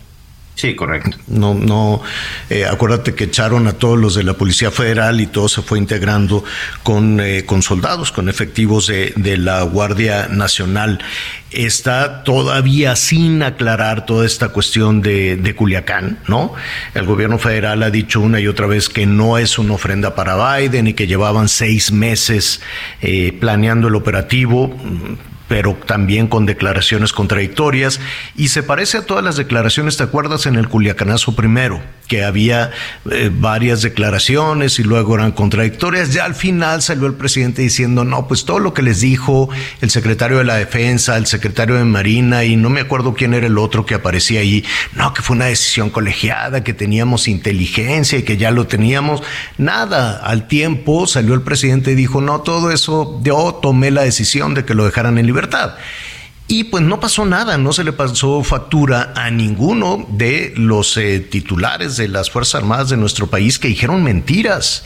[0.60, 1.16] Sí, correcto.
[1.26, 2.02] No, no,
[2.50, 5.78] eh, acuérdate que echaron a todos los de la Policía Federal y todo se fue
[5.78, 6.44] integrando
[6.82, 10.98] con, eh, con soldados, con efectivos de, de, la Guardia Nacional.
[11.50, 16.52] Está todavía sin aclarar toda esta cuestión de, de Culiacán, ¿no?
[16.92, 20.58] El gobierno federal ha dicho una y otra vez que no es una ofrenda para
[20.58, 22.60] Biden y que llevaban seis meses
[23.00, 24.76] eh, planeando el operativo
[25.50, 27.98] pero también con declaraciones contradictorias
[28.36, 31.82] y se parece a todas las declaraciones, ¿te acuerdas en el Culiacanazo primero?
[32.06, 32.70] Que había
[33.10, 36.12] eh, varias declaraciones y luego eran contradictorias.
[36.12, 39.48] Ya al final salió el presidente diciendo, no, pues todo lo que les dijo
[39.80, 43.48] el secretario de la Defensa, el secretario de Marina y no me acuerdo quién era
[43.48, 44.64] el otro que aparecía ahí,
[44.94, 49.20] no, que fue una decisión colegiada, que teníamos inteligencia y que ya lo teníamos.
[49.58, 54.54] Nada, al tiempo salió el presidente y dijo, no, todo eso, yo tomé la decisión
[54.54, 55.39] de que lo dejaran en libertad
[56.50, 61.20] y pues no pasó nada, no se le pasó factura a ninguno de los eh,
[61.20, 64.84] titulares de las Fuerzas Armadas de nuestro país que dijeron mentiras,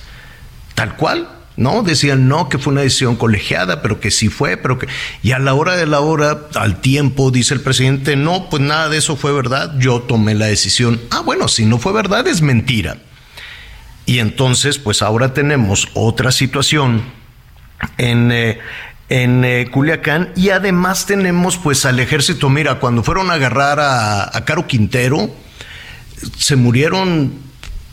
[0.75, 1.31] tal cual.
[1.57, 4.89] No, decían no, que fue una decisión colegiada, pero que sí fue, pero que.
[5.23, 8.91] Y a la hora de la hora, al tiempo, dice el presidente, no, pues nada
[8.91, 11.01] de eso fue verdad, yo tomé la decisión.
[11.11, 12.99] Ah, bueno, si no fue verdad, es mentira.
[14.05, 17.05] Y entonces, pues ahora tenemos otra situación
[17.99, 18.59] en, eh,
[19.09, 24.37] en eh, Culiacán y además tenemos pues al ejército, mira, cuando fueron a agarrar a,
[24.37, 25.31] a Caro Quintero,
[26.39, 27.44] se murieron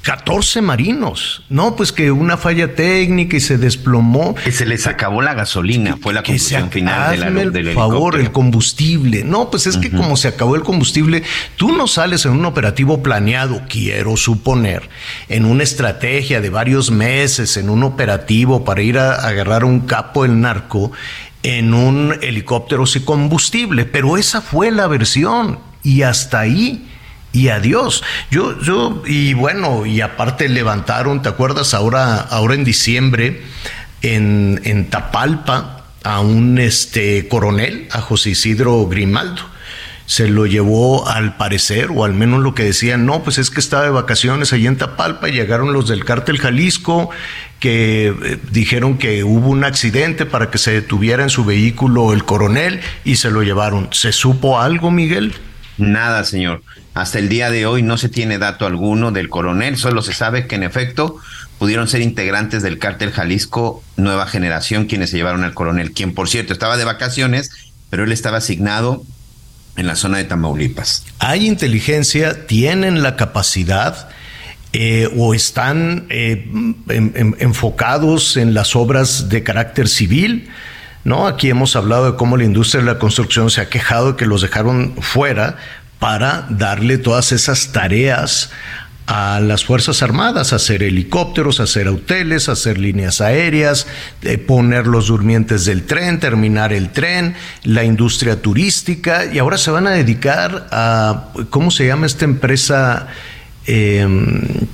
[0.02, 1.44] 14 marinos.
[1.50, 4.36] No, pues que una falla técnica y se desplomó.
[4.36, 8.20] Que se les acabó la gasolina, fue la conclusión final de la, el del favor,
[8.20, 9.24] el combustible.
[9.24, 11.24] No, pues es que como se acabó el combustible,
[11.56, 14.90] tú no sales en un operativo planeado, quiero suponer,
[15.30, 19.82] en una estrategia de varios meses, en un operativo para ir a, a agarrar un
[19.82, 20.92] capo del narco
[21.44, 23.86] en un helicóptero sin combustible.
[23.86, 26.88] Pero esa fue la versión y hasta ahí
[27.34, 28.04] y adiós.
[28.30, 31.74] Yo, yo, y bueno, y aparte levantaron, ¿te acuerdas?
[31.74, 33.42] Ahora, ahora en diciembre,
[34.02, 39.44] en, en Tapalpa, a un este coronel, a José Isidro Grimaldo.
[40.08, 43.62] Se lo llevó al parecer, o al menos lo que decían, no, pues es que
[43.62, 47.12] estaba de vacaciones allí en Tapalpa y llegaron los del cártel Jalisco
[47.60, 52.26] que eh, dijeron que hubo un accidente para que se detuviera en su vehículo el
[52.26, 53.88] coronel y se lo llevaron.
[53.92, 55.34] ¿Se supo algo, Miguel?
[55.82, 56.62] Nada, señor.
[56.94, 60.46] Hasta el día de hoy no se tiene dato alguno del coronel, solo se sabe
[60.46, 61.18] que en efecto
[61.58, 66.30] pudieron ser integrantes del cártel Jalisco Nueva Generación quienes se llevaron al coronel, quien por
[66.30, 67.52] cierto estaba de vacaciones,
[67.90, 69.04] pero él estaba asignado
[69.76, 71.04] en la zona de Tamaulipas.
[71.18, 74.10] Hay inteligencia, tienen la capacidad
[74.74, 76.48] eh, o están eh,
[76.90, 80.50] en, en, enfocados en las obras de carácter civil.
[81.04, 81.28] ¿No?
[81.28, 84.26] Aquí hemos hablado de cómo la industria de la construcción se ha quejado de que
[84.26, 85.58] los dejaron fuera
[86.00, 88.52] para darle todas esas tareas
[89.08, 93.88] a las Fuerzas Armadas, hacer helicópteros, hacer hoteles, hacer líneas aéreas,
[94.22, 99.70] eh, poner los durmientes del tren, terminar el tren, la industria turística, y ahora se
[99.70, 103.08] van a dedicar a, ¿cómo se llama esta empresa?
[103.68, 104.08] Eh,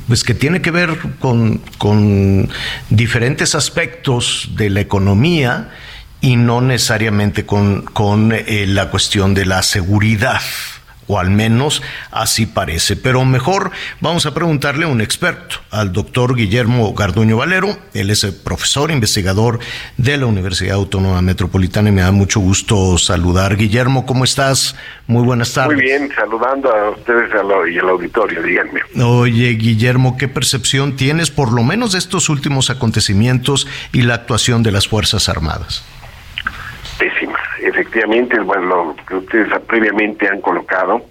[0.07, 2.47] pues que tiene que ver con, con
[2.89, 5.71] diferentes aspectos de la economía
[6.21, 10.41] y no necesariamente con, con eh, la cuestión de la seguridad
[11.07, 11.81] o al menos
[12.11, 12.95] así parece.
[12.95, 13.71] Pero mejor
[14.01, 17.77] vamos a preguntarle a un experto, al doctor Guillermo Garduño Valero.
[17.93, 19.59] Él es el profesor investigador
[19.97, 23.55] de la Universidad Autónoma Metropolitana y me da mucho gusto saludar.
[23.55, 24.75] Guillermo, ¿cómo estás?
[25.07, 25.77] Muy buenas tardes.
[25.77, 28.81] Muy bien, saludando a ustedes y al auditorio, díganme.
[29.01, 34.63] Oye, Guillermo, ¿qué percepción tienes por lo menos de estos últimos acontecimientos y la actuación
[34.63, 35.85] de las Fuerzas Armadas?
[37.97, 41.03] Efectivamente, bueno, lo que ustedes previamente han colocado,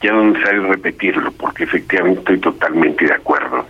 [0.00, 3.66] ya no es necesario repetirlo, porque efectivamente estoy totalmente de acuerdo.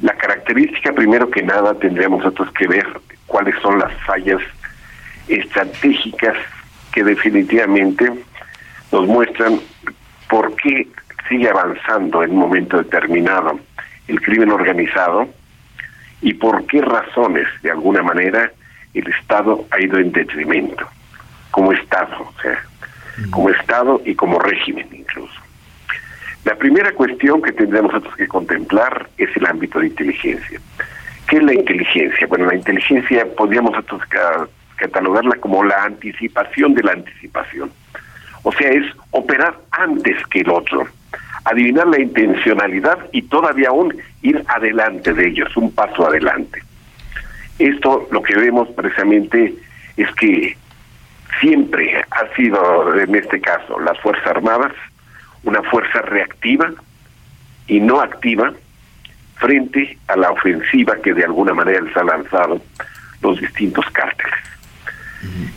[0.00, 2.86] La característica, primero que nada, tendríamos nosotros que ver
[3.26, 4.40] cuáles son las fallas
[5.28, 6.34] estratégicas
[6.94, 8.10] que definitivamente
[8.90, 9.60] nos muestran
[10.30, 10.88] por qué
[11.28, 13.60] sigue avanzando en un momento determinado
[14.08, 15.28] el crimen organizado
[16.22, 18.50] y por qué razones, de alguna manera,
[18.94, 20.88] el Estado ha ido en detrimento
[21.52, 22.60] como Estado, o sea,
[23.30, 25.40] como Estado y como régimen incluso.
[26.44, 30.60] La primera cuestión que tendremos nosotros que contemplar es el ámbito de inteligencia.
[31.28, 32.26] ¿Qué es la inteligencia?
[32.26, 34.02] Bueno, la inteligencia podríamos nosotros
[34.76, 37.70] catalogarla como la anticipación de la anticipación.
[38.42, 40.88] O sea, es operar antes que el otro,
[41.44, 46.60] adivinar la intencionalidad y todavía aún ir adelante de ellos, un paso adelante.
[47.60, 49.54] Esto lo que vemos precisamente
[49.96, 50.56] es que
[51.40, 54.72] siempre ha sido, en este caso, las Fuerzas Armadas,
[55.44, 56.70] una fuerza reactiva,
[57.66, 58.52] y no activa
[59.36, 62.60] frente a la ofensiva que de alguna manera les ha lanzado
[63.22, 64.34] los distintos cárteles.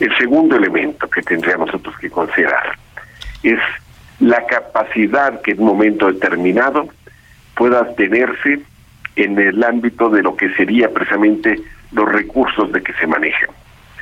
[0.00, 2.76] El segundo elemento que tendríamos nosotros que considerar
[3.42, 3.58] es
[4.20, 6.88] la capacidad que en un momento determinado
[7.54, 8.60] pueda tenerse
[9.16, 11.60] en el ámbito de lo que sería precisamente
[11.92, 13.50] los recursos de que se manejan,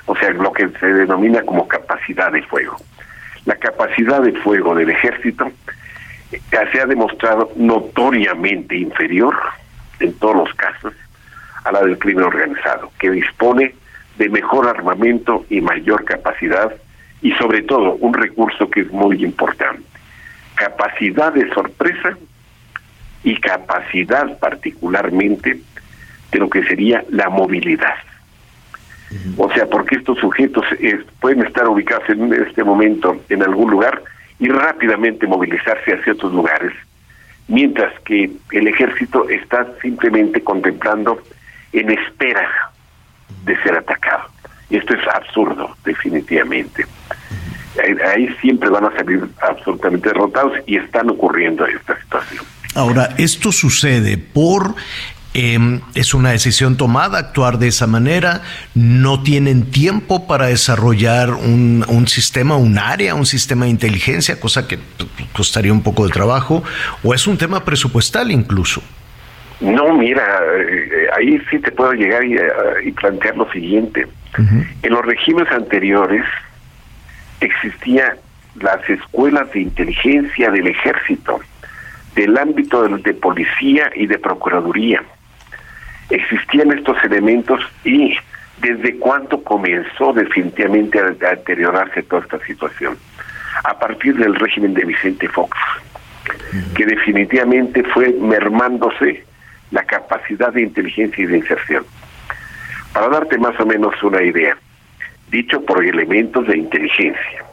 [0.06, 2.76] o sea, lo que se denomina como capacidad de fuego.
[3.46, 5.50] La capacidad de fuego del ejército
[6.32, 9.34] eh, se ha demostrado notoriamente inferior
[10.00, 10.92] en todos los casos
[11.64, 13.74] a la del crimen organizado, que dispone
[14.18, 16.72] de mejor armamento y mayor capacidad
[17.22, 19.82] y sobre todo un recurso que es muy importante,
[20.54, 22.16] capacidad de sorpresa
[23.22, 25.60] y capacidad particularmente
[26.30, 27.94] de lo que sería la movilidad.
[29.36, 34.02] O sea, porque estos sujetos eh, pueden estar ubicados en este momento en algún lugar
[34.40, 36.72] y rápidamente movilizarse hacia otros lugares,
[37.46, 41.22] mientras que el ejército está simplemente contemplando
[41.72, 42.72] en espera
[43.44, 44.24] de ser atacado.
[44.70, 46.84] Esto es absurdo, definitivamente.
[48.06, 52.44] Ahí, siempre van a salir absolutamente derrotados y están ocurriendo esta situación.
[52.74, 54.74] Ahora, esto sucede por
[55.36, 58.42] Em, es una decisión tomada actuar de esa manera,
[58.76, 64.68] no tienen tiempo para desarrollar un, un, sistema, un área, un sistema de inteligencia, cosa
[64.68, 64.78] que
[65.32, 66.62] costaría un poco de trabajo,
[67.02, 68.80] o es un tema presupuestal incluso.
[69.60, 70.22] No, mira,
[70.56, 72.36] eh, ahí sí te puedo llegar y,
[72.86, 74.06] y plantear lo siguiente.
[74.82, 76.24] En los regímenes anteriores
[77.40, 78.14] existían
[78.60, 81.40] las escuelas de inteligencia del ejército,
[82.14, 85.02] del ámbito de, de policía y de procuraduría
[86.10, 88.16] existían estos elementos y
[88.58, 92.96] desde cuándo comenzó definitivamente a, deteriorarse toda esta situación.
[93.64, 95.56] A partir del régimen de Vicente Fox,
[96.76, 99.24] que definitivamente fue mermándose
[99.70, 101.84] la capacidad de inteligencia y de inserción.
[102.92, 104.56] Para darte más o menos una idea,
[105.30, 107.44] dicho por elementos de inteligencia,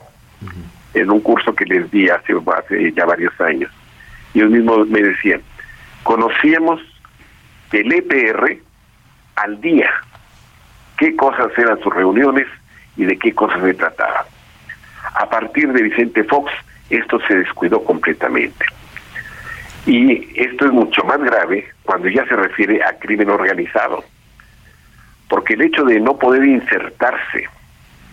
[0.94, 3.72] en un curso que les di hace, hace ya varios años,
[4.34, 5.42] ellos mismos me decían,
[6.04, 6.82] conocíamos
[7.72, 8.58] del EPR
[9.36, 9.90] al día
[11.02, 12.48] qué cosas eran sus reuniones
[12.96, 14.26] y de qué cosas se trataba.
[15.16, 16.52] A partir de Vicente Fox,
[16.92, 18.66] esto se descuidó completamente.
[19.88, 24.04] Y esto es mucho más grave cuando ya se refiere a crimen organizado,
[25.28, 27.50] porque el hecho de no poder insertarse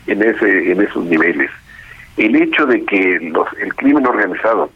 [0.07, 1.51] en ese en esos niveles,
[2.17, 4.73] el hecho de que los, el crimen organizado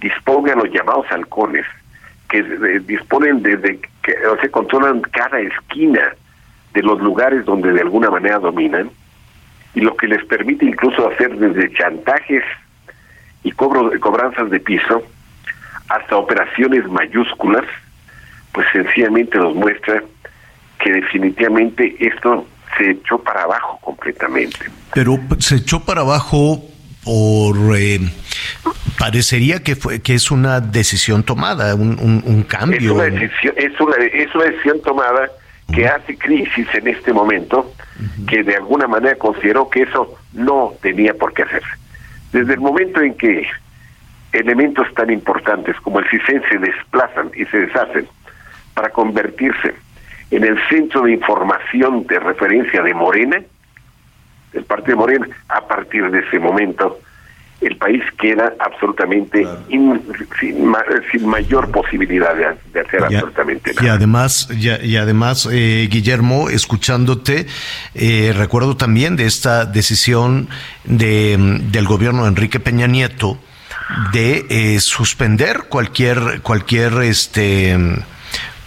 [0.00, 1.66] disponga a los llamados halcones,
[2.28, 2.42] que
[2.80, 6.14] disponen desde que o sea, controlan cada esquina
[6.74, 8.90] de los lugares donde de alguna manera dominan
[9.74, 12.42] y lo que les permite incluso hacer desde chantajes
[13.42, 15.02] y cobro, cobranzas de piso
[15.88, 17.64] hasta operaciones mayúsculas,
[18.52, 20.02] pues sencillamente nos muestra
[20.78, 22.46] que definitivamente esto
[22.76, 24.58] se echó para abajo completamente.
[24.94, 26.62] Pero se echó para abajo
[27.04, 28.00] por eh,
[28.98, 32.78] parecería que fue que es una decisión tomada, un, un, cambio.
[32.78, 35.30] Es una decisión, es una, es una decisión tomada
[35.72, 37.72] que hace crisis en este momento,
[38.28, 41.70] que de alguna manera consideró que eso no tenía por qué hacerse.
[42.32, 43.46] Desde el momento en que
[44.32, 48.06] elementos tan importantes como el CISEN se desplazan y se deshacen
[48.74, 49.74] para convertirse
[50.30, 53.42] en el centro de información de referencia de Morena,
[54.52, 56.98] el Partido Morena, a partir de ese momento
[57.62, 63.86] el país queda absolutamente sin, mayor posibilidad de, hacer absolutamente nada.
[63.86, 67.46] Y además, y, además eh, Guillermo, escuchándote,
[67.94, 70.48] eh, recuerdo también de esta decisión
[70.84, 73.38] de, del gobierno de Enrique Peña Nieto
[74.12, 77.78] de eh, suspender cualquier, cualquier este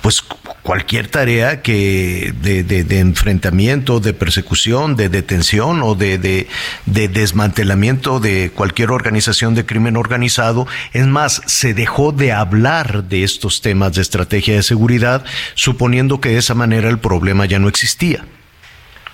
[0.05, 0.21] pues
[0.61, 8.51] cualquier tarea que de, de, enfrentamiento, de persecución, de detención o de, de, desmantelamiento de
[8.53, 10.67] cualquier organización de crimen organizado.
[10.93, 15.25] Es más, se dejó de hablar de estos temas de estrategia de seguridad,
[15.55, 18.23] suponiendo que de esa manera el problema ya no existía.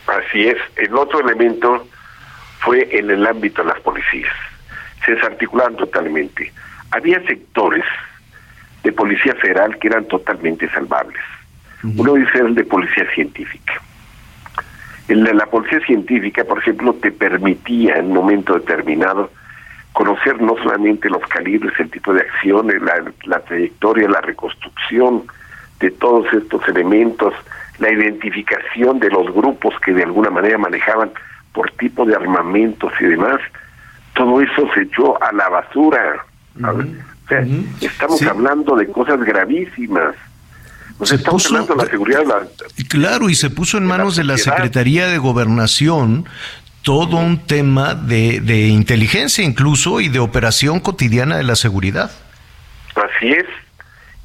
[0.07, 0.57] Así es.
[0.75, 1.87] El otro elemento
[2.59, 4.35] fue en el ámbito de las policías.
[5.05, 6.51] Se desarticularon totalmente.
[6.91, 7.85] Había sectores
[8.83, 11.21] de policía federal que eran totalmente salvables.
[11.83, 13.73] Uno dice el de policía científica.
[15.07, 19.31] El de la policía científica, por ejemplo, te permitía en un momento determinado
[19.93, 25.23] conocer no solamente los calibres, el tipo de acciones, la, la trayectoria, la reconstrucción
[25.79, 27.33] de todos estos elementos,
[27.79, 31.11] la identificación de los grupos que de alguna manera manejaban
[31.51, 33.41] por tipo de armamentos y demás,
[34.13, 36.25] todo eso se echó a la basura.
[37.31, 37.45] Sea,
[37.81, 40.15] estamos hablando de cosas gravísimas.
[40.99, 42.23] Nos estamos hablando de la seguridad.
[42.87, 46.25] claro, y se puso en manos de la Secretaría de Gobernación
[46.83, 52.11] todo un tema de, de inteligencia incluso y de operación cotidiana de la seguridad.
[52.95, 53.45] Así es.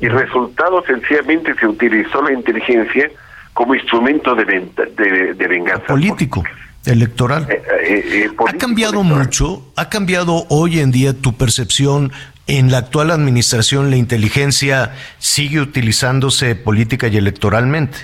[0.00, 3.10] Y resultado sencillamente se utilizó la inteligencia
[3.54, 5.86] como instrumento de, de, venganza.
[5.86, 6.44] Político,
[6.84, 7.46] electoral.
[7.48, 9.72] Eh, eh, eh, ¿Ha cambiado mucho?
[9.76, 12.12] ¿Ha cambiado hoy en día tu percepción?
[12.48, 17.98] En la actual administración, la inteligencia sigue utilizándose política y electoralmente.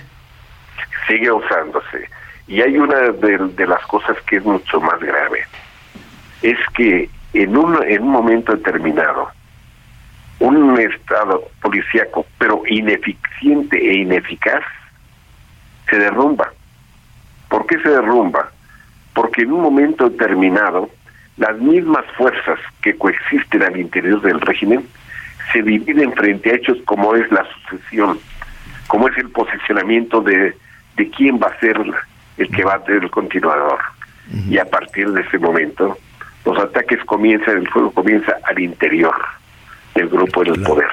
[1.07, 2.09] Sigue usándose.
[2.49, 5.47] Y hay una de, las cosas que es mucho más grave.
[6.43, 9.31] Es que en un, en un momento determinado,
[10.41, 14.65] un Estado policíaco, pero ineficiente e ineficaz,
[15.89, 16.53] se derrumba.
[17.49, 18.51] ¿Por qué se derrumba?
[19.15, 20.91] Porque en un momento determinado,
[21.37, 24.87] las mismas fuerzas que coexisten al interior del régimen
[25.53, 28.19] se dividen frente a hechos como es la sucesión,
[28.87, 30.55] como es el posicionamiento de,
[30.97, 31.77] de quién va a ser
[32.39, 33.79] el que va a ser el continuador.
[34.49, 35.99] Y a partir de ese momento,
[36.45, 39.15] los ataques comienzan, el fuego comienza al interior
[39.95, 40.89] del grupo del poder.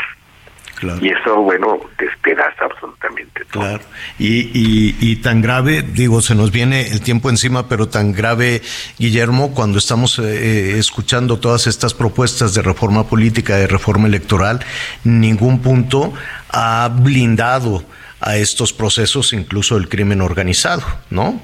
[1.02, 3.64] Y eso, bueno, despedaza absolutamente todo.
[3.64, 3.84] Claro.
[4.18, 8.62] Y, y, tan grave, digo, se nos viene el tiempo encima, pero tan grave,
[8.98, 14.60] Guillermo, cuando estamos eh, eh, escuchando todas estas propuestas de reforma política, de reforma electoral,
[15.04, 16.14] ningún punto
[16.50, 17.84] ha blindado
[18.22, 21.42] a estos procesos, incluso el crimen organizado, ¿no?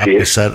[0.00, 0.54] A pesar,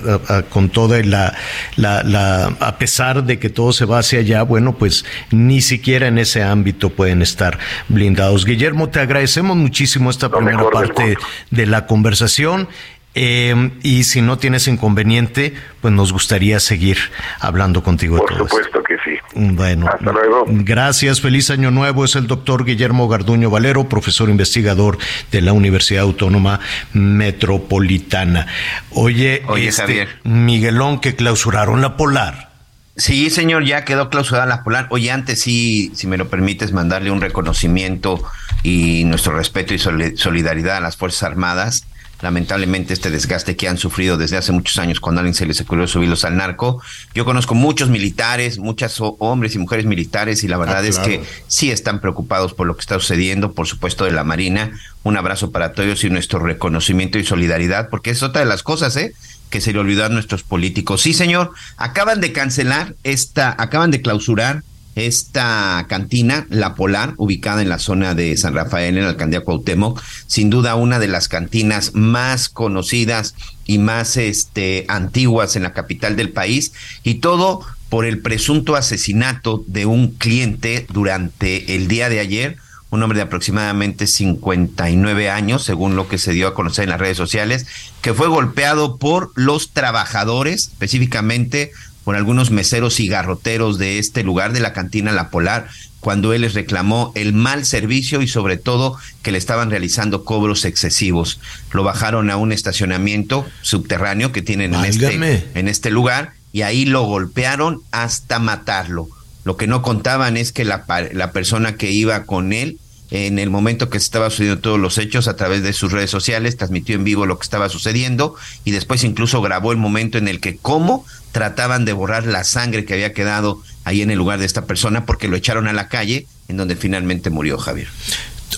[0.50, 1.36] con toda la,
[1.76, 6.18] la, a pesar de que todo se va hacia allá, bueno, pues ni siquiera en
[6.18, 8.46] ese ámbito pueden estar blindados.
[8.46, 11.18] Guillermo, te agradecemos muchísimo esta primera parte
[11.52, 12.68] de la conversación.
[13.16, 16.98] Eh, y si no tienes inconveniente, pues nos gustaría seguir
[17.40, 18.18] hablando contigo.
[18.18, 19.12] Por supuesto que sí.
[19.36, 20.46] Bueno, hasta luego.
[20.48, 22.06] Gracias, feliz año nuevo.
[22.06, 24.98] Es el doctor Guillermo Garduño Valero, profesor investigador
[25.32, 26.60] de la Universidad Autónoma
[26.94, 28.48] Metropolitana.
[28.92, 32.50] Oye, Oye este, Miguelón, que clausuraron la Polar.
[32.96, 34.88] Sí, señor, ya quedó clausurada la Polar.
[34.90, 38.22] Oye, antes sí, si me lo permites, mandarle un reconocimiento
[38.64, 41.86] y nuestro respeto y solidaridad a las Fuerzas Armadas
[42.22, 45.88] lamentablemente este desgaste que han sufrido desde hace muchos años cuando alguien se les ocurrió
[45.88, 46.82] subirlos al narco.
[47.14, 51.24] Yo conozco muchos militares, muchos hombres y mujeres militares y la verdad ah, es que
[51.48, 54.72] sí están preocupados por lo que está sucediendo, por supuesto de la Marina.
[55.04, 58.98] Un abrazo para todos y nuestro reconocimiento y solidaridad, porque es otra de las cosas,
[58.98, 59.14] ¿eh?
[59.50, 61.02] que se le olvidó a nuestros políticos.
[61.02, 64.64] Sí, señor, acaban de cancelar esta, acaban de clausurar
[65.00, 70.02] esta cantina, La Polar, ubicada en la zona de San Rafael, en la alcaldía Cuauhtémoc,
[70.28, 73.36] sin duda una de las cantinas más conocidas
[73.66, 76.74] y más este, antiguas en la capital del país,
[77.04, 82.58] y todo por el presunto asesinato de un cliente durante el día de ayer,
[82.92, 87.00] un hombre de aproximadamente 59 años, según lo que se dio a conocer en las
[87.00, 87.68] redes sociales,
[88.02, 91.72] que fue golpeado por los trabajadores, específicamente
[92.04, 95.68] por algunos meseros y garroteros de este lugar de la cantina La Polar
[96.00, 100.66] cuando él les reclamó el mal servicio y sobre todo que le estaban realizando cobros
[100.66, 101.40] excesivos.
[101.74, 106.86] Lo bajaron a un estacionamiento subterráneo que tienen en este, en este lugar y ahí
[106.86, 109.10] lo golpearon hasta matarlo.
[109.44, 112.80] Lo que no contaban es que la, la persona que iba con él
[113.12, 116.12] en el momento que se estaba sucediendo todos los hechos a través de sus redes
[116.12, 120.28] sociales, transmitió en vivo lo que estaba sucediendo y después incluso grabó el momento en
[120.28, 124.40] el que cómo trataban de borrar la sangre que había quedado ahí en el lugar
[124.40, 127.88] de esta persona porque lo echaron a la calle en donde finalmente murió Javier.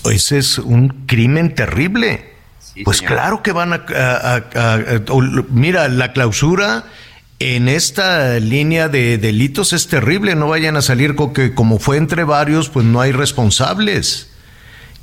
[0.10, 2.34] Ese es un crimen terrible.
[2.84, 4.44] pues claro que van a,
[5.50, 6.86] Mira, la clausura
[7.40, 10.36] en esta línea de delitos es terrible.
[10.36, 14.31] No vayan a salir con que como fue entre varios, pues no hay responsables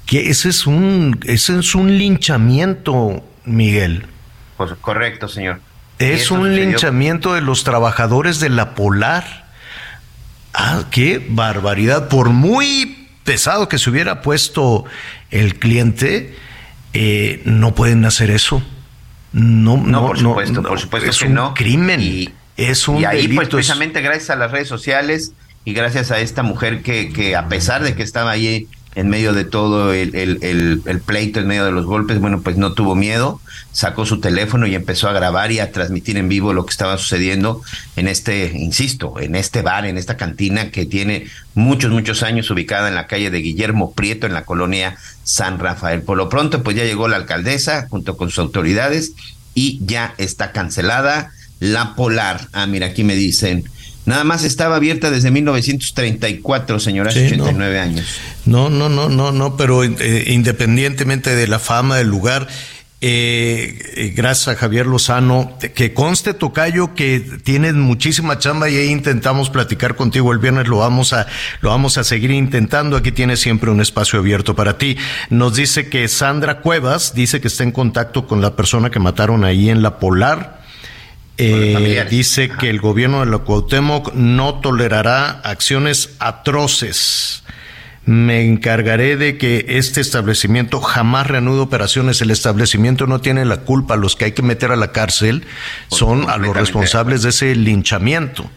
[0.09, 4.07] que ese es un, ese es un linchamiento, Miguel.
[4.57, 5.61] Pues correcto, señor.
[5.99, 9.51] Es un linchamiento de los trabajadores de la Polar.
[10.55, 12.09] Ah, qué barbaridad.
[12.09, 14.87] Por muy pesado que se hubiera puesto
[15.31, 16.35] el cliente,
[16.95, 18.63] eh, no pueden hacer eso.
[19.33, 21.53] No, no, por supuesto, por supuesto es que un no.
[21.53, 22.01] crimen.
[22.01, 25.35] Y, es un y ahí, pues, precisamente gracias a las redes sociales
[25.67, 29.33] y gracias a esta mujer que, que a pesar de que estaba ahí en medio
[29.33, 33.41] de todo el, el, pleito, en medio de los golpes, bueno, pues no tuvo miedo,
[33.71, 36.99] sacó su teléfono y empezó a grabar y a transmitir en vivo lo que estaba
[36.99, 37.63] sucediendo
[37.97, 42.89] en este, insisto, en este bar, en esta cantina que tiene muchos, muchos años ubicada
[42.89, 46.03] en la calle de Guillermo Prieto, en la colonia San Rafael.
[46.03, 49.13] Por lo pronto, pues ya llegó la alcaldesa junto con sus autoridades
[49.55, 52.49] y ya está cancelada la Polar.
[52.53, 53.65] Ah, mira, aquí me dicen
[54.09, 58.07] Nada más estaba abierta desde 1934, señora, hace 89 años.
[58.47, 62.49] No, no, no, no, no, pero eh, independientemente de la fama del lugar,
[63.01, 68.89] eh, eh, gracias a Javier Lozano, que conste Tocayo que tienes muchísima chamba y ahí
[68.89, 71.27] intentamos platicar contigo el viernes, lo vamos a,
[71.61, 74.97] lo vamos a seguir intentando, aquí tienes siempre un espacio abierto para ti.
[75.29, 79.45] Nos dice que Sandra Cuevas dice que está en contacto con la persona que mataron
[79.45, 80.58] ahí en la Polar.
[81.39, 87.45] Eh, dice que el gobierno de la Cuauhtémoc no tolerará acciones atroces
[88.09, 92.23] me encargaré de que este establecimiento jamás reanude operaciones.
[92.23, 93.97] El establecimiento no tiene la culpa.
[93.97, 95.45] Los que hay que meter a la cárcel
[95.89, 98.51] son a los responsables de ese linchamiento.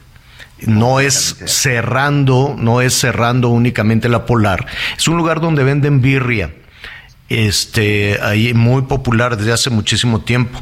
[0.62, 4.68] No es cerrando, no es cerrando únicamente la polar.
[4.98, 6.54] Es un lugar donde venden birria.
[7.28, 10.62] Este, ahí muy popular desde hace muchísimo tiempo.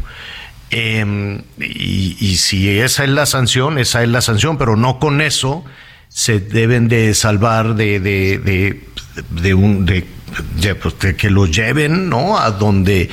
[0.72, 5.22] Em, y, y si esa es la sanción, esa es la sanción, pero no con
[5.22, 5.66] eso
[6.10, 8.84] se deben de salvar de, de,
[9.30, 10.06] de, un de,
[10.76, 13.10] pues, que los lleven no a donde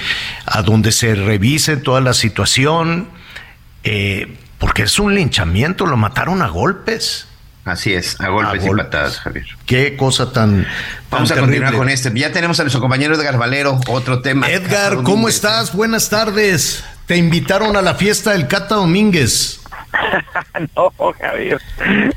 [0.46, 3.08] a donde se revise toda la situación
[3.84, 7.28] eh, porque es un linchamiento lo mataron a golpes
[7.66, 9.44] Así es, a golpes, y patadas, Javier.
[9.66, 10.64] Qué cosa tan.
[11.10, 12.12] Vamos a continuar con este.
[12.14, 14.48] Ya tenemos a nuestro compañero Edgar Valero, otro tema.
[14.48, 15.74] Edgar, ¿cómo estás?
[15.74, 16.84] Buenas tardes.
[17.06, 19.62] Te invitaron a la fiesta del Cata Domínguez.
[20.76, 21.60] no, Javier.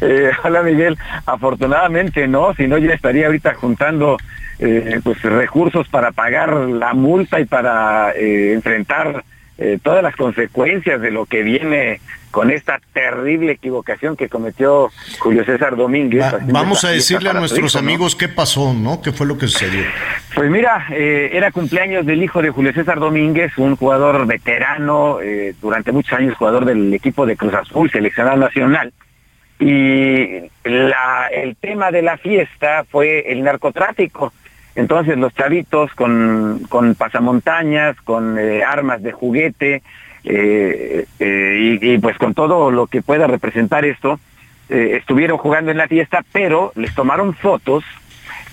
[0.02, 0.98] Eh, hola, Miguel.
[1.28, 4.18] Afortunadamente no, si no ya estaría ahorita juntando
[4.58, 9.24] eh, pues recursos para pagar la multa y para eh, enfrentar
[9.84, 12.00] todas las consecuencias de lo que viene
[12.32, 16.26] con esta terrible equivocación que cometió Julio César Domínguez.
[16.48, 19.02] vamos a decirle a nuestros amigos qué pasó, ¿no?
[19.02, 19.84] ¿Qué fue lo que sucedió?
[20.36, 25.56] Pues mira, eh, era cumpleaños del hijo de Julio César Domínguez, un jugador veterano, eh,
[25.62, 28.94] durante muchos años jugador del equipo de Cruz Azul, seleccionado nacional.
[29.60, 34.32] Y el tema de la fiesta fue el narcotráfico.
[34.76, 39.82] Entonces los chavitos con, con pasamontañas, con eh, armas de juguete,
[40.24, 44.20] eh, eh, y, pues con todo lo que pueda representar esto,
[44.70, 47.84] eh, estuvieron jugando en la fiesta, pero les tomaron fotos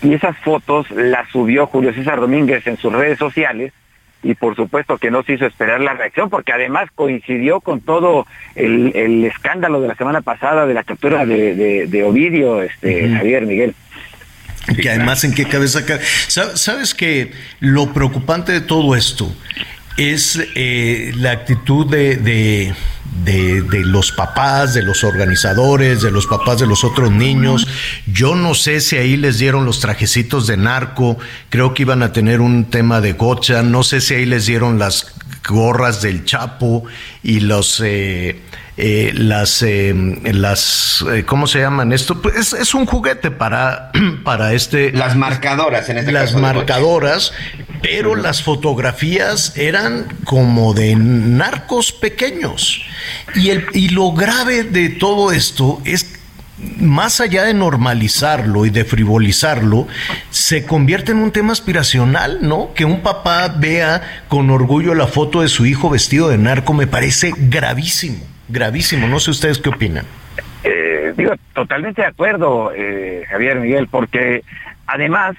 [0.02, 3.72] y esas fotos las subió Julio César Domínguez en sus redes sociales
[4.22, 8.26] y por supuesto que no se hizo esperar la reacción porque además coincidió con todo
[8.54, 13.74] el, escándalo de la semana pasada de la captura de, Ovidio, este, Javier Miguel.
[14.80, 15.80] Que además en qué cabeza
[16.28, 19.32] Sabes que lo preocupante de todo esto
[19.96, 22.74] es eh, la actitud de, de,
[23.24, 27.66] de, los papás, de los organizadores, de los papás de los otros niños.
[28.06, 31.18] Yo no sé si ahí les dieron los trajecitos de narco,
[31.48, 34.78] creo que iban a tener un tema de gocha, no sé si ahí les dieron
[34.78, 35.14] las
[35.48, 36.84] gorras del Chapo
[37.22, 37.80] y los...
[37.84, 38.40] Eh,
[38.78, 42.20] eh, las, eh, las eh, ¿cómo se llaman esto?
[42.20, 43.90] Pues es, un juguete para,
[44.24, 44.92] para este...
[44.92, 47.32] Las marcadoras, en este Las marcadoras,
[47.88, 52.84] pero las fotografías eran como de narcos pequeños.
[53.36, 56.12] Y, el, y lo grave de todo esto es
[56.80, 59.86] más allá de normalizarlo y de frivolizarlo,
[60.30, 62.72] se convierte en un tema aspiracional, ¿no?
[62.74, 66.86] Que un papá vea con orgullo la foto de su hijo vestido de narco me
[66.86, 69.06] parece gravísimo gravísimo.
[69.08, 70.04] No sé ustedes qué opinan.
[70.64, 74.42] Eh, digo, totalmente de acuerdo, eh, Javier Miguel, porque
[74.86, 75.36] además,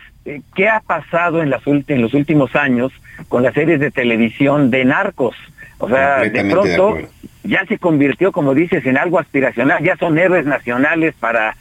[0.56, 2.92] ¿qué ha pasado en, las en los últimos años
[3.28, 5.36] con las series de televisión de narcos?
[5.80, 6.98] O sea, de pronto
[7.44, 11.56] ya se convirtió, como dices, en algo aspiracional, ya son héroes nacionales para,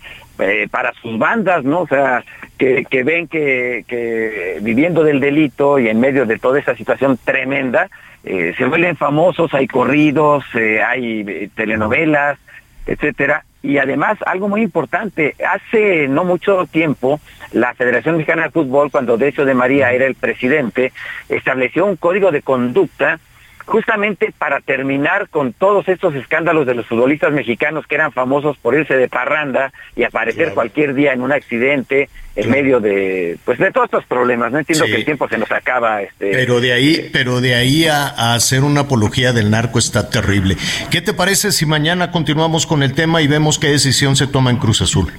[0.70, 1.80] para sus bandas, ¿no?
[1.82, 2.24] O sea,
[2.58, 7.18] que, que ven que, que viviendo del delito y en medio de toda esa situación
[7.22, 7.88] tremenda,
[8.24, 12.38] eh, se vuelven famosos, hay corridos, eh, hay eh, telenovelas,
[12.86, 13.44] etcétera.
[13.66, 17.20] Y además, algo muy importante, hace no mucho tiempo,
[17.50, 20.92] la Federación Mexicana de Fútbol, cuando Decio de María era el presidente,
[21.28, 23.18] estableció un código de conducta
[23.66, 28.74] justamente para terminar con todos estos escándalos de los futbolistas mexicanos que eran famosos por
[28.74, 33.72] irse de parranda y aparecer cualquier día en un accidente en medio de pues de
[33.72, 37.08] todos estos problemas no entiendo que el tiempo se nos acaba este pero de ahí
[37.10, 40.56] pero de ahí a, hacer una apología del narco está terrible.
[40.90, 44.50] Qué te parece si mañana continuamos con el tema y vemos qué decisión se toma
[44.50, 45.12] en Cruz Azul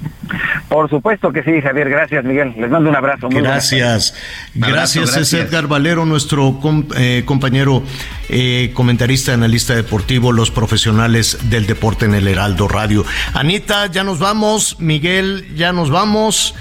[0.70, 1.90] por supuesto que sí Javier.
[1.90, 2.54] Gracias Miguel.
[2.58, 3.30] Les mando un abrazo.
[3.30, 4.16] Gracias.
[4.54, 6.60] Gracias, es Edgar Valero nuestro
[6.98, 7.84] eh, compañero
[8.30, 8.37] eh,
[8.74, 14.78] comentarista analista deportivo los profesionales del deporte en el Heraldo Radio Anita ya nos vamos
[14.80, 16.54] Miguel ya nos vamos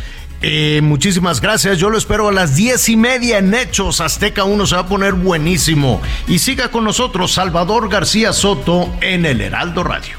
[0.43, 1.79] eh, muchísimas gracias.
[1.79, 4.01] Yo lo espero a las diez y media en Hechos.
[4.01, 6.01] Azteca 1 se va a poner buenísimo.
[6.29, 10.17] Y siga con nosotros Salvador García Soto en el Heraldo Radio.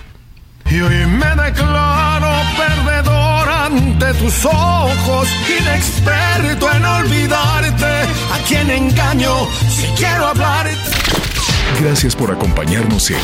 [0.70, 5.30] Y hoy me declaro perdedor ante tus ojos,
[5.62, 11.37] inexperto en olvidarte, a quien engaño si quiero hablarte.
[11.82, 13.18] Gracias por acompañarnos en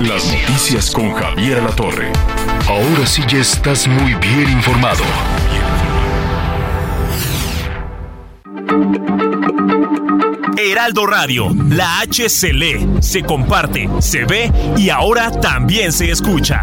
[0.00, 2.10] Las Noticias con Javier La Torre.
[2.66, 5.04] Ahora sí ya estás muy bien informado.
[10.56, 16.62] Heraldo Radio, la H se lee, se comparte, se ve y ahora también se escucha.